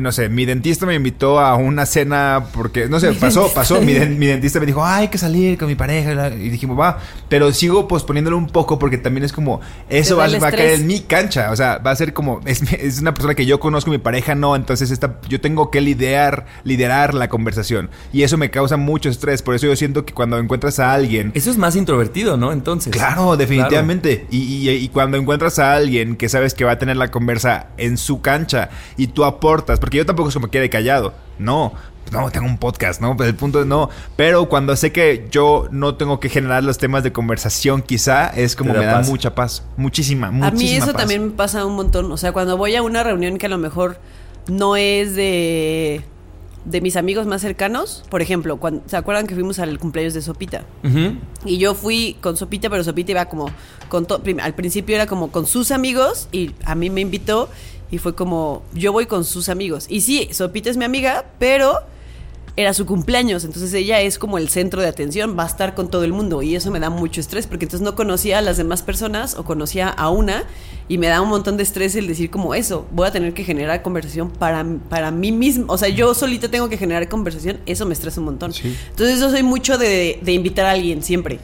no 0.00 0.10
sé, 0.10 0.28
mi 0.28 0.46
dentista 0.46 0.86
me 0.86 0.94
invitó 0.96 1.38
a 1.38 1.54
una 1.54 1.86
cena 1.86 2.46
porque, 2.52 2.88
no 2.88 2.98
sé, 2.98 3.12
pasó, 3.12 3.48
pasó. 3.54 3.80
Mi, 3.80 3.92
den- 3.92 4.18
mi 4.18 4.26
dentista 4.26 4.58
me 4.58 4.66
dijo, 4.66 4.84
"Ay, 4.84 5.02
hay 5.02 5.08
que 5.08 5.18
salir 5.18 5.56
con 5.56 5.68
mi 5.68 5.76
pareja. 5.76 6.30
y 6.30 6.48
dijimos, 6.50 6.76
va. 6.76 6.98
Pero 7.28 7.52
sigo 7.52 7.86
posponiéndolo 7.86 8.36
un 8.36 8.48
poco 8.48 8.76
porque 8.76 8.98
también 8.98 9.22
es 9.24 9.32
como, 9.32 9.60
eso 9.88 10.16
va, 10.16 10.24
a 10.24 10.50
caer 10.50 10.80
en 10.80 10.86
mi 10.88 10.98
cancha. 10.98 11.52
O 11.52 11.56
sea, 11.56 11.78
va 11.78 11.92
a 11.92 11.96
ser 11.96 12.12
como, 12.12 12.40
es, 12.44 12.60
es 12.72 13.00
una 13.00 13.14
persona 13.14 13.36
que 13.36 13.46
yo 13.46 13.60
conozco, 13.60 13.92
mi 13.92 13.98
pareja 13.98 14.34
no. 14.34 14.56
Entonces 14.56 14.90
esta, 14.90 15.20
yo 15.28 15.40
tengo 15.40 15.70
que 15.70 15.80
liderar, 15.80 16.46
liderar 16.64 17.14
la 17.14 17.28
conversación. 17.28 17.88
Y 18.12 18.24
eso 18.24 18.36
me 18.36 18.50
causa 18.50 18.76
mucho 18.76 19.08
estrés. 19.08 19.42
Por 19.42 19.54
eso 19.54 19.68
yo 19.68 19.76
siento 19.76 20.04
que 20.04 20.12
cuando 20.12 20.39
encuentras 20.40 20.78
a 20.78 20.92
alguien 20.92 21.32
Eso 21.34 21.50
es 21.50 21.58
más 21.58 21.76
introvertido, 21.76 22.36
¿no? 22.36 22.52
Entonces. 22.52 22.92
Claro, 22.92 23.36
definitivamente. 23.36 24.26
Y, 24.30 24.38
y- 24.38 24.70
y 24.70 24.88
cuando 24.88 25.16
encuentras 25.16 25.58
a 25.58 25.74
alguien 25.74 26.16
que 26.16 26.28
sabes 26.28 26.54
que 26.54 26.64
va 26.64 26.72
a 26.72 26.78
tener 26.78 26.96
la 26.96 27.10
conversa 27.10 27.68
en 27.76 27.96
su 27.96 28.20
cancha 28.20 28.70
y 28.96 29.08
tú 29.08 29.24
aportas, 29.24 29.78
porque 29.80 29.96
yo 29.98 30.06
tampoco 30.06 30.28
es 30.28 30.34
como 30.34 30.48
quede 30.48 30.70
callado. 30.70 31.14
No, 31.38 31.72
no, 32.12 32.30
tengo 32.30 32.46
un 32.46 32.58
podcast, 32.58 33.00
¿no? 33.00 33.16
Pero 33.16 33.28
el 33.30 33.36
punto 33.36 33.60
es 33.60 33.66
no. 33.66 33.88
Pero 34.16 34.48
cuando 34.48 34.74
sé 34.76 34.90
que 34.92 35.28
yo 35.30 35.68
no 35.70 35.94
tengo 35.94 36.18
que 36.20 36.28
generar 36.28 36.64
los 36.64 36.76
temas 36.78 37.02
de 37.04 37.12
conversación, 37.12 37.82
quizá 37.82 38.26
es 38.28 38.56
como 38.56 38.74
da 38.74 38.80
me 38.80 38.86
da 38.86 38.92
paz. 38.94 39.08
mucha 39.08 39.34
paz. 39.34 39.62
Muchísima, 39.76 40.30
muchísima 40.30 40.46
A 40.48 40.50
mí 40.50 40.74
eso 40.76 40.86
paz. 40.92 40.96
también 40.96 41.24
me 41.26 41.30
pasa 41.30 41.64
un 41.64 41.76
montón. 41.76 42.10
O 42.10 42.16
sea, 42.16 42.32
cuando 42.32 42.56
voy 42.56 42.74
a 42.76 42.82
una 42.82 43.02
reunión 43.04 43.38
que 43.38 43.46
a 43.46 43.48
lo 43.48 43.58
mejor 43.58 43.98
no 44.48 44.76
es 44.76 45.14
de, 45.14 46.02
de 46.70 46.80
mis 46.80 46.96
amigos 46.96 47.26
más 47.26 47.40
cercanos, 47.40 48.04
por 48.08 48.22
ejemplo, 48.22 48.56
cuando, 48.58 48.82
¿se 48.86 48.96
acuerdan 48.96 49.26
que 49.26 49.34
fuimos 49.34 49.58
al 49.58 49.78
cumpleaños 49.78 50.14
de 50.14 50.22
Sopita? 50.22 50.64
Y 51.44 51.58
yo 51.58 51.74
fui 51.74 52.16
con 52.20 52.36
Sopita, 52.36 52.70
pero 52.70 52.84
Sopita 52.84 53.10
iba 53.12 53.24
como 53.26 53.50
con 53.88 54.06
to- 54.06 54.22
al 54.42 54.54
principio 54.54 54.94
era 54.94 55.06
como 55.06 55.30
con 55.32 55.46
sus 55.46 55.70
amigos 55.70 56.28
y 56.32 56.52
a 56.64 56.74
mí 56.74 56.90
me 56.90 57.00
invitó 57.00 57.48
y 57.90 57.98
fue 57.98 58.14
como 58.14 58.62
yo 58.72 58.92
voy 58.92 59.06
con 59.06 59.24
sus 59.24 59.48
amigos. 59.48 59.86
Y 59.88 60.02
sí, 60.02 60.28
Sopita 60.32 60.70
es 60.70 60.76
mi 60.76 60.84
amiga, 60.84 61.24
pero 61.38 61.74
era 62.60 62.74
su 62.74 62.86
cumpleaños, 62.86 63.44
entonces 63.44 63.72
ella 63.74 64.00
es 64.00 64.18
como 64.18 64.38
el 64.38 64.48
centro 64.48 64.82
de 64.82 64.88
atención, 64.88 65.36
va 65.38 65.44
a 65.44 65.46
estar 65.46 65.74
con 65.74 65.90
todo 65.90 66.04
el 66.04 66.12
mundo 66.12 66.42
y 66.42 66.54
eso 66.54 66.70
me 66.70 66.80
da 66.80 66.90
mucho 66.90 67.20
estrés 67.20 67.46
porque 67.46 67.64
entonces 67.64 67.84
no 67.84 67.94
conocía 67.94 68.38
a 68.38 68.42
las 68.42 68.56
demás 68.56 68.82
personas 68.82 69.34
o 69.34 69.44
conocía 69.44 69.88
a 69.88 70.10
una 70.10 70.44
y 70.88 70.98
me 70.98 71.06
da 71.06 71.20
un 71.20 71.28
montón 71.28 71.56
de 71.56 71.62
estrés 71.62 71.94
el 71.96 72.06
decir 72.06 72.30
como 72.30 72.54
eso, 72.54 72.86
voy 72.92 73.06
a 73.06 73.12
tener 73.12 73.34
que 73.34 73.44
generar 73.44 73.82
conversación 73.82 74.30
para, 74.30 74.64
para 74.88 75.10
mí 75.10 75.32
mismo, 75.32 75.72
o 75.72 75.78
sea, 75.78 75.88
yo 75.88 76.14
solita 76.14 76.50
tengo 76.50 76.68
que 76.68 76.76
generar 76.76 77.08
conversación, 77.08 77.58
eso 77.66 77.86
me 77.86 77.94
estresa 77.94 78.20
un 78.20 78.26
montón. 78.26 78.52
Entonces 78.90 79.20
yo 79.20 79.30
soy 79.30 79.42
mucho 79.42 79.78
de, 79.78 80.18
de 80.22 80.32
invitar 80.32 80.66
a 80.66 80.72
alguien 80.72 81.02
siempre, 81.02 81.38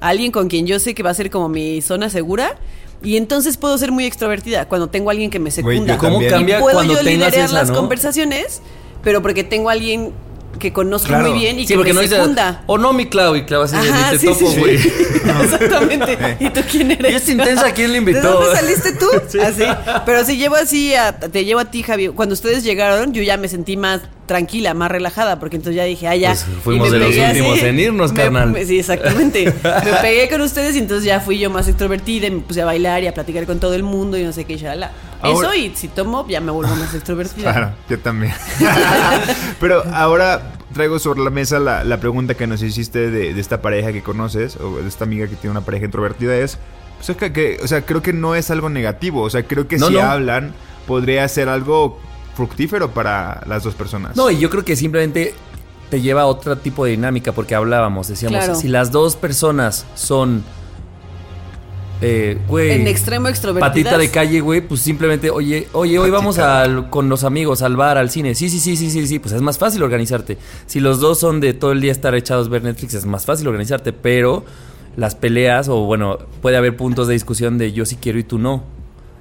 a 0.00 0.08
alguien 0.08 0.32
con 0.32 0.48
quien 0.48 0.66
yo 0.66 0.78
sé 0.78 0.94
que 0.94 1.02
va 1.02 1.10
a 1.10 1.14
ser 1.14 1.30
como 1.30 1.48
mi 1.48 1.80
zona 1.82 2.10
segura. 2.10 2.58
Y 3.02 3.18
entonces 3.18 3.58
puedo 3.58 3.76
ser 3.76 3.92
muy 3.92 4.06
extrovertida 4.06 4.66
cuando 4.68 4.88
tengo 4.88 5.10
a 5.10 5.12
alguien 5.12 5.30
que 5.30 5.38
me 5.38 5.50
secunda. 5.50 5.98
¿Cómo 5.98 6.14
también. 6.14 6.30
cambia 6.32 6.58
y 6.58 6.60
puedo 6.62 6.76
cuando 6.76 6.94
yo 6.94 7.02
liderar 7.02 7.34
esa, 7.34 7.54
las 7.54 7.68
no? 7.68 7.76
conversaciones, 7.76 8.62
pero 9.02 9.20
porque 9.20 9.44
tengo 9.44 9.68
a 9.68 9.72
alguien 9.72 10.12
que 10.58 10.72
conozco 10.72 11.08
Claro. 11.08 11.28
muy 11.30 11.38
bien 11.38 11.58
y 11.58 11.62
Sí, 11.62 11.68
que 11.68 11.74
porque 11.76 11.92
me 11.92 12.02
no 12.02 12.08
secunda. 12.08 12.62
o 12.66 12.78
no, 12.78 12.92
mi 12.92 13.06
Clau, 13.06 13.36
y 13.36 13.44
Clau 13.44 13.62
así 13.62 13.76
de, 13.76 13.88
Ajá, 13.88 14.10
te 14.10 14.18
sí, 14.18 14.26
topo, 14.26 14.50
güey. 14.58 14.78
sí. 14.78 14.90
Exactamente. 15.42 16.18
¿Y 16.40 16.50
tú 16.50 16.60
quién 16.70 16.90
eres? 16.92 17.12
¿Y 17.12 17.14
esta 17.14 17.32
intensa 17.32 17.72
quién 17.72 17.92
le 17.92 17.98
invitó? 17.98 18.20
¿De 18.20 18.28
dónde 18.28 18.56
saliste 18.56 18.92
tú? 18.92 19.06
Así. 19.42 19.64
Pero 20.04 20.24
si 20.24 20.36
llevo 20.36 20.56
así, 20.56 20.94
a- 20.94 21.12
te 21.18 21.44
llevo 21.44 21.60
a 21.60 21.66
ti, 21.66 21.82
Javi. 21.82 22.08
Cuando 22.08 22.32
ustedes 22.34 22.64
llegaron, 22.64 23.12
yo 23.12 23.22
ya 23.22 23.36
me 23.36 23.48
sentí 23.48 23.76
más 23.76 24.00
tranquila, 24.26 24.74
más 24.74 24.90
relajada, 24.90 25.38
porque 25.38 25.56
entonces 25.56 25.76
ya 25.76 25.84
dije, 25.84 26.08
ah, 26.08 26.16
ya. 26.16 26.30
Pues 26.30 26.46
Y 26.50 26.60
fuimos 26.62 26.90
de 26.90 26.98
los 26.98 27.16
últimos 27.16 27.58
en 27.62 27.78
irnos, 27.78 28.12
Me- 28.12 28.22
carnal. 28.22 28.50
me- 28.50 28.64
sí, 28.64 28.78
exactamente. 28.80 29.44
me 29.62 29.92
pegué 30.02 30.28
con 30.28 30.40
ustedes 30.40 30.74
y 30.74 30.78
entonces 30.80 31.04
ya 31.04 31.20
fui 31.20 31.38
yo 31.38 31.48
más 31.50 31.68
extrovertida 31.68 32.26
y 32.26 32.30
me 32.32 32.40
puse 32.40 32.62
a 32.62 32.64
bailar 32.64 33.02
y 33.02 33.06
a 33.06 33.14
platicar 33.14 33.46
con 33.46 33.60
todo 33.60 33.74
el 33.74 33.82
mundo 33.84 34.18
y 34.18 34.24
no 34.24 34.32
sé 34.32 34.44
qué, 34.44 34.56
shala. 34.56 34.90
Ahora- 35.22 35.48
Eso 35.48 35.54
y 35.54 35.74
si 35.74 35.88
tomo, 35.88 36.26
ya 36.28 36.40
me 36.40 36.50
vuelvo 36.52 36.74
más 36.76 36.94
extrovertida. 36.94 37.52
Claro, 37.52 37.70
yo 37.88 37.98
también. 37.98 38.34
Pero 39.60 39.82
ahora 39.92 40.52
traigo 40.72 40.98
sobre 40.98 41.22
la 41.22 41.30
mesa 41.30 41.58
la, 41.58 41.84
la 41.84 41.98
pregunta 41.98 42.34
que 42.34 42.46
nos 42.46 42.62
hiciste 42.62 43.10
de, 43.10 43.32
de 43.34 43.40
esta 43.40 43.62
pareja 43.62 43.92
que 43.92 44.02
conoces, 44.02 44.56
o 44.56 44.76
de 44.78 44.88
esta 44.88 45.04
amiga 45.04 45.26
que 45.26 45.36
tiene 45.36 45.52
una 45.52 45.62
pareja 45.62 45.86
introvertida, 45.86 46.36
es, 46.36 46.58
pues, 46.98 47.10
es 47.10 47.16
que, 47.16 47.32
que- 47.32 47.58
o 47.62 47.66
sea, 47.68 47.82
creo 47.82 48.02
que 48.02 48.12
no 48.12 48.34
es 48.34 48.50
algo 48.50 48.68
negativo, 48.68 49.22
o 49.22 49.30
sea, 49.30 49.42
creo 49.46 49.66
que 49.68 49.78
No, 49.78 49.88
si 49.88 49.94
no. 49.94 50.00
hablan, 50.02 50.52
podría 50.86 51.26
ser 51.28 51.48
algo 51.48 51.98
fructífero 52.34 52.90
para 52.90 53.42
las 53.46 53.62
dos 53.64 53.74
personas. 53.74 54.16
No, 54.16 54.30
y 54.30 54.38
yo 54.38 54.50
creo 54.50 54.64
que 54.64 54.76
simplemente 54.76 55.34
te 55.90 56.00
lleva 56.02 56.22
a 56.22 56.26
otro 56.26 56.56
tipo 56.58 56.84
de 56.84 56.90
dinámica, 56.92 57.32
porque 57.32 57.54
hablábamos, 57.54 58.08
decíamos, 58.08 58.38
Claro. 58.38 58.54
si 58.56 58.68
las 58.68 58.90
dos 58.92 59.16
personas 59.16 59.86
son, 59.94 60.44
eh, 62.02 62.38
güey, 62.48 62.72
En 62.72 62.86
extremo 62.86 63.28
extrovertidas. 63.28 63.70
patita 63.70 63.98
de 63.98 64.10
calle, 64.10 64.40
güey, 64.40 64.60
pues 64.60 64.80
simplemente, 64.80 65.30
oye, 65.30 65.66
oye, 65.72 65.98
hoy 65.98 66.10
vamos 66.10 66.38
al, 66.38 66.90
con 66.90 67.08
los 67.08 67.24
amigos 67.24 67.62
al 67.62 67.76
bar, 67.76 67.96
al 67.98 68.10
cine, 68.10 68.34
sí, 68.34 68.50
sí, 68.50 68.60
sí, 68.60 68.76
sí, 68.76 68.90
sí, 68.90 69.06
sí, 69.06 69.18
pues 69.18 69.32
es 69.34 69.42
más 69.42 69.58
fácil 69.58 69.82
organizarte. 69.82 70.36
Si 70.66 70.80
los 70.80 71.00
dos 71.00 71.18
son 71.18 71.40
de 71.40 71.54
todo 71.54 71.72
el 71.72 71.80
día 71.80 71.92
estar 71.92 72.14
echados 72.14 72.48
ver 72.48 72.62
Netflix, 72.62 72.94
es 72.94 73.06
más 73.06 73.24
fácil 73.24 73.48
organizarte, 73.48 73.92
pero 73.92 74.44
las 74.96 75.14
peleas, 75.14 75.68
o 75.68 75.80
bueno, 75.86 76.18
puede 76.42 76.56
haber 76.56 76.76
puntos 76.76 77.06
de 77.08 77.14
discusión 77.14 77.58
de 77.58 77.72
yo 77.72 77.84
sí 77.86 77.96
quiero 77.96 78.18
y 78.18 78.24
tú 78.24 78.38
no. 78.38 78.64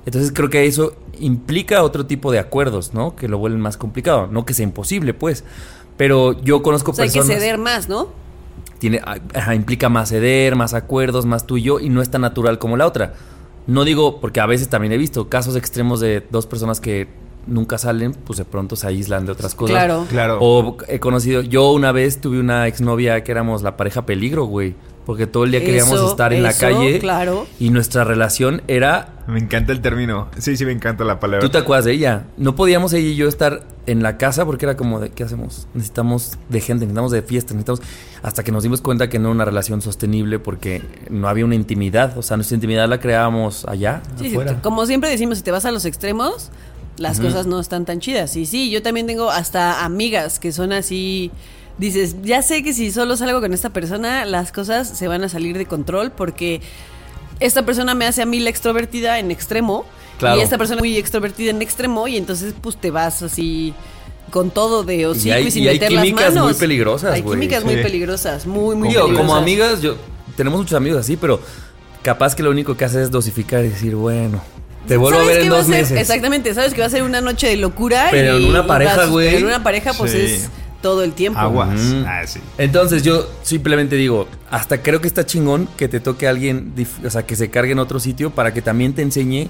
Entonces 0.06 0.32
creo 0.34 0.50
que 0.50 0.66
eso 0.66 0.96
implica 1.20 1.82
otro 1.84 2.06
tipo 2.06 2.32
de 2.32 2.40
acuerdos, 2.40 2.94
¿no? 2.94 3.16
Que 3.16 3.28
lo 3.28 3.38
vuelven 3.40 3.60
más 3.60 3.76
complicado. 3.78 4.28
No 4.28 4.46
que 4.46 4.54
sea 4.54 4.64
imposible, 4.64 5.14
pues. 5.14 5.44
Pero 5.98 6.40
yo 6.44 6.62
conozco 6.62 6.92
O 6.92 6.94
sea, 6.94 7.06
hay 7.06 7.10
que 7.10 7.20
personas. 7.20 7.40
ceder 7.40 7.58
más, 7.58 7.90
¿no? 7.90 8.10
Tiene, 8.80 9.02
ajá, 9.34 9.56
implica 9.56 9.90
más 9.90 10.10
ceder, 10.10 10.56
más 10.56 10.74
acuerdos, 10.74 11.26
más 11.26 11.48
tú 11.48 11.58
y 11.58 11.64
yo, 11.64 11.80
y 11.80 11.90
no 11.90 12.02
es 12.02 12.10
tan 12.10 12.22
natural 12.22 12.60
como 12.60 12.78
la 12.78 12.86
otra. 12.86 13.14
No 13.68 13.84
digo, 13.84 14.20
porque 14.20 14.40
a 14.40 14.46
veces 14.46 14.70
también 14.70 14.94
he 14.94 14.98
visto 14.98 15.30
casos 15.30 15.56
extremos 15.56 16.00
de 16.00 16.26
dos 16.30 16.46
personas 16.46 16.80
que 16.80 17.08
nunca 17.48 17.78
salen, 17.78 18.14
pues 18.14 18.38
de 18.38 18.46
pronto 18.46 18.76
se 18.76 18.88
aíslan 18.88 19.26
de 19.26 19.32
otras 19.32 19.56
cosas. 19.56 19.76
Claro. 19.76 20.06
Claro. 20.10 20.38
O 20.42 20.78
he 20.88 21.00
conocido, 21.00 21.42
yo 21.42 21.72
una 21.72 21.92
vez 21.92 22.22
tuve 22.22 22.40
una 22.40 22.68
exnovia 22.68 23.24
que 23.24 23.32
éramos 23.32 23.62
la 23.62 23.78
pareja 23.78 24.06
peligro, 24.06 24.46
güey. 24.46 24.76
Porque 25.06 25.28
todo 25.28 25.44
el 25.44 25.52
día 25.52 25.60
queríamos 25.60 25.94
Eso, 25.94 26.10
estar 26.10 26.34
en 26.34 26.42
la 26.42 26.54
calle. 26.54 27.00
claro. 27.00 27.46
Y 27.60 27.70
nuestra 27.70 28.04
relación 28.04 28.64
era 28.68 29.10
Me 29.28 29.40
encanta 29.40 29.72
el 29.72 29.82
término. 29.82 30.30
Sí, 30.38 30.58
sí, 30.58 30.66
me 30.66 30.72
encanta 30.72 31.04
la 31.04 31.20
palabra. 31.20 31.46
¿Tú 31.46 31.50
te 31.52 31.60
acuerdas 31.60 31.86
de 31.86 31.94
ella? 31.94 32.26
No 32.38 32.56
podíamos 32.56 32.92
ella 32.94 33.08
y 33.10 33.16
yo 33.16 33.28
estar 33.28 33.64
en 33.86 34.02
la 34.02 34.18
casa 34.18 34.46
porque 34.46 34.66
era 34.66 34.76
como 34.76 35.00
de, 35.00 35.12
¿qué 35.12 35.24
hacemos? 35.24 35.68
Necesitamos 35.76 36.38
de 36.50 36.60
gente, 36.60 36.86
necesitamos 36.86 37.12
de 37.12 37.22
fiesta, 37.22 37.54
necesitamos... 37.54 37.82
Hasta 38.24 38.44
que 38.44 38.52
nos 38.52 38.64
dimos 38.64 38.82
cuenta 38.82 39.08
que 39.10 39.20
no 39.20 39.28
era 39.28 39.36
una 39.36 39.46
relación 39.46 39.82
sostenible 39.82 40.40
porque 40.40 40.82
no 41.10 41.28
había 41.28 41.46
una 41.46 41.56
intimidad. 41.56 42.18
O 42.18 42.24
sea, 42.24 42.38
nuestra 42.38 42.56
intimidad 42.56 42.90
la 42.90 43.00
creábamos 43.00 43.66
allá, 43.66 44.02
Sí, 44.18 44.32
sí, 44.32 44.38
como 44.64 44.86
siempre 44.88 45.12
decimos, 45.12 45.38
si 45.38 45.44
te 45.44 45.52
vas 45.52 45.66
a 45.66 45.72
los 45.72 45.86
extremos, 45.86 46.50
las 46.98 47.20
cosas 47.20 47.46
no 47.46 47.60
están 47.60 47.86
tan 47.86 48.00
chidas. 48.00 48.36
Y 48.36 48.46
sí, 48.46 48.72
yo 48.72 48.82
también 48.82 49.06
tengo 49.06 49.30
hasta 49.30 49.86
amigas 49.86 50.40
que 50.40 50.52
son 50.52 50.72
así. 50.72 51.32
Dices, 51.78 52.16
ya 52.24 52.42
sé 52.42 52.64
que 52.64 52.74
si 52.74 52.92
solo 52.92 53.18
salgo 53.18 53.42
con 53.42 53.54
esta 53.54 53.70
persona, 53.70 54.24
las 54.26 54.52
cosas 54.52 54.88
se 54.88 55.08
van 55.10 55.24
a 55.24 55.30
salir 55.30 55.58
de 55.58 55.66
control 55.66 56.12
porque 56.12 56.62
esta 57.42 57.66
persona 57.66 57.94
me 57.96 58.06
hace 58.06 58.22
a 58.22 58.26
mí 58.26 58.40
la 58.40 58.50
extrovertida 58.50 59.20
en 59.20 59.30
extremo 59.32 59.86
Claro. 60.18 60.40
y 60.40 60.42
esta 60.42 60.58
persona 60.58 60.80
muy 60.80 60.96
extrovertida 60.96 61.50
en 61.50 61.62
extremo 61.62 62.08
y 62.08 62.16
entonces 62.16 62.54
pues 62.62 62.78
te 62.78 62.92
vas 62.92 63.22
así 63.22 63.74
con 64.32 64.50
todo 64.52 64.84
de 64.84 65.06
hocico 65.06 65.28
y, 65.28 65.32
hay- 65.32 65.52
sin 65.52 65.64
y 65.64 65.68
hay 65.68 65.74
meter 65.76 65.92
las 65.92 66.04
químicas 66.06 66.34
manos. 66.34 66.52
muy 66.52 66.54
peligrosas, 66.60 67.14
Hay 67.14 67.22
químicas 67.24 67.66
muy 67.66 67.76
peligrosas, 67.76 68.46
muy, 68.48 68.76
muy 68.78 68.88
Digo, 68.88 69.02
peligrosas. 69.02 69.18
como 69.28 69.36
amigas, 69.36 69.82
yo... 69.82 69.98
Tenemos 70.38 70.60
muchos 70.60 70.76
amigos 70.76 71.00
así, 71.02 71.16
pero 71.18 71.40
capaz 72.04 72.36
que 72.36 72.44
lo 72.44 72.52
único 72.52 72.76
que 72.78 72.84
hace 72.86 73.02
es 73.02 73.12
dosificar 73.12 73.64
y 73.66 73.70
decir, 73.70 73.96
bueno, 73.96 74.42
te 74.88 74.96
vuelvo 74.98 75.20
a 75.20 75.22
¿Sabes 75.24 75.36
ver 75.38 75.44
en 75.46 75.50
dos 75.50 75.66
ser? 75.68 75.76
meses. 75.76 75.98
Exactamente, 76.00 76.54
sabes 76.54 76.74
que 76.74 76.82
va 76.82 76.88
a 76.88 76.90
ser 76.90 77.04
una 77.04 77.20
noche 77.22 77.48
de 77.48 77.56
locura. 77.58 78.08
Pero 78.12 78.38
y- 78.40 78.44
en 78.46 78.50
una 78.50 78.64
y 78.64 78.68
pareja, 78.68 79.06
güey. 79.06 79.36
En 79.36 79.46
una 79.46 79.64
pareja, 79.64 79.94
pues 79.94 80.12
Sí. 80.12 80.18
es 80.20 80.50
todo 80.86 81.02
el 81.04 81.14
tiempo. 81.14 81.40
Aguas. 81.40 81.80
Mm. 81.82 82.04
Ah, 82.06 82.22
sí. 82.28 82.40
Entonces 82.60 83.02
yo 83.02 83.28
simplemente 83.42 83.96
digo, 83.96 84.28
hasta 84.52 84.84
creo 84.84 85.02
que 85.02 85.08
está 85.08 85.26
chingón 85.26 85.68
que 85.78 85.88
te 85.88 86.00
toque 86.00 86.28
a 86.28 86.30
alguien, 86.30 86.76
o 87.04 87.10
sea, 87.10 87.26
que 87.26 87.36
se 87.36 87.50
cargue 87.50 87.72
en 87.72 87.80
otro 87.80 88.00
sitio 88.00 88.30
para 88.30 88.54
que 88.54 88.62
también 88.62 88.94
te 88.94 89.02
enseñe 89.02 89.48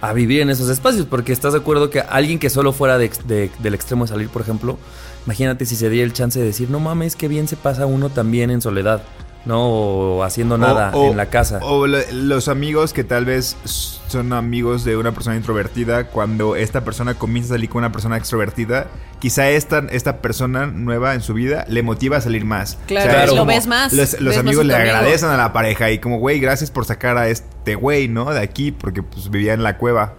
a 0.00 0.14
vivir 0.14 0.40
en 0.40 0.48
esos 0.48 0.70
espacios, 0.70 1.04
porque 1.04 1.30
estás 1.34 1.52
de 1.52 1.58
acuerdo 1.58 1.90
que 1.90 2.00
alguien 2.00 2.38
que 2.38 2.48
solo 2.48 2.72
fuera 2.72 2.96
de 2.96 3.04
ex- 3.04 3.26
de- 3.28 3.50
del 3.58 3.74
extremo 3.74 4.04
de 4.04 4.08
salir, 4.08 4.28
por 4.30 4.40
ejemplo, 4.40 4.78
imagínate 5.26 5.66
si 5.66 5.76
se 5.76 5.90
diera 5.90 6.06
el 6.06 6.14
chance 6.14 6.38
de 6.40 6.46
decir, 6.46 6.70
no 6.70 6.80
mames, 6.80 7.16
qué 7.16 7.28
bien 7.28 7.46
se 7.48 7.56
pasa 7.56 7.84
uno 7.84 8.08
también 8.08 8.50
en 8.50 8.62
soledad, 8.62 9.02
¿no? 9.44 9.68
O 9.68 10.22
haciendo 10.22 10.56
nada 10.58 10.90
O- 10.94 11.08
o- 11.08 11.10
en 11.10 11.16
la 11.16 11.26
casa. 11.26 11.58
O 11.62 11.86
lo- 11.86 11.98
los 12.12 12.48
amigos 12.48 12.92
que 12.92 13.04
tal 13.04 13.24
vez 13.24 13.56
son 14.08 14.32
amigos 14.32 14.84
de 14.84 14.96
una 14.96 15.12
persona 15.12 15.36
introvertida, 15.36 16.08
cuando 16.08 16.54
esta 16.56 16.82
persona 16.84 17.14
comienza 17.14 17.54
a 17.54 17.56
salir 17.56 17.68
con 17.70 17.78
una 17.80 17.90
persona 17.92 18.16
extrovertida, 18.16 18.86
quizá 19.18 19.48
esta, 19.50 19.78
esta 19.90 20.18
persona 20.18 20.66
nueva 20.66 21.14
en 21.14 21.22
su 21.22 21.34
vida 21.34 21.64
le 21.68 21.82
motiva 21.82 22.18
a 22.18 22.20
salir 22.20 22.44
más. 22.44 22.78
Claro, 22.86 23.26
lo 23.26 23.32
como 23.32 23.46
ves 23.46 23.66
más, 23.66 23.92
Los, 23.92 24.14
amigos 24.36 24.64
le 24.66 24.74
amigo. 24.74 24.90
agradecen 24.96 25.30
a 25.30 25.36
la 25.36 25.52
pareja 25.52 25.90
y 25.90 25.98
como, 25.98 26.18
güey, 26.18 26.38
gracias 26.40 26.70
por 26.70 26.84
sacar 26.84 27.16
a 27.18 27.28
este 27.28 27.74
güey, 27.74 28.08
¿no? 28.08 28.30
De 28.32 28.40
aquí, 28.40 28.70
porque 28.70 29.02
pues 29.02 29.30
vivía 29.30 29.54
en 29.54 29.62
la 29.62 29.78
cueva. 29.78 30.14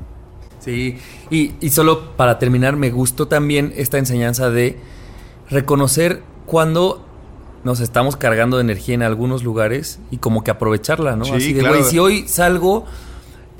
Sí, 0.59 0.97
y, 1.29 1.53
y 1.59 1.69
solo 1.71 2.15
para 2.15 2.39
terminar, 2.39 2.75
me 2.77 2.89
gustó 2.89 3.27
también 3.27 3.73
esta 3.75 3.97
enseñanza 3.97 4.49
de 4.49 4.79
reconocer 5.49 6.23
cuando 6.45 7.05
nos 7.63 7.79
estamos 7.79 8.15
cargando 8.15 8.57
de 8.57 8.63
energía 8.63 8.95
en 8.95 9.03
algunos 9.03 9.43
lugares 9.43 9.99
y 10.11 10.17
como 10.17 10.43
que 10.43 10.51
aprovecharla, 10.51 11.15
¿no? 11.15 11.25
Sí, 11.25 11.31
Así 11.31 11.53
de, 11.53 11.61
claro. 11.61 11.77
güey, 11.77 11.89
si 11.89 11.99
hoy 11.99 12.27
salgo, 12.27 12.85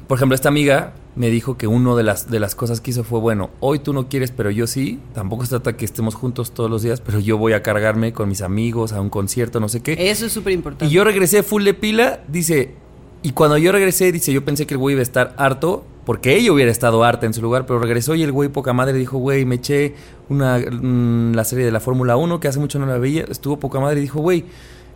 por 0.08 0.18
ejemplo, 0.18 0.36
esta 0.36 0.50
amiga 0.50 0.94
me 1.16 1.30
dijo 1.30 1.58
que 1.58 1.68
uno 1.68 1.96
de 1.96 2.04
las, 2.04 2.30
de 2.30 2.40
las 2.40 2.56
cosas 2.56 2.82
que 2.82 2.92
hizo 2.92 3.04
fue, 3.04 3.20
bueno, 3.20 3.52
hoy 3.60 3.80
tú 3.80 3.94
no 3.94 4.10
quieres, 4.10 4.32
pero 4.32 4.50
yo 4.50 4.68
sí, 4.68 5.00
tampoco 5.14 5.44
se 5.44 5.52
trata 5.52 5.78
que 5.78 5.86
estemos 5.86 6.16
juntos 6.16 6.52
todos 6.52 6.70
los 6.70 6.82
días, 6.82 7.02
pero 7.02 7.20
yo 7.20 7.38
voy 7.38 7.54
a 7.54 7.62
cargarme 7.62 8.14
con 8.14 8.28
mis 8.30 8.42
amigos 8.42 8.94
a 8.94 9.02
un 9.02 9.10
concierto, 9.10 9.60
no 9.60 9.70
sé 9.70 9.82
qué. 9.82 10.10
Eso 10.10 10.26
es 10.26 10.32
súper 10.32 10.54
importante. 10.54 10.86
Y 10.86 10.96
yo 10.96 11.04
regresé 11.04 11.44
full 11.44 11.64
de 11.64 11.74
pila, 11.74 12.22
dice, 12.28 12.76
y 13.22 13.32
cuando 13.32 13.58
yo 13.58 13.72
regresé, 13.72 14.12
dice, 14.12 14.34
yo 14.34 14.44
pensé 14.44 14.66
que 14.66 14.74
el 14.74 14.80
güey 14.80 14.94
iba 14.94 15.02
a 15.02 15.04
estar 15.04 15.34
harto, 15.38 15.86
porque 16.06 16.36
ella 16.36 16.52
hubiera 16.52 16.72
estado 16.72 17.04
harta 17.04 17.26
en 17.26 17.34
su 17.34 17.42
lugar, 17.42 17.66
pero 17.66 17.80
regresó 17.80 18.16
y 18.16 18.24
el 18.24 18.32
güey 18.32 18.50
poca 18.50 18.74
madre 18.74 18.94
dijo, 18.94 19.18
güey, 19.18 19.46
me 19.46 19.56
eché 19.56 19.96
una, 20.30 20.58
mm, 20.58 21.34
la 21.34 21.44
serie 21.46 21.66
de 21.66 21.72
la 21.72 21.80
Fórmula 21.80 22.18
1, 22.18 22.40
que 22.40 22.48
hace 22.48 22.60
mucho 22.60 22.80
no 22.80 22.86
la 22.86 22.98
veía, 22.98 23.26
estuvo 23.30 23.58
poca 23.58 23.80
madre 23.80 24.00
y 24.00 24.04
dijo, 24.04 24.20
güey, 24.20 24.46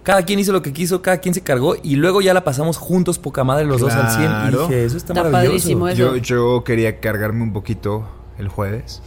cada 0.04 0.24
quien 0.24 0.40
hizo 0.40 0.52
lo 0.54 0.62
que 0.62 0.72
quiso, 0.74 1.02
cada 1.02 1.18
quien 1.18 1.34
se 1.34 1.42
cargó 1.42 1.76
y 1.82 1.96
luego 1.98 2.22
ya 2.22 2.34
la 2.34 2.44
pasamos 2.44 2.78
juntos 2.78 3.20
poca 3.20 3.44
madre 3.44 3.66
los 3.66 3.82
dos 3.82 3.94
al 3.94 4.10
100 4.10 4.32
y 4.48 4.58
dije, 4.58 4.86
eso 4.86 4.98
está, 4.98 5.14
Está 5.14 5.24
maravilloso. 5.24 5.88
eso. 5.90 5.98
Yo, 5.98 6.16
yo 6.18 6.64
quería 6.64 7.00
cargarme 7.00 7.44
un 7.44 7.54
poquito 7.54 8.08
el 8.38 8.48
jueves. 8.48 9.02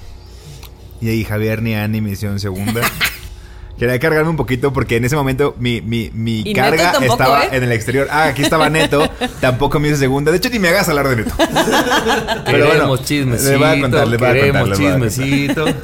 Y 1.00 1.08
ahí 1.08 1.24
Javier 1.24 1.62
ni 1.62 1.74
Ani 1.74 2.00
me 2.02 2.10
hicieron 2.10 2.38
segunda. 2.38 2.82
quería 3.80 3.98
cargarme 3.98 4.30
un 4.30 4.36
poquito 4.36 4.72
porque 4.72 4.96
en 4.96 5.04
ese 5.06 5.16
momento 5.16 5.56
mi, 5.58 5.80
mi, 5.80 6.10
mi 6.14 6.40
Y 6.40 6.52
carga 6.52 6.92
tampoco, 6.92 7.12
estaba 7.14 7.44
¿eh? 7.46 7.48
en 7.52 7.64
el 7.64 7.72
exterior. 7.72 8.08
Ah, 8.10 8.24
aquí 8.26 8.42
estaba 8.42 8.68
Neto. 8.68 9.08
tampoco 9.40 9.80
me 9.80 9.88
hizo 9.88 9.96
segunda. 9.96 10.30
De 10.30 10.36
hecho, 10.36 10.50
ni 10.50 10.58
me 10.58 10.68
hagas 10.68 10.88
hablar 10.88 11.08
de 11.08 11.16
Neto. 11.16 11.32
Pero 11.38 12.44
Queremos 12.44 12.76
bueno, 12.76 12.96
chismecito, 12.98 13.50
le 13.50 13.56
voy 13.56 13.66
a 13.66 13.80
contar, 13.80 14.08
le 14.08 14.16
voy 14.18 14.28
a 14.28 14.30
contar, 14.30 14.36
le 14.36 14.50
voy 14.52 14.56
a 14.56 14.60
contar. 14.60 14.78
chismecito. 14.78 15.64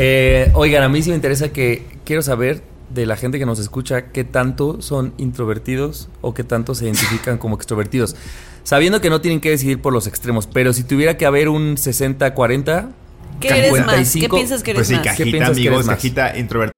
Eh, 0.00 0.50
oigan, 0.54 0.82
a 0.84 0.88
mí 0.88 1.02
sí 1.02 1.10
me 1.10 1.16
interesa 1.16 1.48
que 1.48 1.84
quiero 2.04 2.22
saber 2.22 2.62
de 2.90 3.04
la 3.04 3.16
gente 3.16 3.38
que 3.38 3.46
nos 3.46 3.58
escucha 3.58 4.12
qué 4.12 4.22
tanto 4.22 4.80
son 4.80 5.12
introvertidos 5.18 6.08
o 6.20 6.34
qué 6.34 6.44
tanto 6.44 6.74
se 6.74 6.84
identifican 6.84 7.36
como 7.36 7.56
extrovertidos. 7.56 8.14
Sabiendo 8.62 9.00
que 9.00 9.10
no 9.10 9.20
tienen 9.20 9.40
que 9.40 9.50
decidir 9.50 9.80
por 9.80 9.92
los 9.92 10.06
extremos, 10.06 10.46
pero 10.46 10.72
si 10.72 10.84
tuviera 10.84 11.16
que 11.16 11.26
haber 11.26 11.48
un 11.48 11.76
60-40, 11.76 12.90
¿Qué 13.40 13.48
eres 13.48 13.72
más? 13.86 13.96
¿Qué 13.96 14.04
55, 14.04 14.36
piensas 14.36 14.62
que 14.62 14.70
eres 14.72 14.78
Pues 14.78 14.88
sí, 14.88 14.94
más? 14.94 15.02
¿Qué 15.02 15.08
cajita, 15.08 15.38
que 15.38 15.44
amigos, 15.44 15.74
eres 15.74 15.86
más? 15.86 15.96
cajita 15.96 16.38
introvertida. 16.38 16.77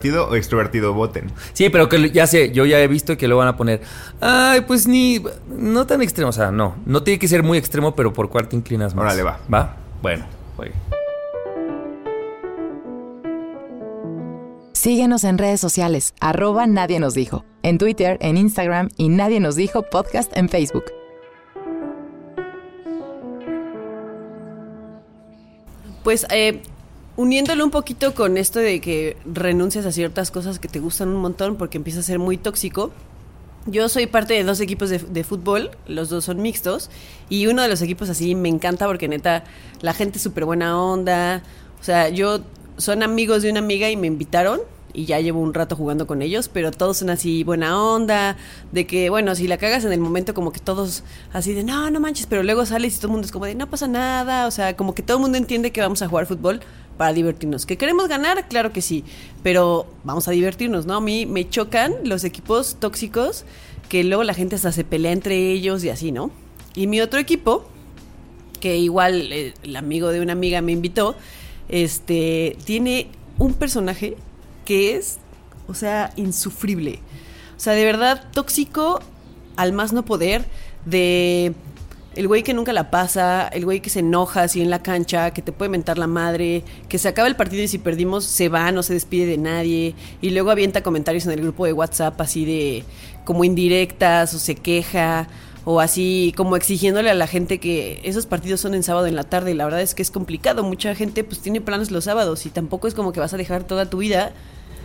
o 0.00 0.36
extrovertido, 0.36 0.94
voten. 0.94 1.32
Sí, 1.54 1.70
pero 1.70 1.88
que 1.88 2.12
ya 2.12 2.28
sé, 2.28 2.52
yo 2.52 2.64
ya 2.64 2.78
he 2.80 2.86
visto 2.86 3.16
que 3.16 3.26
lo 3.26 3.36
van 3.36 3.48
a 3.48 3.56
poner. 3.56 3.80
Ay, 4.20 4.60
pues 4.60 4.86
ni. 4.86 5.20
No 5.48 5.88
tan 5.88 6.02
extremo, 6.02 6.28
o 6.28 6.32
sea, 6.32 6.52
no. 6.52 6.76
No 6.86 7.02
tiene 7.02 7.18
que 7.18 7.26
ser 7.26 7.42
muy 7.42 7.58
extremo, 7.58 7.96
pero 7.96 8.12
¿por 8.12 8.28
cuál 8.28 8.46
te 8.46 8.54
inclinas 8.54 8.94
más? 8.94 9.06
Órale, 9.06 9.24
va. 9.24 9.40
¿Va? 9.52 9.76
Bueno, 10.00 10.24
oye. 10.56 10.70
Síguenos 14.72 15.24
en 15.24 15.36
redes 15.36 15.60
sociales, 15.60 16.14
arroba 16.20 16.68
Nadie 16.68 17.00
nos 17.00 17.14
dijo, 17.14 17.44
en 17.64 17.78
Twitter, 17.78 18.18
en 18.20 18.36
Instagram 18.36 18.90
y 18.96 19.08
Nadie 19.08 19.40
nos 19.40 19.56
dijo 19.56 19.82
podcast 19.82 20.30
en 20.36 20.48
Facebook. 20.48 20.84
Pues 26.04 26.24
eh, 26.30 26.62
uniéndolo 27.18 27.64
un 27.64 27.72
poquito 27.72 28.14
con 28.14 28.38
esto 28.38 28.60
de 28.60 28.80
que 28.80 29.16
renuncias 29.26 29.84
a 29.84 29.90
ciertas 29.90 30.30
cosas 30.30 30.60
que 30.60 30.68
te 30.68 30.78
gustan 30.78 31.08
un 31.08 31.16
montón 31.16 31.56
porque 31.56 31.76
empieza 31.76 31.98
a 31.98 32.04
ser 32.04 32.20
muy 32.20 32.36
tóxico. 32.36 32.92
Yo 33.66 33.88
soy 33.88 34.06
parte 34.06 34.34
de 34.34 34.44
dos 34.44 34.60
equipos 34.60 34.88
de, 34.88 34.98
de 35.00 35.24
fútbol, 35.24 35.72
los 35.88 36.10
dos 36.10 36.26
son 36.26 36.40
mixtos, 36.40 36.90
y 37.28 37.48
uno 37.48 37.60
de 37.62 37.68
los 37.68 37.82
equipos 37.82 38.08
así 38.08 38.36
me 38.36 38.48
encanta 38.48 38.86
porque 38.86 39.08
neta, 39.08 39.42
la 39.80 39.94
gente 39.94 40.18
es 40.18 40.22
súper 40.22 40.44
buena 40.44 40.80
onda. 40.80 41.42
O 41.80 41.84
sea, 41.84 42.08
yo 42.08 42.38
son 42.76 43.02
amigos 43.02 43.42
de 43.42 43.50
una 43.50 43.58
amiga 43.58 43.90
y 43.90 43.96
me 43.96 44.06
invitaron 44.06 44.60
y 44.92 45.04
ya 45.04 45.20
llevo 45.20 45.40
un 45.40 45.54
rato 45.54 45.74
jugando 45.74 46.06
con 46.06 46.22
ellos, 46.22 46.48
pero 46.48 46.70
todos 46.70 46.98
son 46.98 47.10
así 47.10 47.42
buena 47.42 47.82
onda, 47.82 48.36
de 48.70 48.86
que, 48.86 49.10
bueno, 49.10 49.34
si 49.34 49.48
la 49.48 49.58
cagas 49.58 49.84
en 49.84 49.92
el 49.92 50.00
momento 50.00 50.34
como 50.34 50.52
que 50.52 50.60
todos 50.60 51.02
así 51.32 51.52
de, 51.52 51.64
no, 51.64 51.90
no 51.90 51.98
manches, 51.98 52.26
pero 52.26 52.44
luego 52.44 52.64
sales 52.64 52.94
y 52.94 52.98
todo 52.98 53.08
el 53.08 53.12
mundo 53.12 53.26
es 53.26 53.32
como 53.32 53.44
de, 53.44 53.54
no 53.56 53.68
pasa 53.68 53.88
nada, 53.88 54.46
o 54.46 54.50
sea, 54.50 54.76
como 54.76 54.94
que 54.94 55.02
todo 55.02 55.18
el 55.18 55.22
mundo 55.22 55.36
entiende 55.36 55.72
que 55.72 55.80
vamos 55.80 56.00
a 56.02 56.08
jugar 56.08 56.26
fútbol 56.26 56.60
para 56.98 57.14
divertirnos. 57.14 57.64
¿Que 57.64 57.78
queremos 57.78 58.08
ganar? 58.08 58.48
Claro 58.48 58.72
que 58.72 58.82
sí, 58.82 59.04
pero 59.42 59.86
vamos 60.04 60.28
a 60.28 60.32
divertirnos, 60.32 60.84
¿no? 60.84 60.96
A 60.96 61.00
mí 61.00 61.24
me 61.24 61.48
chocan 61.48 61.94
los 62.04 62.24
equipos 62.24 62.76
tóxicos 62.78 63.46
que 63.88 64.04
luego 64.04 64.24
la 64.24 64.34
gente 64.34 64.56
hasta 64.56 64.72
se 64.72 64.84
pelea 64.84 65.12
entre 65.12 65.50
ellos 65.50 65.82
y 65.84 65.88
así, 65.88 66.12
¿no? 66.12 66.30
Y 66.74 66.86
mi 66.86 67.00
otro 67.00 67.18
equipo, 67.18 67.66
que 68.60 68.76
igual 68.76 69.32
eh, 69.32 69.54
el 69.62 69.76
amigo 69.76 70.08
de 70.08 70.20
una 70.20 70.32
amiga 70.34 70.60
me 70.60 70.72
invitó, 70.72 71.16
este, 71.68 72.56
tiene 72.64 73.08
un 73.38 73.54
personaje 73.54 74.16
que 74.66 74.96
es, 74.96 75.18
o 75.68 75.74
sea, 75.74 76.12
insufrible. 76.16 76.98
O 77.56 77.60
sea, 77.60 77.72
de 77.72 77.84
verdad, 77.84 78.28
tóxico 78.32 79.00
al 79.56 79.72
más 79.72 79.92
no 79.92 80.04
poder, 80.04 80.44
de 80.84 81.54
el 82.18 82.26
güey 82.26 82.42
que 82.42 82.52
nunca 82.52 82.72
la 82.72 82.90
pasa, 82.90 83.46
el 83.46 83.64
güey 83.64 83.78
que 83.78 83.90
se 83.90 84.00
enoja 84.00 84.42
así 84.42 84.60
en 84.60 84.70
la 84.70 84.82
cancha, 84.82 85.30
que 85.30 85.40
te 85.40 85.52
puede 85.52 85.68
mentar 85.68 85.98
la 85.98 86.08
madre, 86.08 86.64
que 86.88 86.98
se 86.98 87.06
acaba 87.06 87.28
el 87.28 87.36
partido 87.36 87.62
y 87.62 87.68
si 87.68 87.78
perdimos 87.78 88.24
se 88.24 88.48
va, 88.48 88.72
no 88.72 88.82
se 88.82 88.92
despide 88.92 89.24
de 89.24 89.38
nadie, 89.38 89.94
y 90.20 90.30
luego 90.30 90.50
avienta 90.50 90.82
comentarios 90.82 91.26
en 91.26 91.32
el 91.32 91.42
grupo 91.42 91.64
de 91.64 91.72
WhatsApp 91.72 92.20
así 92.20 92.44
de 92.44 92.82
como 93.24 93.44
indirectas 93.44 94.34
o 94.34 94.40
se 94.40 94.56
queja 94.56 95.28
o 95.64 95.78
así 95.78 96.34
como 96.36 96.56
exigiéndole 96.56 97.08
a 97.08 97.14
la 97.14 97.28
gente 97.28 97.60
que 97.60 98.00
esos 98.02 98.26
partidos 98.26 98.60
son 98.60 98.74
en 98.74 98.82
sábado 98.82 99.06
en 99.06 99.14
la 99.14 99.22
tarde 99.22 99.52
y 99.52 99.54
la 99.54 99.66
verdad 99.66 99.80
es 99.80 99.94
que 99.94 100.02
es 100.02 100.10
complicado, 100.10 100.64
mucha 100.64 100.96
gente 100.96 101.22
pues 101.22 101.38
tiene 101.38 101.60
planes 101.60 101.92
los 101.92 102.02
sábados 102.02 102.46
y 102.46 102.50
tampoco 102.50 102.88
es 102.88 102.94
como 102.94 103.12
que 103.12 103.20
vas 103.20 103.32
a 103.32 103.36
dejar 103.36 103.62
toda 103.62 103.88
tu 103.88 103.98
vida 103.98 104.32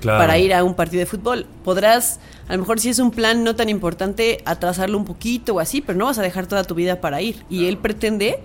Claro. 0.04 0.20
para 0.20 0.38
ir 0.38 0.54
a 0.54 0.64
un 0.64 0.76
partido 0.76 1.00
de 1.00 1.06
fútbol. 1.08 1.48
Podrás, 1.64 2.20
a 2.48 2.54
lo 2.54 2.60
mejor 2.60 2.80
si 2.80 2.90
es 2.90 3.00
un 3.00 3.10
plan 3.12 3.44
no 3.44 3.56
tan 3.56 3.70
importante, 3.70 4.42
atrasarlo 4.46 4.98
un 4.98 5.06
poquito 5.06 5.56
o 5.56 5.60
así, 5.60 5.82
pero 5.82 5.98
no 5.98 6.06
vas 6.06 6.20
a 6.20 6.22
dejar 6.22 6.46
toda 6.46 6.64
tu 6.64 6.76
vida 6.76 7.02
para 7.02 7.22
ir. 7.22 7.44
Y 7.50 7.66
él 7.66 7.78
pretende 7.78 8.38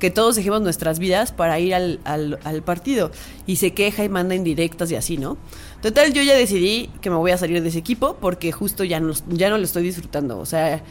que 0.00 0.10
todos 0.10 0.34
dejemos 0.34 0.60
nuestras 0.60 0.98
vidas 0.98 1.30
para 1.32 1.60
ir 1.60 1.74
al, 1.74 2.00
al- 2.04 2.38
al 2.44 2.62
partido. 2.62 3.10
Y 3.46 3.56
se 3.56 3.72
queja 3.72 4.02
y 4.04 4.08
manda 4.08 4.34
indirectas 4.34 4.90
y 4.90 4.96
así, 4.96 5.16
¿no? 5.16 5.38
Total, 5.80 6.12
yo 6.12 6.22
ya 6.22 6.34
decidí 6.34 6.90
que 7.00 7.10
me 7.10 7.16
voy 7.16 7.30
a 7.30 7.38
salir 7.38 7.62
de 7.62 7.68
ese 7.68 7.78
equipo 7.78 8.16
porque 8.20 8.50
justo 8.52 8.82
ya 8.84 8.98
no, 9.00 9.12
ya 9.28 9.50
no 9.50 9.56
lo 9.58 9.64
estoy 9.64 9.82
disfrutando. 9.84 10.38
O 10.40 10.46
sea, 10.46 10.82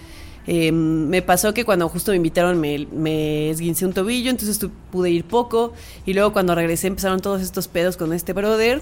eh, 0.47 0.71
me 0.71 1.21
pasó 1.21 1.53
que 1.53 1.65
cuando 1.65 1.89
justo 1.89 2.11
me 2.11 2.17
invitaron 2.17 2.59
me, 2.59 2.87
me 2.91 3.49
esguincé 3.49 3.85
un 3.85 3.93
tobillo, 3.93 4.29
entonces 4.31 4.57
tu- 4.59 4.71
pude 4.91 5.09
ir 5.11 5.25
poco. 5.25 5.73
Y 6.05 6.13
luego 6.13 6.31
cuando 6.33 6.55
regresé 6.55 6.87
empezaron 6.87 7.19
todos 7.19 7.41
estos 7.41 7.67
pedos 7.67 7.97
con 7.97 8.13
este 8.13 8.33
brother 8.33 8.81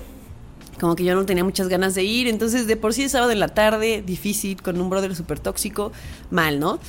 como 0.81 0.95
que 0.95 1.03
yo 1.03 1.13
no 1.13 1.27
tenía 1.27 1.43
muchas 1.43 1.67
ganas 1.67 1.93
de 1.93 2.03
ir, 2.03 2.27
entonces 2.27 2.65
de 2.65 2.75
por 2.75 2.95
sí 2.95 3.03
es 3.03 3.11
sábado 3.11 3.31
en 3.31 3.39
la 3.39 3.49
tarde, 3.49 4.03
difícil, 4.03 4.59
con 4.63 4.81
un 4.81 4.89
brother 4.89 5.15
súper 5.15 5.39
tóxico, 5.39 5.91
mal, 6.31 6.59
¿no? 6.59 6.79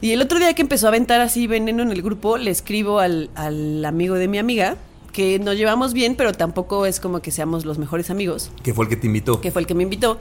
Y 0.00 0.12
el 0.12 0.22
otro 0.22 0.38
día 0.38 0.54
que 0.54 0.62
empezó 0.62 0.86
a 0.86 0.88
aventar 0.88 1.20
así 1.20 1.46
veneno 1.46 1.82
en 1.82 1.90
el 1.90 2.00
grupo, 2.00 2.38
le 2.38 2.50
escribo 2.50 2.98
al, 2.98 3.28
al 3.34 3.84
amigo 3.84 4.14
de 4.14 4.26
mi 4.26 4.38
amiga, 4.38 4.78
que 5.12 5.38
nos 5.38 5.56
llevamos 5.56 5.92
bien, 5.92 6.14
pero 6.16 6.32
tampoco 6.32 6.86
es 6.86 6.98
como 6.98 7.20
que 7.20 7.30
seamos 7.30 7.66
los 7.66 7.78
mejores 7.78 8.08
amigos, 8.08 8.50
Que 8.62 8.72
fue 8.72 8.86
el 8.86 8.88
que 8.88 8.96
te 8.96 9.06
invitó. 9.06 9.42
que 9.42 9.50
fue 9.50 9.60
el 9.60 9.66
que 9.66 9.74
me 9.74 9.82
invitó. 9.82 10.18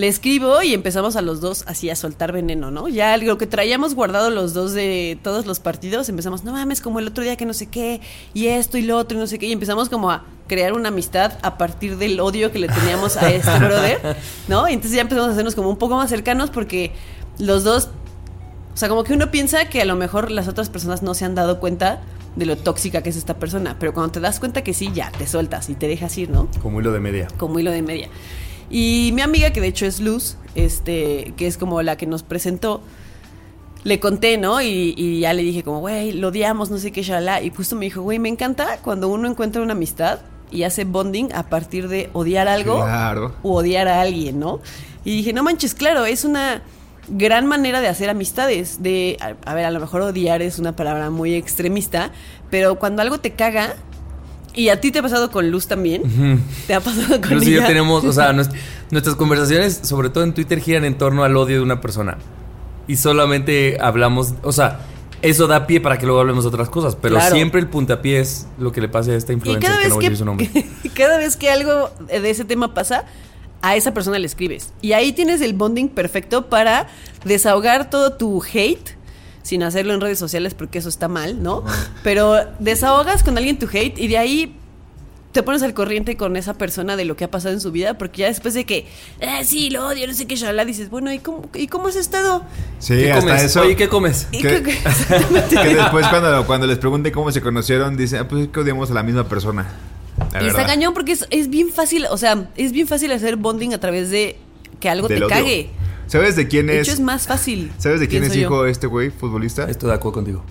Le 0.00 0.08
escribo 0.08 0.62
y 0.62 0.72
empezamos 0.72 1.14
a 1.16 1.20
los 1.20 1.42
dos 1.42 1.62
así 1.66 1.90
a 1.90 1.94
soltar 1.94 2.32
veneno, 2.32 2.70
¿no? 2.70 2.88
Ya 2.88 3.12
algo 3.12 3.36
que 3.36 3.46
traíamos 3.46 3.94
guardado 3.94 4.30
los 4.30 4.54
dos 4.54 4.72
de 4.72 5.18
todos 5.22 5.44
los 5.44 5.60
partidos, 5.60 6.08
empezamos, 6.08 6.42
no 6.42 6.52
mames, 6.52 6.80
como 6.80 7.00
el 7.00 7.08
otro 7.08 7.22
día 7.22 7.36
que 7.36 7.44
no 7.44 7.52
sé 7.52 7.66
qué, 7.66 8.00
y 8.32 8.46
esto 8.46 8.78
y 8.78 8.82
lo 8.82 8.96
otro 8.96 9.18
y 9.18 9.20
no 9.20 9.26
sé 9.26 9.38
qué, 9.38 9.44
y 9.44 9.52
empezamos 9.52 9.90
como 9.90 10.10
a 10.10 10.24
crear 10.48 10.72
una 10.72 10.88
amistad 10.88 11.32
a 11.42 11.58
partir 11.58 11.98
del 11.98 12.18
odio 12.18 12.50
que 12.50 12.58
le 12.58 12.68
teníamos 12.68 13.18
a 13.18 13.30
este 13.30 13.58
brother, 13.58 14.16
¿no? 14.48 14.66
Y 14.70 14.72
entonces 14.72 14.96
ya 14.96 15.02
empezamos 15.02 15.28
a 15.28 15.32
hacernos 15.32 15.54
como 15.54 15.68
un 15.68 15.76
poco 15.76 15.96
más 15.96 16.08
cercanos 16.08 16.48
porque 16.48 16.92
los 17.38 17.62
dos, 17.62 17.90
o 18.72 18.78
sea, 18.78 18.88
como 18.88 19.04
que 19.04 19.12
uno 19.12 19.30
piensa 19.30 19.68
que 19.68 19.82
a 19.82 19.84
lo 19.84 19.96
mejor 19.96 20.30
las 20.30 20.48
otras 20.48 20.70
personas 20.70 21.02
no 21.02 21.12
se 21.12 21.26
han 21.26 21.34
dado 21.34 21.60
cuenta 21.60 22.00
de 22.36 22.46
lo 22.46 22.56
tóxica 22.56 23.02
que 23.02 23.10
es 23.10 23.16
esta 23.16 23.38
persona, 23.38 23.76
pero 23.78 23.92
cuando 23.92 24.12
te 24.12 24.20
das 24.20 24.40
cuenta 24.40 24.64
que 24.64 24.72
sí, 24.72 24.92
ya 24.94 25.12
te 25.12 25.26
sueltas 25.26 25.68
y 25.68 25.74
te 25.74 25.88
dejas 25.88 26.16
ir, 26.16 26.30
¿no? 26.30 26.48
Como 26.62 26.80
hilo 26.80 26.90
de 26.90 27.00
media. 27.00 27.28
como 27.36 27.58
hilo 27.58 27.70
de 27.70 27.82
media. 27.82 28.08
Y 28.70 29.10
mi 29.14 29.22
amiga, 29.22 29.50
que 29.52 29.60
de 29.60 29.66
hecho 29.66 29.84
es 29.86 30.00
Luz, 30.00 30.36
este, 30.54 31.34
que 31.36 31.46
es 31.46 31.58
como 31.58 31.82
la 31.82 31.96
que 31.96 32.06
nos 32.06 32.22
presentó, 32.22 32.80
le 33.82 33.98
conté, 33.98 34.38
¿no? 34.38 34.60
Y, 34.62 34.94
y 34.96 35.20
ya 35.20 35.32
le 35.32 35.42
dije 35.42 35.62
como, 35.62 35.80
güey, 35.80 36.12
lo 36.12 36.28
odiamos, 36.28 36.70
no 36.70 36.78
sé 36.78 36.92
qué, 36.92 37.02
shalá. 37.02 37.42
Y 37.42 37.50
justo 37.50 37.74
me 37.76 37.86
dijo, 37.86 38.02
güey, 38.02 38.18
me 38.18 38.28
encanta 38.28 38.78
cuando 38.82 39.08
uno 39.08 39.28
encuentra 39.28 39.62
una 39.62 39.72
amistad 39.72 40.20
y 40.52 40.64
hace 40.64 40.84
bonding 40.84 41.32
a 41.32 41.44
partir 41.48 41.88
de 41.88 42.10
odiar 42.12 42.46
algo 42.48 42.76
Claro. 42.82 43.34
o 43.42 43.54
odiar 43.58 43.88
a 43.88 44.00
alguien, 44.00 44.38
¿no? 44.38 44.60
Y 45.04 45.16
dije, 45.16 45.32
no 45.32 45.42
manches, 45.42 45.74
claro, 45.74 46.04
es 46.04 46.24
una 46.24 46.62
gran 47.08 47.46
manera 47.46 47.80
de 47.80 47.88
hacer 47.88 48.10
amistades. 48.10 48.82
De, 48.82 49.16
a, 49.20 49.34
a 49.50 49.54
ver, 49.54 49.64
a 49.64 49.70
lo 49.70 49.80
mejor 49.80 50.02
odiar 50.02 50.42
es 50.42 50.58
una 50.58 50.76
palabra 50.76 51.08
muy 51.10 51.34
extremista, 51.34 52.10
pero 52.50 52.78
cuando 52.78 53.00
algo 53.02 53.18
te 53.18 53.32
caga, 53.32 53.74
y 54.54 54.68
a 54.68 54.80
ti 54.80 54.90
te 54.90 54.98
ha 54.98 55.02
pasado 55.02 55.30
con 55.30 55.50
Luz 55.50 55.66
también, 55.66 56.02
te 56.66 56.74
ha 56.74 56.80
pasado 56.80 57.20
con 57.20 57.34
Luz 57.34 57.46
y 57.46 57.52
yo 57.52 57.58
ella? 57.58 57.66
tenemos, 57.68 58.04
o 58.04 58.12
sea, 58.12 58.32
nues- 58.34 58.50
nuestras 58.90 59.16
conversaciones, 59.16 59.80
sobre 59.82 60.10
todo 60.10 60.24
en 60.24 60.34
Twitter, 60.34 60.60
giran 60.60 60.84
en 60.84 60.96
torno 60.98 61.24
al 61.24 61.36
odio 61.36 61.56
de 61.56 61.62
una 61.62 61.80
persona. 61.80 62.18
Y 62.88 62.96
solamente 62.96 63.78
hablamos, 63.80 64.34
o 64.42 64.52
sea, 64.52 64.80
eso 65.22 65.46
da 65.46 65.66
pie 65.66 65.80
para 65.80 65.98
que 65.98 66.06
luego 66.06 66.20
hablemos 66.20 66.44
de 66.44 66.48
otras 66.48 66.68
cosas. 66.70 66.96
Pero 66.96 67.16
Claro. 67.16 67.34
siempre 67.34 67.60
el 67.60 67.68
puntapié 67.68 68.20
es 68.20 68.46
lo 68.58 68.72
que 68.72 68.80
le 68.80 68.88
pase 68.88 69.12
a 69.12 69.16
esta 69.16 69.32
cada 69.34 69.58
que 69.60 69.88
no 69.88 69.94
voy 69.96 70.06
a 70.06 70.08
decir 70.10 70.16
su 70.16 70.24
nombre. 70.24 70.50
cada 70.94 71.18
vez 71.18 71.36
que 71.36 71.50
algo 71.50 71.90
de 72.08 72.28
ese 72.30 72.44
tema 72.44 72.74
pasa, 72.74 73.04
a 73.62 73.76
esa 73.76 73.92
persona 73.94 74.18
le 74.18 74.26
escribes. 74.26 74.72
Y 74.80 74.92
ahí 74.94 75.12
tienes 75.12 75.40
el 75.42 75.52
bonding 75.52 75.88
perfecto 75.88 76.46
para 76.48 76.88
desahogar 77.24 77.90
todo 77.90 78.14
tu 78.14 78.42
hate. 78.42 78.96
Sin 79.42 79.62
hacerlo 79.62 79.94
en 79.94 80.00
redes 80.00 80.18
sociales 80.18 80.54
porque 80.54 80.78
eso 80.78 80.88
está 80.88 81.08
mal, 81.08 81.42
¿no? 81.42 81.64
Pero 82.02 82.36
desahogas 82.58 83.22
con 83.22 83.38
alguien 83.38 83.58
tu 83.58 83.66
hate 83.72 83.98
y 83.98 84.06
de 84.08 84.18
ahí 84.18 84.56
te 85.32 85.42
pones 85.44 85.62
al 85.62 85.74
corriente 85.74 86.16
con 86.16 86.36
esa 86.36 86.54
persona 86.54 86.96
de 86.96 87.04
lo 87.04 87.14
que 87.16 87.22
ha 87.24 87.30
pasado 87.30 87.54
en 87.54 87.60
su 87.60 87.70
vida, 87.70 87.96
porque 87.96 88.22
ya 88.22 88.26
después 88.26 88.52
de 88.52 88.66
que, 88.66 88.86
ah, 89.22 89.42
sí, 89.44 89.70
lo 89.70 89.86
odio, 89.86 90.06
no 90.08 90.12
sé 90.12 90.26
qué, 90.26 90.36
la 90.52 90.64
dices, 90.64 90.90
bueno, 90.90 91.12
¿y 91.12 91.20
cómo, 91.20 91.48
¿y 91.54 91.68
cómo 91.68 91.86
has 91.86 91.94
estado? 91.96 92.42
Sí, 92.80 92.96
¿Qué 92.96 93.12
hasta 93.12 93.26
comes? 93.30 93.42
eso. 93.44 93.60
Oye, 93.60 93.76
¿qué 93.76 93.88
comes? 93.88 94.26
Y 94.32 94.42
Que- 94.42 94.60
después 95.74 96.06
cuando, 96.08 96.44
cuando 96.46 96.66
les 96.66 96.78
pregunte 96.78 97.12
cómo 97.12 97.30
se 97.30 97.40
conocieron, 97.40 97.96
dicen, 97.96 98.20
ah, 98.20 98.28
pues 98.28 98.42
es 98.42 98.48
que 98.48 98.60
odiamos 98.60 98.90
a 98.90 98.94
la 98.94 99.02
misma 99.04 99.28
persona. 99.28 99.66
La 100.32 100.42
Y 100.42 100.48
está 100.48 100.66
cañón 100.66 100.94
porque 100.94 101.12
es, 101.12 101.26
es 101.30 101.48
bien 101.48 101.70
fácil, 101.70 102.06
o 102.10 102.16
sea, 102.18 102.48
es 102.56 102.72
bien 102.72 102.88
fácil 102.88 103.12
hacer 103.12 103.36
bonding 103.36 103.72
a 103.72 103.78
través 103.78 104.10
de 104.10 104.36
que 104.80 104.88
algo 104.88 105.06
Del 105.08 105.20
te 105.20 105.24
odio. 105.26 105.34
cague. 105.34 105.70
¿Sabes 106.10 106.34
de 106.36 106.48
quién 106.48 106.66
De 106.66 106.80
es? 106.80 106.88
hecho, 106.88 106.94
es 106.94 107.00
más 107.00 107.26
fácil. 107.26 107.70
¿Sabes 107.78 108.00
de 108.00 108.08
quién 108.08 108.24
es 108.24 108.30
pienso 108.30 108.40
yo. 108.50 108.54
hijo 108.56 108.66
este 108.66 108.86
güey, 108.88 109.10
futbolista? 109.10 109.70
Estoy 109.70 109.90
de 109.90 109.94
acuerdo 109.94 110.14
contigo. 110.14 110.44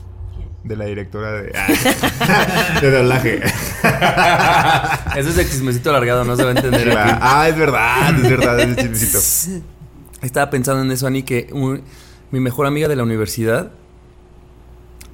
De 0.63 0.75
la 0.75 0.85
directora 0.85 1.33
de. 1.33 1.51
Ah, 1.55 2.77
de 2.81 2.91
doblaje. 2.91 3.41
Eso 5.19 5.29
es 5.29 5.37
el 5.37 5.49
chismecito 5.49 5.89
alargado, 5.89 6.23
no 6.23 6.35
se 6.35 6.43
va 6.43 6.49
a 6.51 6.53
entender 6.55 6.97
aquí. 6.97 7.17
ah, 7.21 7.47
es 7.49 7.57
verdad, 7.57 8.15
es 8.15 8.29
verdad, 8.29 8.59
es 8.59 8.67
el 8.69 8.75
chismecito. 8.93 9.63
Estaba 10.21 10.49
pensando 10.49 10.81
en 10.83 10.91
eso, 10.91 11.07
Ani, 11.07 11.23
que 11.23 11.47
un- 11.53 11.81
mi 12.31 12.39
mejor 12.39 12.65
amiga 12.65 12.87
de 12.87 12.95
la 12.95 13.03
universidad. 13.03 13.71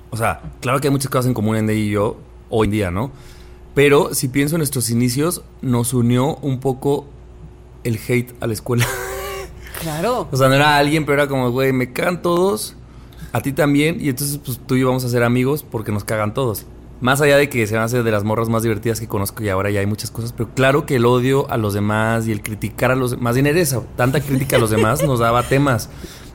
O 0.10 0.18
sea, 0.18 0.42
claro 0.62 0.80
que 0.80 0.88
hay 0.88 0.92
muchas 0.92 1.10
cosas 1.10 1.28
en 1.28 1.34
común 1.34 1.56
en 1.58 1.70
ella 1.70 1.80
y 1.80 1.90
yo 1.92 2.18
hoy 2.50 2.66
en 2.68 2.72
día, 2.72 2.92
¿no? 2.92 3.12
Pero 3.76 4.14
si 4.14 4.28
pienso 4.30 4.56
en 4.56 4.60
nuestros 4.60 4.90
inicios, 4.90 5.44
nos 5.62 5.94
unió 5.94 6.36
un 6.38 6.60
poco 6.60 7.06
el 7.84 8.00
hate 8.08 8.34
a 8.42 8.48
la 8.48 8.54
escuela. 8.54 8.86
Claro. 9.86 10.28
O 10.32 10.36
sea, 10.36 10.50
no 10.50 10.56
era 10.56 10.78
alguien, 10.78 11.06
pero 11.06 11.22
era 11.22 11.28
como, 11.28 11.52
güey, 11.52 11.72
me 11.72 11.94
cagan 11.94 12.24
todos, 12.24 12.76
a 13.32 13.42
ti 13.42 13.52
también, 13.52 13.98
y 14.02 14.10
entonces 14.10 14.40
pues 14.44 14.60
tú 14.66 14.76
y 14.76 14.80
yo 14.80 14.88
vamos 14.88 15.06
a 15.06 15.10
ser 15.10 15.22
amigos 15.22 15.64
porque 15.64 15.92
nos 15.92 16.04
cagan 16.04 16.34
todos. 16.34 16.66
Más 17.02 17.22
allá 17.22 17.38
de 17.38 17.50
que 17.50 17.68
se 17.68 17.76
van 17.76 17.84
a 17.84 17.86
hacer 17.86 18.02
de 18.02 18.10
las 18.10 18.24
morras 18.24 18.50
más 18.50 18.64
divertidas 18.64 19.00
que 19.00 19.08
conozco 19.08 19.44
y 19.44 19.50
ahora 19.50 19.70
ya 19.70 19.82
hay 19.82 19.86
muchas 19.86 20.10
cosas, 20.10 20.32
pero 20.32 20.50
claro 20.56 20.88
que 20.88 20.96
el 20.96 21.06
odio 21.06 21.48
a 21.52 21.58
los 21.58 21.76
demás 21.76 22.28
y 22.28 22.32
el 22.32 22.42
criticar 22.42 22.90
a 22.90 22.96
los 22.96 23.12
demás, 23.12 23.24
más 23.24 23.36
bien 23.36 23.46
era 23.46 23.60
eso, 23.60 23.86
tanta 23.96 24.22
crítica 24.22 24.56
a 24.56 24.60
los 24.60 24.72
demás 24.72 25.04
nos 25.04 25.20
daba 25.20 25.44
temas. 25.44 25.90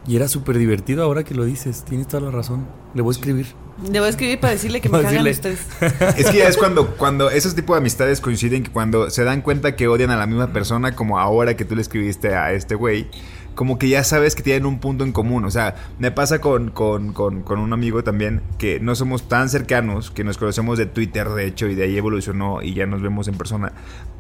Y 0.07 0.17
era 0.17 0.29
súper 0.29 0.57
divertido 0.57 1.03
ahora 1.03 1.25
que 1.25 1.35
lo 1.35 1.45
dices, 1.45 1.85
tienes 1.85 2.09
toda 2.09 2.23
la 2.23 2.31
razón. 2.31 2.67
Le 2.95 3.03
voy 3.03 3.13
a 3.13 3.17
escribir. 3.17 3.47
Debo 3.89 4.07
escribir 4.07 4.41
para 4.41 4.53
decirle 4.53 4.81
que 4.81 4.89
me 4.91 5.03
cagan 5.03 5.27
ustedes. 5.27 5.61
Es 6.17 6.31
que 6.31 6.39
ya 6.39 6.49
es 6.49 6.57
cuando, 6.57 6.97
cuando 6.97 7.31
esos 7.31 7.55
tipos 7.55 7.75
de 7.75 7.79
amistades 7.79 8.21
coinciden 8.21 8.63
que 8.63 8.71
cuando 8.71 9.11
se 9.11 9.25
dan 9.25 9.43
cuenta 9.43 9.77
que 9.77 9.89
odian 9.89 10.11
a 10.11 10.17
la 10.17 10.27
misma 10.27 10.53
persona, 10.53 10.95
como 10.95 11.19
ahora 11.19 11.57
que 11.57 11.65
tú 11.65 11.77
le 11.77 11.83
escribiste 11.83 12.35
a 12.35 12.53
este 12.53 12.75
güey, 12.75 13.09
como 13.61 13.79
que 13.79 13.91
ya 13.91 14.05
sabes 14.05 14.35
que 14.35 14.43
tienen 14.43 14.65
un 14.65 14.79
punto 14.79 15.05
en 15.05 15.13
común. 15.13 15.45
O 15.45 15.51
sea, 15.51 15.75
me 15.99 16.11
pasa 16.11 16.41
con, 16.41 16.71
con, 16.71 17.13
con, 17.13 17.43
con 17.43 17.59
un 17.59 17.75
amigo 17.75 18.03
también 18.03 18.41
que 18.57 18.81
no 18.81 18.95
somos 18.95 19.29
tan 19.29 19.51
cercanos, 19.51 20.11
que 20.11 20.25
nos 20.25 20.39
conocemos 20.39 20.79
de 20.79 20.87
Twitter, 20.87 21.29
de 21.29 21.45
hecho, 21.45 21.67
y 21.67 21.75
de 21.75 21.85
ahí 21.85 21.99
evolucionó 21.99 22.63
y 22.63 22.73
ya 22.73 22.87
nos 22.87 23.03
vemos 23.03 23.29
en 23.29 23.35
persona. 23.35 23.73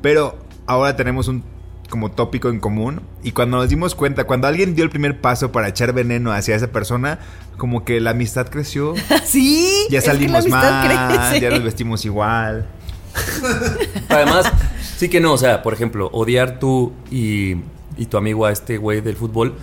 Pero 0.02 0.36
ahora 0.66 0.94
tenemos 0.94 1.26
un 1.28 1.42
como 1.88 2.10
tópico 2.10 2.50
en 2.50 2.60
común 2.60 3.00
y 3.22 3.32
cuando 3.32 3.56
nos 3.56 3.70
dimos 3.70 3.94
cuenta, 3.94 4.24
cuando 4.24 4.46
alguien 4.46 4.74
dio 4.74 4.84
el 4.84 4.90
primer 4.90 5.22
paso 5.22 5.50
para 5.52 5.68
echar 5.68 5.94
veneno 5.94 6.32
hacia 6.32 6.54
esa 6.54 6.70
persona, 6.70 7.18
como 7.56 7.82
que 7.86 7.98
la 7.98 8.10
amistad 8.10 8.46
creció. 8.48 8.92
sí. 9.24 9.86
Ya 9.88 10.00
es 10.00 10.04
que 10.04 10.08
la 10.08 10.16
salimos 10.16 10.40
amistad 10.40 10.70
más, 10.70 11.30
crece. 11.30 11.40
ya 11.40 11.48
nos 11.48 11.64
vestimos 11.64 12.04
igual. 12.04 12.66
Además, 14.10 14.52
sí 14.98 15.08
que 15.08 15.18
no, 15.18 15.32
o 15.32 15.38
sea, 15.38 15.62
por 15.62 15.72
ejemplo, 15.72 16.10
odiar 16.12 16.58
tú 16.58 16.92
y, 17.10 17.56
y 18.00 18.06
tu 18.06 18.16
amigo 18.16 18.46
a 18.46 18.50
este 18.50 18.78
güey 18.78 19.00
del 19.00 19.14
fútbol, 19.14 19.54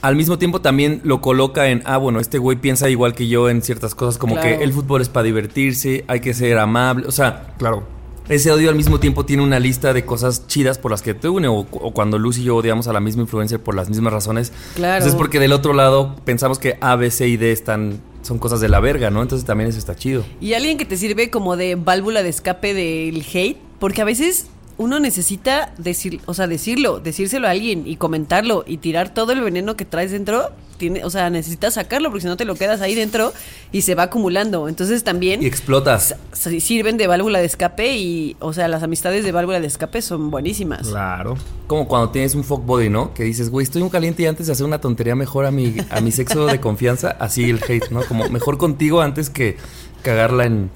al 0.00 0.14
mismo 0.16 0.38
tiempo 0.38 0.60
también 0.60 1.00
lo 1.04 1.20
coloca 1.20 1.68
en, 1.68 1.82
ah, 1.84 1.96
bueno, 1.96 2.20
este 2.20 2.38
güey 2.38 2.56
piensa 2.56 2.88
igual 2.88 3.14
que 3.14 3.26
yo 3.28 3.50
en 3.50 3.62
ciertas 3.62 3.94
cosas, 3.94 4.16
como 4.16 4.34
Claro. 4.34 4.58
que 4.58 4.64
el 4.64 4.72
fútbol 4.72 5.02
es 5.02 5.08
para 5.08 5.24
divertirse, 5.24 6.04
hay 6.06 6.20
que 6.20 6.34
ser 6.34 6.56
amable, 6.58 7.06
o 7.08 7.10
sea, 7.10 7.54
Claro. 7.58 7.82
ese 8.28 8.52
odio 8.52 8.68
al 8.70 8.76
mismo 8.76 9.00
tiempo 9.00 9.24
tiene 9.24 9.42
una 9.42 9.58
lista 9.58 9.92
de 9.92 10.04
cosas 10.04 10.46
chidas 10.46 10.78
por 10.78 10.92
las 10.92 11.02
que 11.02 11.14
te 11.14 11.28
une, 11.28 11.48
o, 11.48 11.66
o 11.70 11.90
cuando 11.92 12.16
Luz 12.18 12.38
y 12.38 12.44
yo 12.44 12.54
odiamos 12.56 12.86
a 12.86 12.92
la 12.92 13.00
misma 13.00 13.22
influencer 13.22 13.60
por 13.60 13.74
las 13.74 13.88
mismas 13.88 14.12
razones. 14.12 14.52
Claro. 14.76 14.98
Entonces, 14.98 15.16
porque 15.18 15.40
del 15.40 15.52
otro 15.52 15.72
lado 15.72 16.14
pensamos 16.24 16.60
que 16.60 16.78
A, 16.80 16.94
B, 16.94 17.10
C 17.10 17.26
y 17.26 17.36
D 17.36 17.50
están, 17.50 18.00
son 18.22 18.38
cosas 18.38 18.60
de 18.60 18.68
la 18.68 18.78
verga, 18.78 19.10
¿no? 19.10 19.20
Entonces 19.22 19.44
también 19.46 19.68
eso 19.70 19.78
está 19.80 19.96
chido. 19.96 20.24
Y 20.40 20.52
alguien 20.54 20.78
que 20.78 20.84
te 20.84 20.96
sirve 20.96 21.28
como 21.30 21.56
de 21.56 21.74
válvula 21.74 22.22
de 22.22 22.28
escape 22.28 22.72
del 22.72 23.24
hate, 23.32 23.56
porque 23.80 24.02
a 24.02 24.04
veces 24.04 24.46
uno 24.78 25.00
necesita 25.00 25.72
decir, 25.76 26.20
o 26.26 26.34
sea, 26.34 26.46
decirlo, 26.46 27.00
decírselo 27.00 27.46
a 27.48 27.50
alguien 27.50 27.86
y 27.86 27.96
comentarlo 27.96 28.64
y 28.66 28.78
tirar 28.78 29.12
todo 29.12 29.32
el 29.32 29.40
veneno 29.40 29.76
que 29.76 29.84
traes 29.84 30.10
dentro. 30.12 30.50
Tiene, 30.78 31.04
o 31.04 31.10
sea, 31.10 31.28
necesitas 31.28 31.74
sacarlo 31.74 32.08
porque 32.08 32.20
si 32.22 32.28
no 32.28 32.36
te 32.36 32.44
lo 32.44 32.54
quedas 32.54 32.80
ahí 32.80 32.94
dentro 32.94 33.32
y 33.72 33.82
se 33.82 33.96
va 33.96 34.04
acumulando. 34.04 34.68
Entonces 34.68 35.02
también 35.02 35.42
Y 35.42 35.46
explotas. 35.46 36.14
sirven 36.32 36.96
de 36.96 37.08
válvula 37.08 37.40
de 37.40 37.46
escape 37.46 37.96
y, 37.96 38.36
o 38.38 38.52
sea, 38.52 38.68
las 38.68 38.84
amistades 38.84 39.24
de 39.24 39.32
válvula 39.32 39.58
de 39.58 39.66
escape 39.66 40.00
son 40.00 40.30
buenísimas. 40.30 40.86
Claro. 40.86 41.36
Como 41.66 41.88
cuando 41.88 42.10
tienes 42.10 42.36
un 42.36 42.44
fuck 42.44 42.64
body, 42.64 42.88
¿no? 42.90 43.12
Que 43.12 43.24
dices, 43.24 43.50
güey, 43.50 43.64
estoy 43.64 43.82
un 43.82 43.88
caliente 43.90 44.22
y 44.22 44.26
antes 44.26 44.46
de 44.46 44.52
hacer 44.52 44.64
una 44.64 44.80
tontería 44.80 45.16
mejor 45.16 45.46
a 45.46 45.50
mi, 45.50 45.74
a 45.90 46.00
mi 46.00 46.12
sexo 46.12 46.46
de 46.46 46.60
confianza, 46.60 47.10
así 47.18 47.50
el 47.50 47.60
hate, 47.68 47.90
¿no? 47.90 48.04
Como 48.04 48.28
mejor 48.28 48.56
contigo 48.56 49.00
antes 49.00 49.30
que 49.30 49.56
cagarla 50.02 50.44
en 50.44 50.70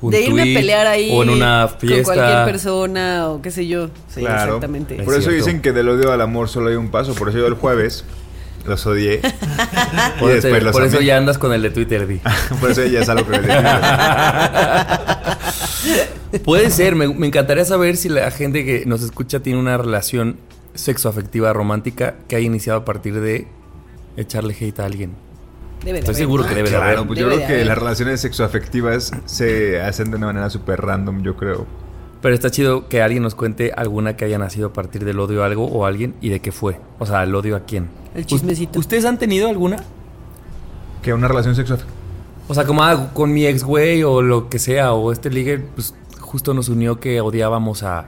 un 0.00 0.10
de 0.10 0.22
irme 0.22 0.42
tweet 0.42 0.54
a 0.56 0.58
pelear 0.60 0.86
ahí 0.86 1.10
o 1.12 1.22
en 1.22 1.30
una 1.30 1.68
con 1.80 2.02
cualquier 2.04 2.44
persona 2.44 3.28
o 3.28 3.42
qué 3.42 3.50
sé 3.50 3.66
yo. 3.66 3.88
Sí, 4.08 4.20
claro. 4.20 4.44
exactamente. 4.56 4.96
Es 4.96 5.02
Por 5.04 5.14
eso 5.14 5.22
cierto. 5.30 5.36
dicen 5.44 5.60
que 5.62 5.72
del 5.72 5.88
odio 5.88 6.12
al 6.12 6.20
amor 6.20 6.48
solo 6.48 6.68
hay 6.70 6.76
un 6.76 6.90
paso. 6.90 7.14
Por 7.14 7.28
eso 7.30 7.38
yo 7.38 7.46
el 7.46 7.54
jueves 7.54 8.04
los 8.66 8.86
odié. 8.86 9.14
y 9.22 10.20
Por, 10.20 10.30
eso, 10.30 10.42
después 10.48 10.62
los 10.62 10.72
por 10.72 10.84
eso 10.84 10.96
amé. 10.98 11.06
ya 11.06 11.16
andas 11.16 11.38
con 11.38 11.52
el 11.52 11.62
de 11.62 11.70
Twitter, 11.70 12.06
Di. 12.06 12.20
Por 12.60 12.70
eso 12.70 12.84
ya 12.84 13.00
es 13.00 13.08
algo 13.08 13.24
que 13.30 13.38
les 13.38 13.42
digo. 13.46 13.60
Puede 16.44 16.70
ser, 16.70 16.94
me, 16.94 17.08
me 17.08 17.26
encantaría 17.28 17.64
saber 17.64 17.96
si 17.96 18.08
la 18.08 18.30
gente 18.30 18.64
que 18.64 18.84
nos 18.86 19.02
escucha 19.02 19.40
tiene 19.40 19.58
una 19.58 19.76
relación 19.78 20.36
sexoafectiva 20.74 21.52
romántica 21.52 22.16
que 22.28 22.36
haya 22.36 22.46
iniciado 22.46 22.80
a 22.80 22.84
partir 22.84 23.18
de 23.20 23.48
echarle 24.16 24.54
hate 24.58 24.78
a 24.80 24.84
alguien. 24.84 25.12
Debe 25.84 25.92
de 25.92 25.98
Estoy 26.00 26.12
haber, 26.14 26.16
seguro 26.16 26.42
¿no? 26.42 26.48
que 26.48 26.54
debe 26.54 26.68
de 26.70 26.76
Claro, 26.76 26.92
haber. 26.98 27.06
pues 27.06 27.18
yo 27.20 27.26
creo 27.26 27.38
que 27.38 27.44
haber. 27.44 27.66
las 27.66 27.78
relaciones 27.78 28.20
sexoafectivas 28.20 29.12
se 29.26 29.80
hacen 29.80 30.10
de 30.10 30.16
una 30.16 30.26
manera 30.26 30.50
súper 30.50 30.80
random, 30.80 31.22
yo 31.22 31.36
creo. 31.36 31.66
Pero 32.20 32.34
está 32.34 32.50
chido 32.50 32.88
que 32.88 33.00
alguien 33.00 33.22
nos 33.22 33.36
cuente 33.36 33.72
alguna 33.76 34.16
que 34.16 34.24
haya 34.24 34.38
nacido 34.38 34.68
a 34.68 34.72
partir 34.72 35.04
del 35.04 35.20
odio 35.20 35.44
a 35.44 35.46
algo 35.46 35.66
o 35.66 35.84
a 35.84 35.88
alguien 35.88 36.14
y 36.20 36.30
de 36.30 36.40
qué 36.40 36.50
fue. 36.50 36.80
O 36.98 37.06
sea, 37.06 37.22
el 37.22 37.32
odio 37.34 37.54
a 37.54 37.60
quién. 37.60 37.88
El 38.14 38.26
chismecito. 38.26 38.78
¿Ustedes 38.80 39.04
han 39.04 39.18
tenido 39.18 39.48
alguna? 39.48 39.76
Que 41.02 41.12
una 41.14 41.28
relación 41.28 41.54
sexoafectiva. 41.54 41.96
O 42.48 42.54
sea, 42.54 42.64
como 42.64 42.82
ah, 42.82 43.10
con 43.14 43.32
mi 43.32 43.46
ex 43.46 43.62
güey 43.62 44.02
o 44.02 44.20
lo 44.22 44.48
que 44.48 44.58
sea, 44.58 44.94
o 44.94 45.12
este 45.12 45.30
ligue, 45.30 45.58
pues 45.58 45.94
justo 46.18 46.54
nos 46.54 46.68
unió 46.68 46.98
que 46.98 47.20
odiábamos 47.20 47.82
a 47.84 48.06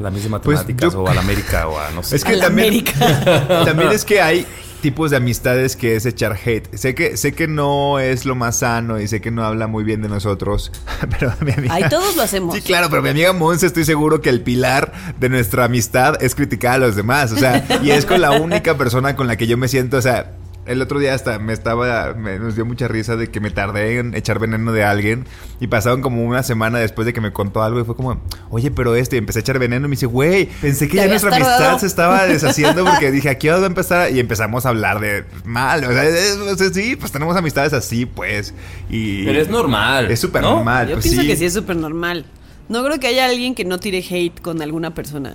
las 0.00 0.12
mismas 0.12 0.40
Pues, 0.42 0.58
matemáticas 0.58 0.92
yo- 0.94 1.02
o 1.02 1.08
a 1.08 1.14
la 1.14 1.20
América 1.20 1.68
o 1.68 1.78
a 1.78 1.90
no 1.92 2.02
sé. 2.02 2.16
Es 2.16 2.24
A 2.24 2.28
que 2.30 2.36
la 2.36 2.46
también, 2.46 2.68
América. 2.68 3.62
también 3.64 3.90
es 3.92 4.04
que 4.04 4.20
hay 4.20 4.44
tipos 4.84 5.10
de 5.10 5.16
amistades 5.16 5.76
que 5.76 5.96
es 5.96 6.04
echar 6.04 6.36
hate. 6.44 6.68
Sé 6.76 6.94
que, 6.94 7.16
sé 7.16 7.32
que 7.32 7.48
no 7.48 7.98
es 7.98 8.26
lo 8.26 8.34
más 8.34 8.58
sano 8.58 9.00
y 9.00 9.08
sé 9.08 9.22
que 9.22 9.30
no 9.30 9.42
habla 9.42 9.66
muy 9.66 9.82
bien 9.82 10.02
de 10.02 10.10
nosotros, 10.10 10.70
pero 11.18 11.32
mi 11.40 11.52
amiga... 11.52 11.72
Ahí 11.72 11.88
todos 11.88 12.14
lo 12.16 12.22
hacemos. 12.22 12.54
Sí, 12.54 12.60
claro, 12.60 12.90
pero 12.90 13.00
mi 13.00 13.08
amiga 13.08 13.32
Monse 13.32 13.64
estoy 13.64 13.86
seguro 13.86 14.20
que 14.20 14.28
el 14.28 14.42
pilar 14.42 14.92
de 15.18 15.30
nuestra 15.30 15.64
amistad 15.64 16.22
es 16.22 16.34
criticar 16.34 16.74
a 16.74 16.78
los 16.78 16.96
demás. 16.96 17.32
O 17.32 17.38
sea, 17.38 17.66
y 17.82 17.92
es 17.92 18.04
con 18.04 18.20
la 18.20 18.32
única 18.32 18.76
persona 18.76 19.16
con 19.16 19.26
la 19.26 19.38
que 19.38 19.46
yo 19.46 19.56
me 19.56 19.68
siento, 19.68 19.96
o 19.96 20.02
sea, 20.02 20.32
el 20.66 20.80
otro 20.82 20.98
día 20.98 21.14
hasta 21.14 21.38
me 21.38 21.52
estaba, 21.52 22.14
me, 22.14 22.38
nos 22.38 22.54
dio 22.54 22.64
mucha 22.64 22.88
risa 22.88 23.16
de 23.16 23.28
que 23.30 23.40
me 23.40 23.50
tardé 23.50 23.98
en 23.98 24.14
echar 24.14 24.38
veneno 24.38 24.72
de 24.72 24.84
alguien 24.84 25.26
y 25.60 25.66
pasaron 25.66 26.00
como 26.02 26.24
una 26.24 26.42
semana 26.42 26.78
después 26.78 27.06
de 27.06 27.12
que 27.12 27.20
me 27.20 27.32
contó 27.32 27.62
algo 27.62 27.80
y 27.80 27.84
fue 27.84 27.94
como, 27.96 28.20
oye, 28.50 28.70
pero 28.70 28.94
este, 28.94 29.16
y 29.16 29.18
empecé 29.18 29.40
a 29.40 29.42
echar 29.42 29.58
veneno 29.58 29.86
y 29.86 29.88
me 29.88 29.94
dice, 29.96 30.06
güey, 30.06 30.46
pensé 30.60 30.88
que 30.88 30.96
ya 30.96 31.06
nuestra 31.06 31.34
amistad 31.34 31.78
se 31.78 31.86
estaba 31.86 32.24
deshaciendo 32.26 32.84
porque 32.84 33.10
dije, 33.10 33.28
aquí 33.28 33.48
va 33.48 33.56
a 33.56 33.66
empezar 33.66 34.10
y 34.12 34.20
empezamos 34.20 34.64
a 34.66 34.70
hablar 34.70 35.00
de 35.00 35.24
mal, 35.44 35.84
o 35.84 35.92
sea, 35.92 36.04
es- 36.04 36.36
o 36.36 36.56
sea, 36.56 36.70
sí, 36.72 36.96
pues 36.96 37.12
tenemos 37.12 37.36
amistades 37.36 37.72
así, 37.72 38.06
pues, 38.06 38.54
y... 38.88 39.24
Pero 39.24 39.40
es 39.40 39.48
normal. 39.48 40.10
Es 40.10 40.20
súper 40.20 40.42
¿no? 40.42 40.56
normal. 40.56 40.88
Yo 40.88 40.94
pues 40.94 41.04
pienso 41.04 41.22
sí. 41.22 41.26
que 41.28 41.36
sí 41.36 41.44
es 41.44 41.52
súper 41.54 41.76
normal. 41.76 42.24
No 42.68 42.82
creo 42.82 42.98
que 42.98 43.06
haya 43.08 43.26
alguien 43.26 43.54
que 43.54 43.64
no 43.66 43.78
tire 43.78 43.98
hate 44.08 44.40
con 44.40 44.62
alguna 44.62 44.94
persona. 44.94 45.34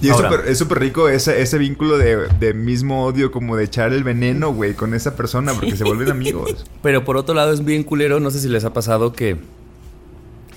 Y 0.00 0.08
es 0.08 0.12
Ahora. 0.12 0.30
súper 0.30 0.48
es 0.48 0.58
súper 0.58 0.78
rico 0.78 1.08
ese, 1.08 1.40
ese 1.42 1.58
vínculo 1.58 1.98
de, 1.98 2.28
de 2.38 2.54
mismo 2.54 3.04
odio, 3.04 3.32
como 3.32 3.56
de 3.56 3.64
echar 3.64 3.92
el 3.92 4.04
veneno, 4.04 4.52
güey, 4.52 4.74
con 4.74 4.94
esa 4.94 5.16
persona, 5.16 5.52
porque 5.54 5.76
se 5.76 5.84
vuelven 5.84 6.10
amigos. 6.10 6.64
Pero 6.82 7.04
por 7.04 7.16
otro 7.16 7.34
lado 7.34 7.52
es 7.52 7.64
bien 7.64 7.82
culero, 7.82 8.20
no 8.20 8.30
sé 8.30 8.40
si 8.40 8.48
les 8.48 8.64
ha 8.64 8.72
pasado 8.72 9.12
que... 9.12 9.36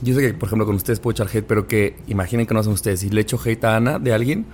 Yo 0.04 0.16
sé 0.16 0.22
que, 0.22 0.34
por 0.34 0.48
ejemplo, 0.48 0.66
con 0.66 0.76
ustedes 0.76 1.00
puedo 1.00 1.12
echar 1.12 1.28
hate, 1.28 1.46
pero 1.46 1.68
que 1.68 1.96
imaginen 2.08 2.48
que 2.48 2.56
no 2.56 2.64
son 2.64 2.74
ustedes. 2.74 3.02
Si 3.02 3.12
le 3.12 3.22
echo 3.22 3.40
hate 3.44 3.64
a 3.66 3.76
Ana 3.76 4.00
de 4.00 4.12
alguien, 4.12 4.48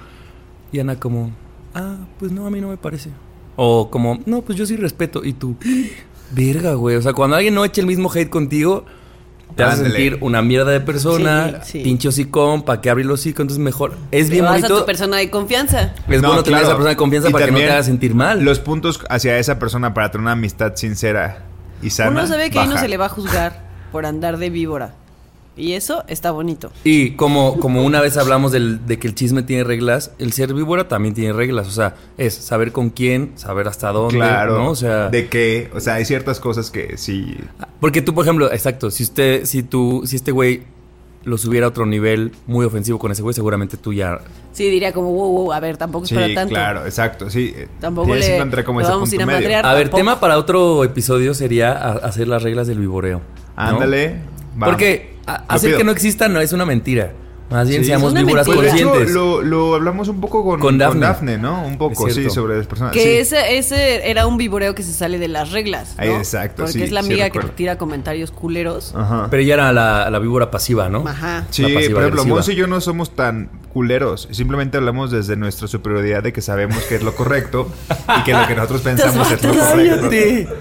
y 0.73 0.79
Ana 0.79 0.99
como, 0.99 1.31
ah, 1.73 1.95
pues 2.19 2.33
no, 2.33 2.45
a 2.45 2.49
mí 2.49 2.59
no 2.59 2.67
me 2.67 2.75
parece. 2.75 3.11
O 3.55 3.89
como, 3.89 4.19
no, 4.25 4.41
pues 4.41 4.57
yo 4.57 4.65
sí 4.65 4.75
respeto. 4.75 5.23
Y 5.23 5.31
tú, 5.31 5.55
verga, 6.31 6.73
güey. 6.73 6.97
O 6.97 7.01
sea, 7.01 7.13
cuando 7.13 7.37
alguien 7.37 7.55
no 7.55 7.63
echa 7.63 7.79
el 7.79 7.87
mismo 7.87 8.11
hate 8.11 8.29
contigo, 8.29 8.83
te 9.55 9.63
vas 9.63 9.79
a 9.79 9.83
sentir 9.83 10.17
una 10.21 10.41
mierda 10.41 10.71
de 10.71 10.81
persona, 10.81 11.61
Sí, 11.63 11.71
sí. 11.79 11.83
pinche 11.83 12.07
hocicón, 12.09 12.63
para 12.63 12.79
que 12.81 12.89
abre 12.89 13.03
el 13.03 13.11
hocico. 13.11 13.41
Entonces, 13.41 13.63
mejor. 13.63 13.95
Es 14.11 14.29
bien 14.29 14.45
vas 14.45 14.63
a 14.63 14.67
tu 14.67 14.85
persona 14.85 15.17
de 15.17 15.29
confianza. 15.29 15.93
Es 16.07 16.21
No, 16.21 16.27
bueno 16.29 16.43
tener 16.43 16.59
claro. 16.59 16.65
esa 16.67 16.71
persona 16.75 16.89
de 16.89 16.95
confianza 16.97 17.29
Y 17.29 17.31
para 17.33 17.45
que 17.45 17.51
no 17.51 17.57
te 17.57 17.71
haga 17.71 17.83
sentir 17.83 18.13
mal. 18.13 18.43
Los 18.43 18.59
puntos 18.59 18.99
hacia 19.09 19.37
esa 19.39 19.57
persona 19.57 19.93
para 19.93 20.11
tener 20.11 20.21
una 20.23 20.33
amistad 20.33 20.75
sincera 20.75 21.43
y 21.81 21.89
sana. 21.89 22.11
Uno 22.11 22.27
sabe 22.27 22.49
que 22.51 22.59
ahí 22.59 22.67
no 22.67 22.73
baja. 22.73 22.83
se 22.83 22.87
le 22.89 22.97
va 22.97 23.05
a 23.07 23.09
juzgar 23.09 23.67
por 23.91 24.05
andar 24.05 24.37
de 24.37 24.49
víbora. 24.49 24.93
Y 25.57 25.73
eso 25.73 26.03
está 26.07 26.31
bonito. 26.31 26.71
Y 26.83 27.11
como, 27.11 27.59
como 27.59 27.83
una 27.83 27.99
vez 27.99 28.15
hablamos 28.17 28.51
del- 28.51 28.85
de 28.85 28.99
que 28.99 29.07
el 29.07 29.15
chisme 29.15 29.41
tiene 29.43 29.63
reglas, 29.63 30.11
el 30.19 30.31
ser 30.33 30.53
víbora 30.53 30.87
también 30.87 31.15
tiene 31.15 31.33
reglas. 31.33 31.67
O 31.67 31.71
sea, 31.71 31.95
es 32.17 32.33
saber 32.35 32.71
con 32.71 32.89
quién, 32.91 33.31
saber 33.35 33.67
hasta 33.67 33.91
dónde. 33.91 34.15
Claro. 34.17 34.57
¿no? 34.59 34.69
O 34.69 34.75
sea, 34.75 35.09
De 35.09 35.27
que, 35.27 35.69
o 35.73 35.79
sea, 35.79 35.95
hay 35.95 36.05
ciertas 36.05 36.39
cosas 36.39 36.69
que 36.71 36.97
sí. 36.97 37.35
porque 37.79 38.01
tú, 38.01 38.13
por 38.13 38.23
ejemplo, 38.25 38.51
exacto, 38.51 38.91
si 38.91 39.03
usted, 39.03 39.45
si 39.45 39.63
tú, 39.63 40.03
si 40.05 40.15
este 40.15 40.31
güey 40.31 40.63
lo 41.23 41.37
subiera 41.37 41.65
a 41.65 41.69
otro 41.69 41.85
nivel 41.85 42.31
muy 42.45 42.65
ofensivo 42.65 42.97
con 42.99 43.11
ese 43.11 43.21
güey, 43.21 43.33
seguramente 43.33 43.75
tú 43.75 43.91
ya. 43.91 44.19
Sí, 44.53 44.69
diría 44.69 44.93
como, 44.93 45.11
wow, 45.11 45.31
wow, 45.31 45.53
a 45.53 45.59
ver, 45.59 45.75
tampoco 45.75 46.05
es 46.05 46.09
Sí, 46.09 46.15
para 46.15 46.33
tanto. 46.33 46.53
claro, 46.53 46.85
exacto. 46.85 47.29
Sí. 47.29 47.53
Tampoco 47.81 48.15
Ya 48.15 48.21
se 48.21 48.29
le 48.29 48.35
encuentra 48.35 48.63
como 48.63 48.79
ese 48.79 48.89
vamos 48.91 49.11
a 49.11 49.15
ir 49.15 49.19
punto 49.19 49.23
a 49.23 49.35
medio. 49.35 49.41
madrear. 49.47 49.65
A 49.65 49.73
ver, 49.73 49.83
tampoco. 49.87 49.97
tema 49.97 50.19
para 50.21 50.37
otro 50.37 50.83
episodio 50.85 51.33
sería 51.33 51.73
a- 51.73 51.93
hacer 51.97 52.29
las 52.29 52.43
reglas 52.43 52.67
del 52.67 52.79
viboreo. 52.79 53.17
¿no? 53.19 53.63
Ándale. 53.63 54.21
va. 54.61 54.67
Porque 54.67 55.16
hacer 55.27 55.75
que 55.77 55.83
no 55.83 55.91
exista 55.91 56.27
no 56.27 56.39
es 56.41 56.53
una 56.53 56.65
mentira. 56.65 57.13
Más 57.49 57.69
bien 57.69 57.81
Sí, 57.81 57.87
seamos 57.87 58.13
víboras 58.13 58.47
mentira. 58.47 58.67
Pues, 58.69 58.83
conscientes. 58.83 59.15
lo, 59.15 59.41
lo 59.41 59.75
hablamos 59.75 60.09
un 60.09 60.19
poco 60.19 60.43
con, 60.43 60.59
Con 60.59 60.77
con 60.79 60.99
Dafne. 60.99 61.37
¿no? 61.37 61.65
Un 61.65 61.77
poco, 61.77 62.09
sí, 62.09 62.29
sobre 62.29 62.57
las 62.57 62.67
personas. 62.67 62.93
Que 62.93 63.01
sí. 63.01 63.09
ese, 63.35 63.57
ese 63.57 64.09
era 64.09 64.27
un 64.27 64.37
viboreo 64.37 64.75
que 64.75 64.83
se 64.83 64.91
sale 64.91 65.17
de 65.17 65.27
las 65.27 65.51
reglas. 65.51 65.95
¿no? 65.97 66.03
Ahí, 66.03 66.09
exacto, 66.09 66.63
Porque 66.63 66.73
sí, 66.73 66.83
es 66.83 66.91
la 66.91 67.01
sí 67.03 67.07
amiga 67.07 67.29
que 67.29 67.39
te 67.39 67.49
tira 67.49 67.77
comentarios 67.77 68.31
culeros. 68.31 68.93
Ajá. 68.95 69.27
Pero 69.29 69.43
ella 69.43 69.53
era 69.53 69.73
la, 69.73 70.09
la 70.09 70.19
víbora 70.19 70.51
pasiva, 70.51 70.89
¿no? 70.89 71.07
Ajá. 71.07 71.45
Sí, 71.49 71.63
por 71.63 72.01
ejemplo. 72.01 72.25
Monse 72.25 72.53
y 72.53 72.55
yo 72.55 72.67
no 72.67 72.81
somos 72.81 73.15
tan 73.15 73.49
culeros. 73.71 74.27
Simplemente 74.31 74.77
hablamos 74.77 75.11
desde 75.11 75.37
nuestra 75.37 75.67
superioridad 75.67 76.23
de 76.23 76.33
que 76.33 76.41
sabemos 76.41 76.77
que 76.83 76.95
es 76.95 77.03
lo 77.03 77.15
correcto 77.15 77.71
y 78.19 78.23
que 78.23 78.33
lo 78.33 78.45
que 78.47 78.55
nosotros 78.55 78.81
pensamos 78.81 79.31
es 79.31 79.43
lo 79.43 79.53
correcto. 79.53 79.75
Cállate. 79.75 80.47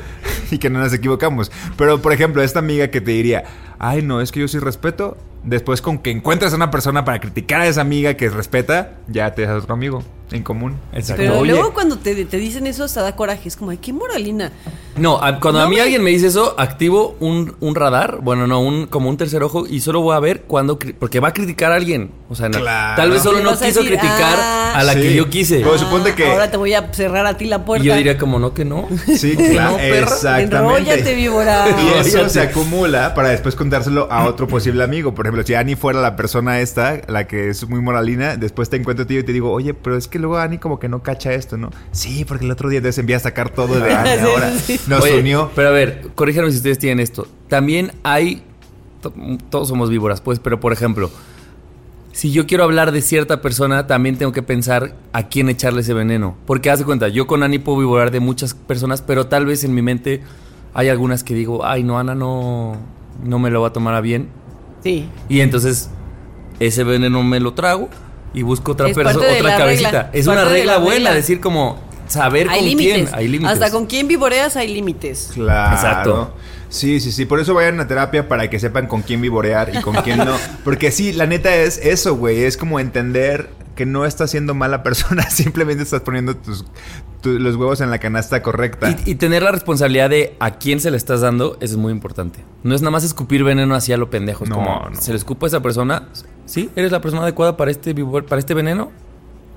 Y 0.51 0.59
que 0.59 0.71
no 0.71 0.81
nos 0.81 0.93
equivocamos. 0.93 1.51
Pero, 1.77 2.01
por 2.03 2.13
ejemplo, 2.13 2.43
esta 2.43 2.59
amiga 2.59 2.89
que 2.89 3.01
te 3.01 3.13
diría, 3.13 3.45
ay, 3.79 4.03
no, 4.03 4.21
es 4.21 4.33
que 4.33 4.41
yo 4.41 4.49
sí 4.49 4.59
respeto. 4.59 5.17
Después, 5.47 5.81
con 5.81 5.99
que 5.99 6.11
encuentres 6.11 6.53
a 6.53 6.57
una 6.57 6.73
persona 6.73 7.05
para 7.05 7.21
criticar 7.21 7.63
a 7.63 7.69
esa 7.69 7.81
amiga 7.81 8.15
que 8.15 8.29
respeta, 8.29 8.95
ya 9.07 9.33
te 9.35 9.43
das 9.43 9.63
otro 9.63 9.75
amigo 9.75 10.03
en 10.31 10.43
común. 10.43 10.75
Exacto. 10.93 11.23
Pero 11.23 11.39
Oye. 11.41 11.53
luego 11.53 11.73
cuando 11.73 11.99
te, 11.99 12.25
te 12.25 12.37
dicen 12.39 12.67
eso 12.67 12.85
hasta 12.85 13.03
da 13.03 13.15
coraje. 13.15 13.49
Es 13.49 13.57
como, 13.57 13.71
ay, 13.71 13.79
qué 13.79 13.93
moralina. 13.93 14.53
No, 14.97 15.23
a- 15.23 15.39
cuando 15.41 15.61
a 15.61 15.69
mí 15.69 15.79
alguien 15.79 16.03
me 16.03 16.11
dice 16.11 16.29
eso, 16.29 16.55
activo 16.59 17.17
un, 17.21 17.55
un 17.61 17.75
radar, 17.75 18.19
bueno, 18.23 18.47
no, 18.47 18.61
un 18.61 18.87
como 18.87 19.09
un 19.11 19.17
tercer 19.19 19.43
ojo 19.43 19.67
y 19.67 19.81
solo 19.81 20.01
voy 20.01 20.17
a 20.17 20.21
ver 20.21 20.43
cuando 20.43 20.79
porque 20.79 21.21
va 21.21 21.29
a 21.29 21.33
criticar 21.35 21.71
a 21.71 21.75
alguien, 21.77 22.11
o 22.31 22.35
sea, 22.35 22.49
no- 22.49 22.59
Claro. 22.59 22.97
tal 22.97 23.11
vez 23.11 23.23
solo 23.23 23.41
no 23.41 23.51
quiso 23.53 23.65
decir, 23.67 23.87
criticar 23.89 24.39
ah. 24.39 24.73
a 24.75 24.83
la 24.83 24.95
Sí. 24.95 25.01
que 25.03 25.15
yo 25.15 25.29
quise. 25.29 25.61
Pues, 25.61 25.81
suponte 25.83 26.15
que- 26.15 26.27
Ahora 26.31 26.51
te 26.51 26.57
voy 26.57 26.73
a 26.75 26.91
cerrar 26.95 27.27
a 27.27 27.37
ti 27.37 27.45
la 27.45 27.65
puerta. 27.65 27.85
y 27.85 27.89
yo 27.89 27.95
diría 27.95 28.17
como 28.19 28.39
no 28.39 28.55
que 28.55 28.65
no. 28.65 28.89
Sí, 29.17 29.37
claro, 29.53 29.73
no, 29.73 29.77
perra. 29.77 29.99
exactamente. 29.99 30.57
Enróllate, 30.57 31.15
víbora. 31.15 31.67
Y 31.83 31.99
eso 32.09 32.29
se 32.31 32.41
acumula 32.41 33.15
para 33.15 33.29
después 33.29 33.55
contárselo 33.55 34.11
a 34.11 34.25
otro 34.25 34.49
posible 34.49 34.83
amigo. 34.83 35.15
Por 35.15 35.27
ejemplo, 35.27 35.45
si 35.45 35.55
Ani 35.55 35.77
fuera 35.77 36.01
la 36.01 36.17
persona 36.17 36.61
esta, 36.61 37.01
la 37.07 37.27
que 37.27 37.51
es 37.51 37.69
muy 37.69 37.81
moralina, 37.83 38.37
después 38.37 38.71
te 38.71 38.77
encuentro 38.77 39.05
a 39.05 39.07
ti 39.07 39.19
y 39.19 39.23
te 39.23 39.33
digo, 39.33 39.53
oye, 39.53 39.75
pero 39.75 39.97
es 39.97 40.09
que 40.09 40.16
luego 40.19 40.39
Ani 40.39 40.59
como 40.59 40.79
que 40.79 40.89
no 40.89 41.03
cacha 41.03 41.33
esto, 41.33 41.57
¿no? 41.57 41.71
Sí, 41.93 42.25
porque 42.25 42.45
el 42.45 42.51
otro 42.51 42.69
día 42.69 42.81
te 42.83 42.91
envía 43.01 43.17
a 43.17 43.21
sacar 43.21 43.51
todo 43.51 43.79
de 43.81 43.95
Ani 43.95 44.11
ahora. 44.21 44.53
Nos 44.87 45.03
Oye, 45.05 45.21
unió. 45.21 45.51
Pero 45.55 45.69
a 45.69 45.73
ver, 45.73 46.09
corríjanme 46.15 46.51
si 46.51 46.57
ustedes 46.59 46.79
tienen 46.79 47.01
esto. 47.01 47.27
También 47.49 47.93
hay 48.03 48.43
to- 49.01 49.13
todos 49.51 49.69
somos 49.69 49.91
víboras, 49.91 50.21
pues, 50.21 50.39
pero 50.39 50.61
por 50.61 50.73
ejemplo, 50.73 51.11
si 52.13 52.33
yo 52.33 52.47
quiero 52.47 52.65
hablar 52.65 52.93
de 52.93 53.03
cierta 53.03 53.43
persona, 53.43 53.87
también 53.87 54.17
tengo 54.17 54.33
que 54.33 54.43
pensar 54.43 54.95
a 55.13 55.29
quién 55.29 55.49
echarle 55.51 55.83
ese 55.83 55.93
veneno. 55.93 56.35
Porque 56.47 56.71
haz 56.71 56.79
de 56.79 56.85
cuenta, 56.87 57.09
yo 57.09 57.27
con 57.27 57.43
Ani 57.43 57.59
puedo 57.59 57.79
vivorar 57.79 58.11
de 58.11 58.21
muchas 58.21 58.55
personas, 58.55 59.03
pero 59.03 59.27
tal 59.27 59.45
vez 59.47 59.65
en 59.65 59.75
mi 59.75 59.83
mente 59.83 60.23
hay 60.73 60.89
algunas 60.89 61.25
que 61.25 61.35
digo, 61.35 61.65
ay, 61.67 61.83
no, 61.83 61.99
Ana 61.99 62.15
no, 62.15 62.77
no 63.23 63.39
me 63.39 63.51
lo 63.51 63.61
va 63.61 63.69
a 63.69 63.73
tomar 63.73 63.95
a 63.95 64.01
bien. 64.01 64.29
Sí. 64.83 65.09
Y 65.29 65.41
entonces 65.41 65.91
ese 66.59 66.85
veneno 66.85 67.23
me 67.23 67.39
lo 67.41 67.53
trago 67.53 67.91
y 68.35 68.43
busco 68.43 68.73
otra 68.73 68.87
persona, 68.93 69.19
otra 69.19 69.57
cabecita. 69.57 69.91
regla, 69.91 70.11
Es 70.13 70.27
una 70.27 70.45
de 70.45 70.51
regla 70.51 70.73
la 70.73 70.79
buena, 70.79 70.95
regla. 70.97 71.15
decir 71.15 71.41
como 71.41 71.79
saber 72.07 72.49
Hay 72.49 72.61
con 72.61 72.69
límites. 72.69 72.95
quién. 72.95 73.09
Hay 73.15 73.29
límites. 73.29 73.53
Hasta 73.55 73.71
con 73.71 73.87
quién 73.87 74.09
vivoreas 74.09 74.57
hay 74.57 74.73
límites. 74.73 75.31
Claro. 75.35 75.75
Exacto. 75.75 76.35
Sí, 76.69 77.01
sí, 77.01 77.13
sí. 77.13 77.27
Por 77.27 77.41
eso 77.41 77.55
vayan 77.55 77.79
a 77.81 77.87
terapia 77.87 78.29
para 78.29 78.51
que 78.51 78.59
sepan 78.59 78.87
con 78.89 79.03
quién 79.03 79.21
vivorear 79.21 79.71
y 79.75 79.81
con 79.81 79.95
quién 80.03 80.19
no. 80.19 80.37
Porque 80.65 80.91
sí, 80.91 81.13
la 81.13 81.27
neta 81.27 81.55
es 81.55 81.79
eso, 81.79 82.17
güey. 82.17 82.43
Es 82.45 82.57
como 82.57 82.81
entender 82.81 83.49
que 83.77 83.87
no 83.87 84.05
estás 84.05 84.31
siendo 84.33 84.53
mala 84.55 84.83
persona. 84.83 85.23
Simplemente 85.31 85.85
estás 85.85 86.01
poniendo 86.01 86.37
tus, 86.37 86.65
tu- 87.23 87.39
los 87.39 87.55
huevos 87.57 87.81
en 87.81 87.91
la 87.91 87.99
canasta 87.99 88.43
correcta. 88.43 88.91
Y, 89.05 89.13
y 89.13 89.15
tener 89.15 89.43
la 89.45 89.53
responsabilidad 89.53 90.11
de 90.11 90.37
a 90.41 90.59
quién 90.59 90.81
se 90.81 90.91
le 90.91 90.97
estás 90.97 91.21
dando 91.21 91.57
es 91.61 91.77
muy 91.77 91.93
importante. 91.93 92.45
No 92.65 92.75
es 92.75 92.83
nada 92.83 92.91
más 92.91 93.05
escupir 93.05 93.45
veneno 93.45 93.75
hacia 93.77 93.97
lo 93.97 94.11
pendejo. 94.11 94.43
Es 94.45 94.51
No, 94.51 94.57
como, 94.57 94.91
no. 94.91 95.01
se 95.01 95.13
le 95.13 95.19
escupa 95.19 95.47
a 95.47 95.49
esa 95.49 95.61
persona. 95.63 96.09
¿Sí? 96.47 96.71
¿Eres 96.77 96.91
la 96.93 97.01
persona 97.01 97.23
adecuada 97.23 97.57
para 97.57 97.71
este, 97.71 97.95
para 97.95 98.39
este 98.39 98.55
veneno? 98.55 98.91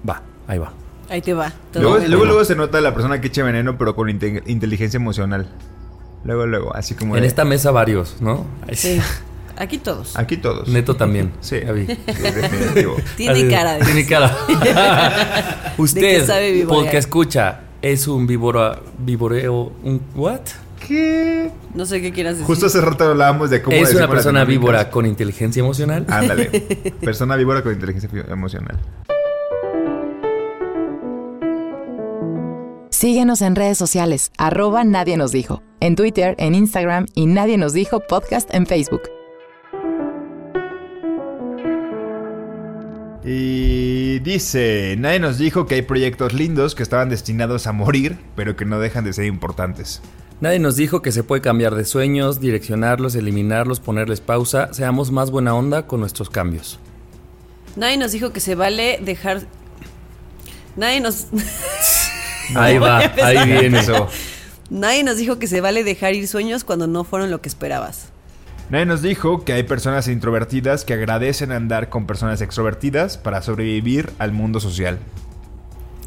Va, 0.07 0.21
ahí 0.47 0.57
va. 0.59 0.73
Ahí 1.09 1.21
te 1.21 1.33
va. 1.33 1.51
todo 1.71 1.81
Luego, 1.83 1.99
luego, 2.07 2.25
luego 2.25 2.45
se 2.45 2.55
nota 2.55 2.81
la 2.81 2.93
persona 2.93 3.19
que 3.21 3.27
echa 3.27 3.43
veneno, 3.43 3.77
pero 3.77 3.95
con 3.95 4.09
inte- 4.09 4.43
inteligencia 4.47 4.97
emocional. 4.97 5.47
Luego, 6.23 6.45
luego, 6.45 6.75
así 6.75 6.93
como. 6.95 7.15
En 7.15 7.21
de- 7.21 7.27
esta 7.27 7.45
mesa 7.45 7.71
varios, 7.71 8.17
¿no? 8.21 8.45
Sí. 8.73 8.99
Aquí 9.57 9.77
todos. 9.77 10.15
Aquí 10.17 10.37
todos. 10.37 10.67
Neto 10.69 10.95
también. 10.95 11.31
Sí. 11.41 11.59
Ya 11.65 11.71
vi. 11.73 11.85
Sí, 11.87 11.97
definitivo. 12.21 12.95
Tiene 13.17 13.33
Así- 13.39 13.49
cara 13.49 13.73
de 13.77 13.85
Tiene 13.85 14.01
eso. 14.01 14.09
cara. 14.09 15.73
Usted, 15.77 16.65
porque 16.67 16.97
escucha, 16.97 17.61
es 17.81 18.07
un 18.07 18.27
víbora, 18.27 18.79
viboreo, 18.99 19.71
un 19.83 20.01
what? 20.15 20.41
¿Qué? 20.87 21.51
No 21.73 21.85
sé 21.85 22.01
qué 22.01 22.11
quieras 22.11 22.33
decir. 22.33 22.47
Justo 22.47 22.65
hace 22.65 22.81
rato 22.81 23.03
hablábamos 23.05 23.49
de 23.49 23.61
cómo. 23.61 23.75
Es 23.75 23.93
una 23.93 24.07
persona 24.07 24.43
víbora 24.45 24.89
con 24.89 25.05
inteligencia 25.05 25.59
emocional. 25.59 26.05
Ándale. 26.09 26.45
Persona 27.01 27.35
víbora 27.35 27.61
con 27.61 27.73
inteligencia 27.73 28.09
emocional. 28.29 28.79
Síguenos 32.89 33.41
en 33.41 33.55
redes 33.55 33.77
sociales, 33.77 34.31
arroba 34.37 34.83
Nadie 34.83 35.15
nos 35.15 35.31
dijo, 35.31 35.63
en 35.79 35.95
Twitter, 35.95 36.35
en 36.37 36.53
Instagram 36.53 37.05
y 37.15 37.27
Nadie 37.27 37.57
nos 37.57 37.71
dijo 37.71 38.01
podcast 38.01 38.53
en 38.53 38.65
Facebook. 38.65 39.03
Y 43.23 44.19
dice, 44.19 44.95
nadie 44.97 45.19
nos 45.19 45.37
dijo 45.37 45.65
que 45.65 45.75
hay 45.75 45.81
proyectos 45.81 46.33
lindos 46.33 46.73
que 46.75 46.83
estaban 46.83 47.09
destinados 47.09 47.67
a 47.67 47.71
morir, 47.71 48.17
pero 48.35 48.55
que 48.55 48.65
no 48.65 48.79
dejan 48.79 49.03
de 49.03 49.13
ser 49.13 49.25
importantes. 49.25 50.01
Nadie 50.41 50.59
nos 50.59 50.77
dijo 50.77 51.01
que 51.01 51.11
se 51.11 51.23
puede 51.23 51.41
cambiar 51.41 51.75
de 51.75 51.83
sueños, 51.83 52.39
direccionarlos, 52.39 53.15
eliminarlos, 53.15 53.81
ponerles 53.81 54.21
pausa. 54.21 54.73
Seamos 54.73 55.11
más 55.11 55.31
buena 55.31 55.53
onda 55.53 55.85
con 55.85 55.99
nuestros 55.99 56.29
cambios. 56.29 56.79
Nadie 57.75 57.97
nos 57.97 58.13
dijo 58.13 58.31
que 58.31 58.39
se 58.39 58.55
vale 58.55 58.99
dejar. 59.01 59.41
Nadie 60.77 61.01
nos. 61.01 61.27
Ahí 62.55 62.79
va, 62.79 62.97
ahí 62.97 63.45
viene. 63.45 63.79
Eso. 63.79 64.07
Nadie 64.71 65.03
nos 65.03 65.17
dijo 65.17 65.37
que 65.37 65.45
se 65.45 65.61
vale 65.61 65.83
dejar 65.83 66.15
ir 66.15 66.27
sueños 66.27 66.63
cuando 66.63 66.87
no 66.87 67.03
fueron 67.03 67.29
lo 67.29 67.41
que 67.41 67.47
esperabas. 67.47 68.09
Nadie 68.71 68.87
nos 68.87 69.03
dijo 69.03 69.45
que 69.45 69.53
hay 69.53 69.63
personas 69.63 70.07
introvertidas 70.07 70.83
que 70.83 70.93
agradecen 70.93 71.51
andar 71.51 71.89
con 71.89 72.07
personas 72.07 72.41
extrovertidas 72.41 73.17
para 73.19 73.43
sobrevivir 73.43 74.11
al 74.17 74.31
mundo 74.31 74.59
social. 74.59 74.97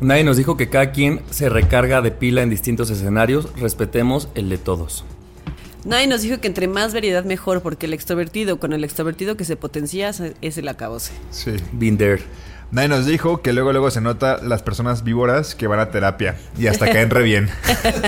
Nadie 0.02 0.24
nos 0.24 0.36
dijo 0.36 0.56
que 0.56 0.68
cada 0.68 0.90
quien 0.90 1.20
se 1.30 1.48
recarga 1.48 2.00
de 2.00 2.10
pila 2.10 2.42
en 2.42 2.50
distintos 2.50 2.90
escenarios. 2.90 3.48
Respetemos 3.56 4.28
el 4.34 4.48
de 4.48 4.58
todos. 4.58 5.04
Nadie 5.84 6.08
nos 6.08 6.22
dijo 6.22 6.40
que 6.40 6.48
entre 6.48 6.66
más 6.66 6.92
variedad 6.92 7.24
mejor, 7.24 7.62
porque 7.62 7.86
el 7.86 7.94
extrovertido 7.94 8.58
con 8.58 8.72
el 8.72 8.82
extrovertido 8.82 9.36
que 9.36 9.44
se 9.44 9.54
potencia 9.54 10.10
es 10.40 10.58
el 10.58 10.68
acabose. 10.68 11.12
Sí. 11.30 11.52
There. 11.78 12.20
Nadie 12.72 12.88
nos 12.88 13.06
dijo 13.06 13.42
que 13.42 13.52
luego 13.52 13.70
luego 13.72 13.92
se 13.92 14.00
nota 14.00 14.38
las 14.42 14.62
personas 14.62 15.04
víboras 15.04 15.54
que 15.54 15.68
van 15.68 15.78
a 15.78 15.90
terapia 15.90 16.36
y 16.58 16.66
hasta 16.66 16.90
caen 16.90 17.10
re 17.10 17.22
bien. 17.22 17.48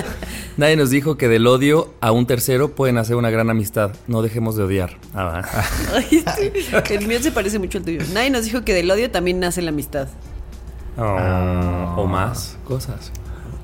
Nadie 0.57 0.75
nos 0.75 0.89
dijo 0.89 1.15
que 1.17 1.29
del 1.29 1.47
odio 1.47 1.93
a 2.01 2.11
un 2.11 2.27
tercero 2.27 2.75
pueden 2.75 2.97
hacer 2.97 3.15
una 3.15 3.29
gran 3.29 3.49
amistad. 3.49 3.91
No 4.07 4.21
dejemos 4.21 4.57
de 4.57 4.63
odiar. 4.63 4.97
Ah, 5.13 5.23
va. 5.23 5.49
Ay, 5.93 6.25
sí. 6.35 6.93
El 6.93 7.07
mío 7.07 7.19
se 7.21 7.31
parece 7.31 7.57
mucho 7.57 7.77
al 7.77 7.85
tuyo. 7.85 8.01
Nadie 8.13 8.31
nos 8.31 8.43
dijo 8.43 8.65
que 8.65 8.73
del 8.73 8.91
odio 8.91 9.09
también 9.11 9.39
nace 9.39 9.61
la 9.61 9.69
amistad. 9.69 10.09
Oh, 10.97 11.93
o 11.97 12.07
más 12.07 12.57
cosas. 12.63 13.11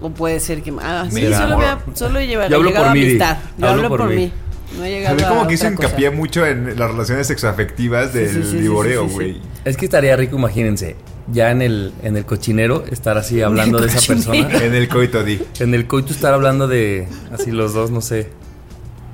O 0.01 0.09
puede 0.09 0.39
ser 0.39 0.61
que. 0.63 0.73
Ah, 0.81 1.05
sí, 1.09 1.21
Será. 1.21 1.37
solo, 1.39 1.57
me 1.57 1.65
ha- 1.65 1.79
solo 1.93 2.19
he 2.19 2.27
llevado, 2.27 2.49
Yo 2.49 2.57
hablo 2.57 2.69
llegado 2.69 2.85
por 2.85 2.91
a 2.91 2.93
mí, 2.95 3.03
amistad. 3.03 3.37
Yo 3.57 3.67
Hablo 3.67 3.77
hablo 3.85 3.89
por 3.89 3.99
por, 3.99 4.09
mí. 4.09 4.15
mí. 4.15 4.31
No 4.77 4.85
he 4.85 4.89
llegado 4.89 5.09
¿Sabes 5.19 5.25
a 5.25 5.29
como 5.35 5.47
que 5.47 5.53
hizo 5.53 5.63
cosa. 5.75 5.85
hincapié 5.87 6.09
mucho 6.11 6.45
en 6.45 6.79
las 6.79 6.91
relaciones 6.91 7.27
sexoafectivas 7.27 8.13
del 8.13 8.29
sí, 8.29 8.43
sí, 8.43 8.51
sí, 8.51 8.57
viboreo, 8.57 9.03
sí, 9.03 9.09
sí, 9.09 9.13
güey? 9.15 9.33
sí. 9.33 9.41
Es 9.65 9.77
que 9.77 9.85
estaría 9.85 10.15
rico, 10.15 10.37
imagínense. 10.37 10.95
ya 11.31 11.51
en 11.51 11.61
el, 11.61 11.93
en 12.03 12.17
el 12.17 12.25
cochinero, 12.25 12.83
estar 12.89 13.17
así 13.17 13.41
hablando 13.41 13.79
de 13.79 13.87
esa 13.87 13.99
persona. 14.07 14.49
En 14.63 14.73
el 14.73 14.87
coito 14.89 15.23
di. 15.23 15.41
En 15.59 15.73
el 15.73 15.87
coito 15.87 16.13
estar 16.13 16.33
hablando 16.33 16.67
de, 16.67 17.07
así 17.33 17.51
los 17.51 17.73
dos, 17.73 17.91
no 17.91 18.01
sé, 18.01 18.29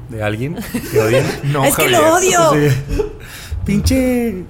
de 0.09 0.24
alguien 0.24 0.55
que 0.91 0.99
odian. 1.01 1.26
No, 1.51 1.65
es 1.65 1.76
que 1.76 1.89
lo 1.89 2.13
odio. 2.13 2.39
Pinche, 3.65 4.43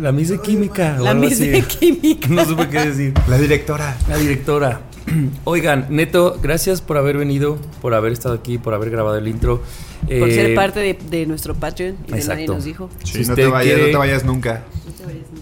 la 0.00 0.12
Miss 0.12 0.28
de 0.28 0.40
Química. 0.40 0.96
o 1.00 1.04
La 1.04 1.14
Miss 1.14 1.38
de. 1.38 1.62
Química. 1.62 2.28
No 2.30 2.44
supe 2.44 2.68
qué 2.68 2.86
decir. 2.86 3.14
La 3.28 3.38
directora. 3.38 3.96
La 4.08 4.16
directora. 4.16 4.80
Oigan, 5.44 5.86
Neto, 5.90 6.38
gracias 6.42 6.80
por 6.80 6.96
haber 6.98 7.16
venido, 7.16 7.58
por 7.80 7.94
haber 7.94 8.12
estado 8.12 8.34
aquí, 8.34 8.58
por 8.58 8.74
haber 8.74 8.90
grabado 8.90 9.16
el 9.18 9.28
intro. 9.28 9.62
Por 10.02 10.28
Eh, 10.28 10.34
ser 10.34 10.54
parte 10.54 10.80
de, 10.80 10.98
de 11.10 11.26
nuestro 11.26 11.54
Patreon 11.54 11.94
y 11.94 11.96
de 12.04 12.10
nadie 12.10 12.20
exacto. 12.22 12.54
nos 12.54 12.64
dijo. 12.64 12.90
Sí, 13.04 13.22
Si 13.24 13.28
no 13.28 13.34
te 13.34 13.42
usted 13.46 13.50
vayas, 13.52 13.74
quiere- 13.74 13.82
no 13.86 13.90
te 13.92 13.96
vayas 13.98 14.24
nunca. 14.24 14.64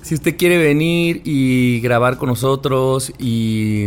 Si 0.03 0.15
usted 0.15 0.37
quiere 0.37 0.59
venir 0.59 1.21
y 1.25 1.81
grabar 1.81 2.17
con 2.17 2.29
nosotros 2.29 3.13
y, 3.19 3.87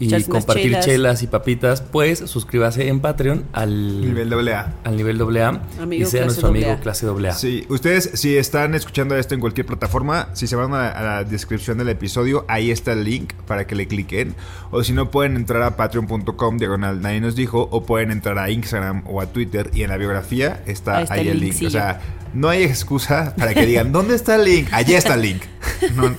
y 0.00 0.22
compartir 0.24 0.70
chelas. 0.72 0.84
chelas. 0.84 1.22
y 1.22 1.26
papitas, 1.26 1.82
pues 1.82 2.18
suscríbase 2.20 2.88
en 2.88 3.00
Patreon 3.00 3.44
al 3.52 4.00
Nivel 4.00 4.30
doble 4.30 4.54
A. 4.54 4.74
al 4.84 4.96
nivel 4.96 5.20
AA 5.20 5.60
Amigo 5.80 6.02
y 6.08 6.10
sea 6.10 6.24
nuestro 6.24 6.48
amigo 6.48 6.70
AA. 6.70 6.80
clase 6.80 7.06
AA. 7.06 7.32
Sí, 7.34 7.66
ustedes 7.68 8.10
si 8.14 8.36
están 8.36 8.74
escuchando 8.74 9.16
esto 9.16 9.34
en 9.34 9.40
cualquier 9.40 9.66
plataforma, 9.66 10.28
si 10.32 10.46
se 10.46 10.56
van 10.56 10.72
a, 10.72 10.88
a 10.88 11.02
la 11.02 11.24
descripción 11.24 11.78
del 11.78 11.88
episodio, 11.90 12.44
ahí 12.48 12.70
está 12.70 12.92
el 12.92 13.04
link 13.04 13.34
para 13.46 13.66
que 13.66 13.74
le 13.74 13.86
cliquen. 13.86 14.34
O 14.70 14.82
si 14.82 14.92
no, 14.92 15.10
pueden 15.10 15.36
entrar 15.36 15.62
a 15.62 15.76
patreon.com, 15.76 16.56
diagonal, 16.58 17.00
nadie 17.02 17.20
nos 17.20 17.36
dijo, 17.36 17.68
o 17.70 17.84
pueden 17.84 18.10
entrar 18.10 18.38
a 18.38 18.50
Instagram 18.50 19.02
o 19.06 19.20
a 19.20 19.26
Twitter 19.26 19.70
y 19.74 19.82
en 19.82 19.90
la 19.90 19.96
biografía 19.96 20.62
está 20.66 20.98
Ahí 20.98 20.98
ahí, 20.98 21.04
está 21.04 21.14
el 21.20 21.28
el 21.28 21.34
link. 21.34 21.42
linkcillo. 21.42 21.68
O 21.68 21.70
sea, 21.72 22.00
no 22.32 22.48
hay 22.48 22.62
excusa 22.62 23.34
para 23.36 23.54
que 23.54 23.66
digan, 23.66 23.92
¿dónde 23.92 24.14
está 24.14 24.36
el 24.36 24.44
link? 24.44 24.68
Allí 24.72 24.94
está 24.94 25.14
el 25.14 25.22
link. 25.22 25.42
No, 25.96 26.14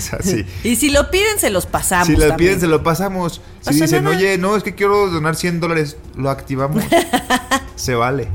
sea, 0.00 0.20
sí. 0.22 0.44
Y 0.64 0.76
si 0.76 0.90
lo 0.90 1.10
piden, 1.10 1.38
se 1.38 1.50
los 1.50 1.66
pasamos. 1.66 2.08
Si 2.08 2.14
también. 2.14 2.36
piden, 2.36 2.60
se 2.60 2.66
lo 2.66 2.82
pasamos. 2.82 3.40
Si 3.60 3.80
dicen, 3.80 4.04
nada. 4.04 4.16
oye, 4.16 4.38
no, 4.38 4.56
es 4.56 4.62
que 4.62 4.74
quiero 4.74 5.08
donar 5.10 5.36
100 5.36 5.60
dólares, 5.60 5.96
lo 6.16 6.30
activamos. 6.30 6.82
se 7.76 7.94
vale. 7.94 8.28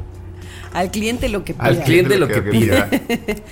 Al 0.73 0.91
cliente 0.91 1.29
lo 1.29 1.45
que 1.45 1.53
pida. 1.53 1.63
Al 1.63 1.83
cliente 1.83 2.17
lo 2.17 2.27
que 2.27 2.41
pida. 2.41 2.89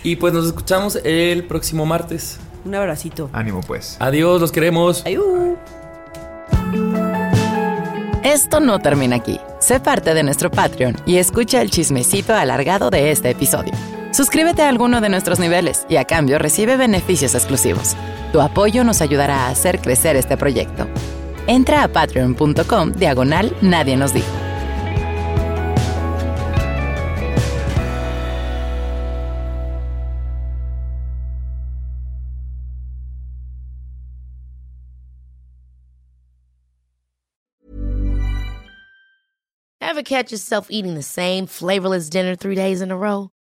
Y 0.03 0.17
pues 0.17 0.33
nos 0.33 0.45
escuchamos 0.45 0.99
el 1.03 1.45
próximo 1.45 1.85
martes. 1.85 2.37
Un 2.65 2.75
abracito. 2.75 3.29
Ánimo, 3.31 3.61
pues. 3.61 3.97
Adiós, 3.99 4.41
los 4.41 4.51
queremos. 4.51 5.05
Ayú. 5.05 5.57
Esto 8.23 8.59
no 8.59 8.79
termina 8.79 9.17
aquí. 9.17 9.39
Sé 9.59 9.79
parte 9.79 10.13
de 10.13 10.23
nuestro 10.23 10.49
Patreon 10.49 10.95
y 11.05 11.17
escucha 11.17 11.61
el 11.61 11.69
chismecito 11.69 12.33
alargado 12.33 12.89
de 12.89 13.11
este 13.11 13.29
episodio. 13.29 13.73
Suscríbete 14.13 14.61
a 14.61 14.69
alguno 14.69 15.01
de 15.01 15.09
nuestros 15.09 15.39
niveles 15.39 15.87
y 15.89 15.95
a 15.95 16.05
cambio 16.05 16.37
recibe 16.37 16.77
beneficios 16.77 17.33
exclusivos. 17.33 17.95
Tu 18.31 18.41
apoyo 18.41 18.83
nos 18.83 19.01
ayudará 19.01 19.47
a 19.47 19.49
hacer 19.49 19.79
crecer 19.79 20.15
este 20.15 20.37
proyecto. 20.37 20.87
Entra 21.47 21.81
a 21.81 21.87
patreon.com 21.87 22.91
diagonal 22.91 23.57
nadie 23.63 23.97
nos 23.97 24.13
dijo. 24.13 24.27
Ever 39.81 40.03
catch 40.03 40.31
yourself 40.31 40.67
eating 40.69 40.93
the 40.93 41.01
same 41.01 41.47
flavorless 41.47 42.09
dinner 42.09 42.35
three 42.35 42.55
days 42.55 42.81
in 42.81 42.91
a 42.91 42.97
row? 42.97 43.32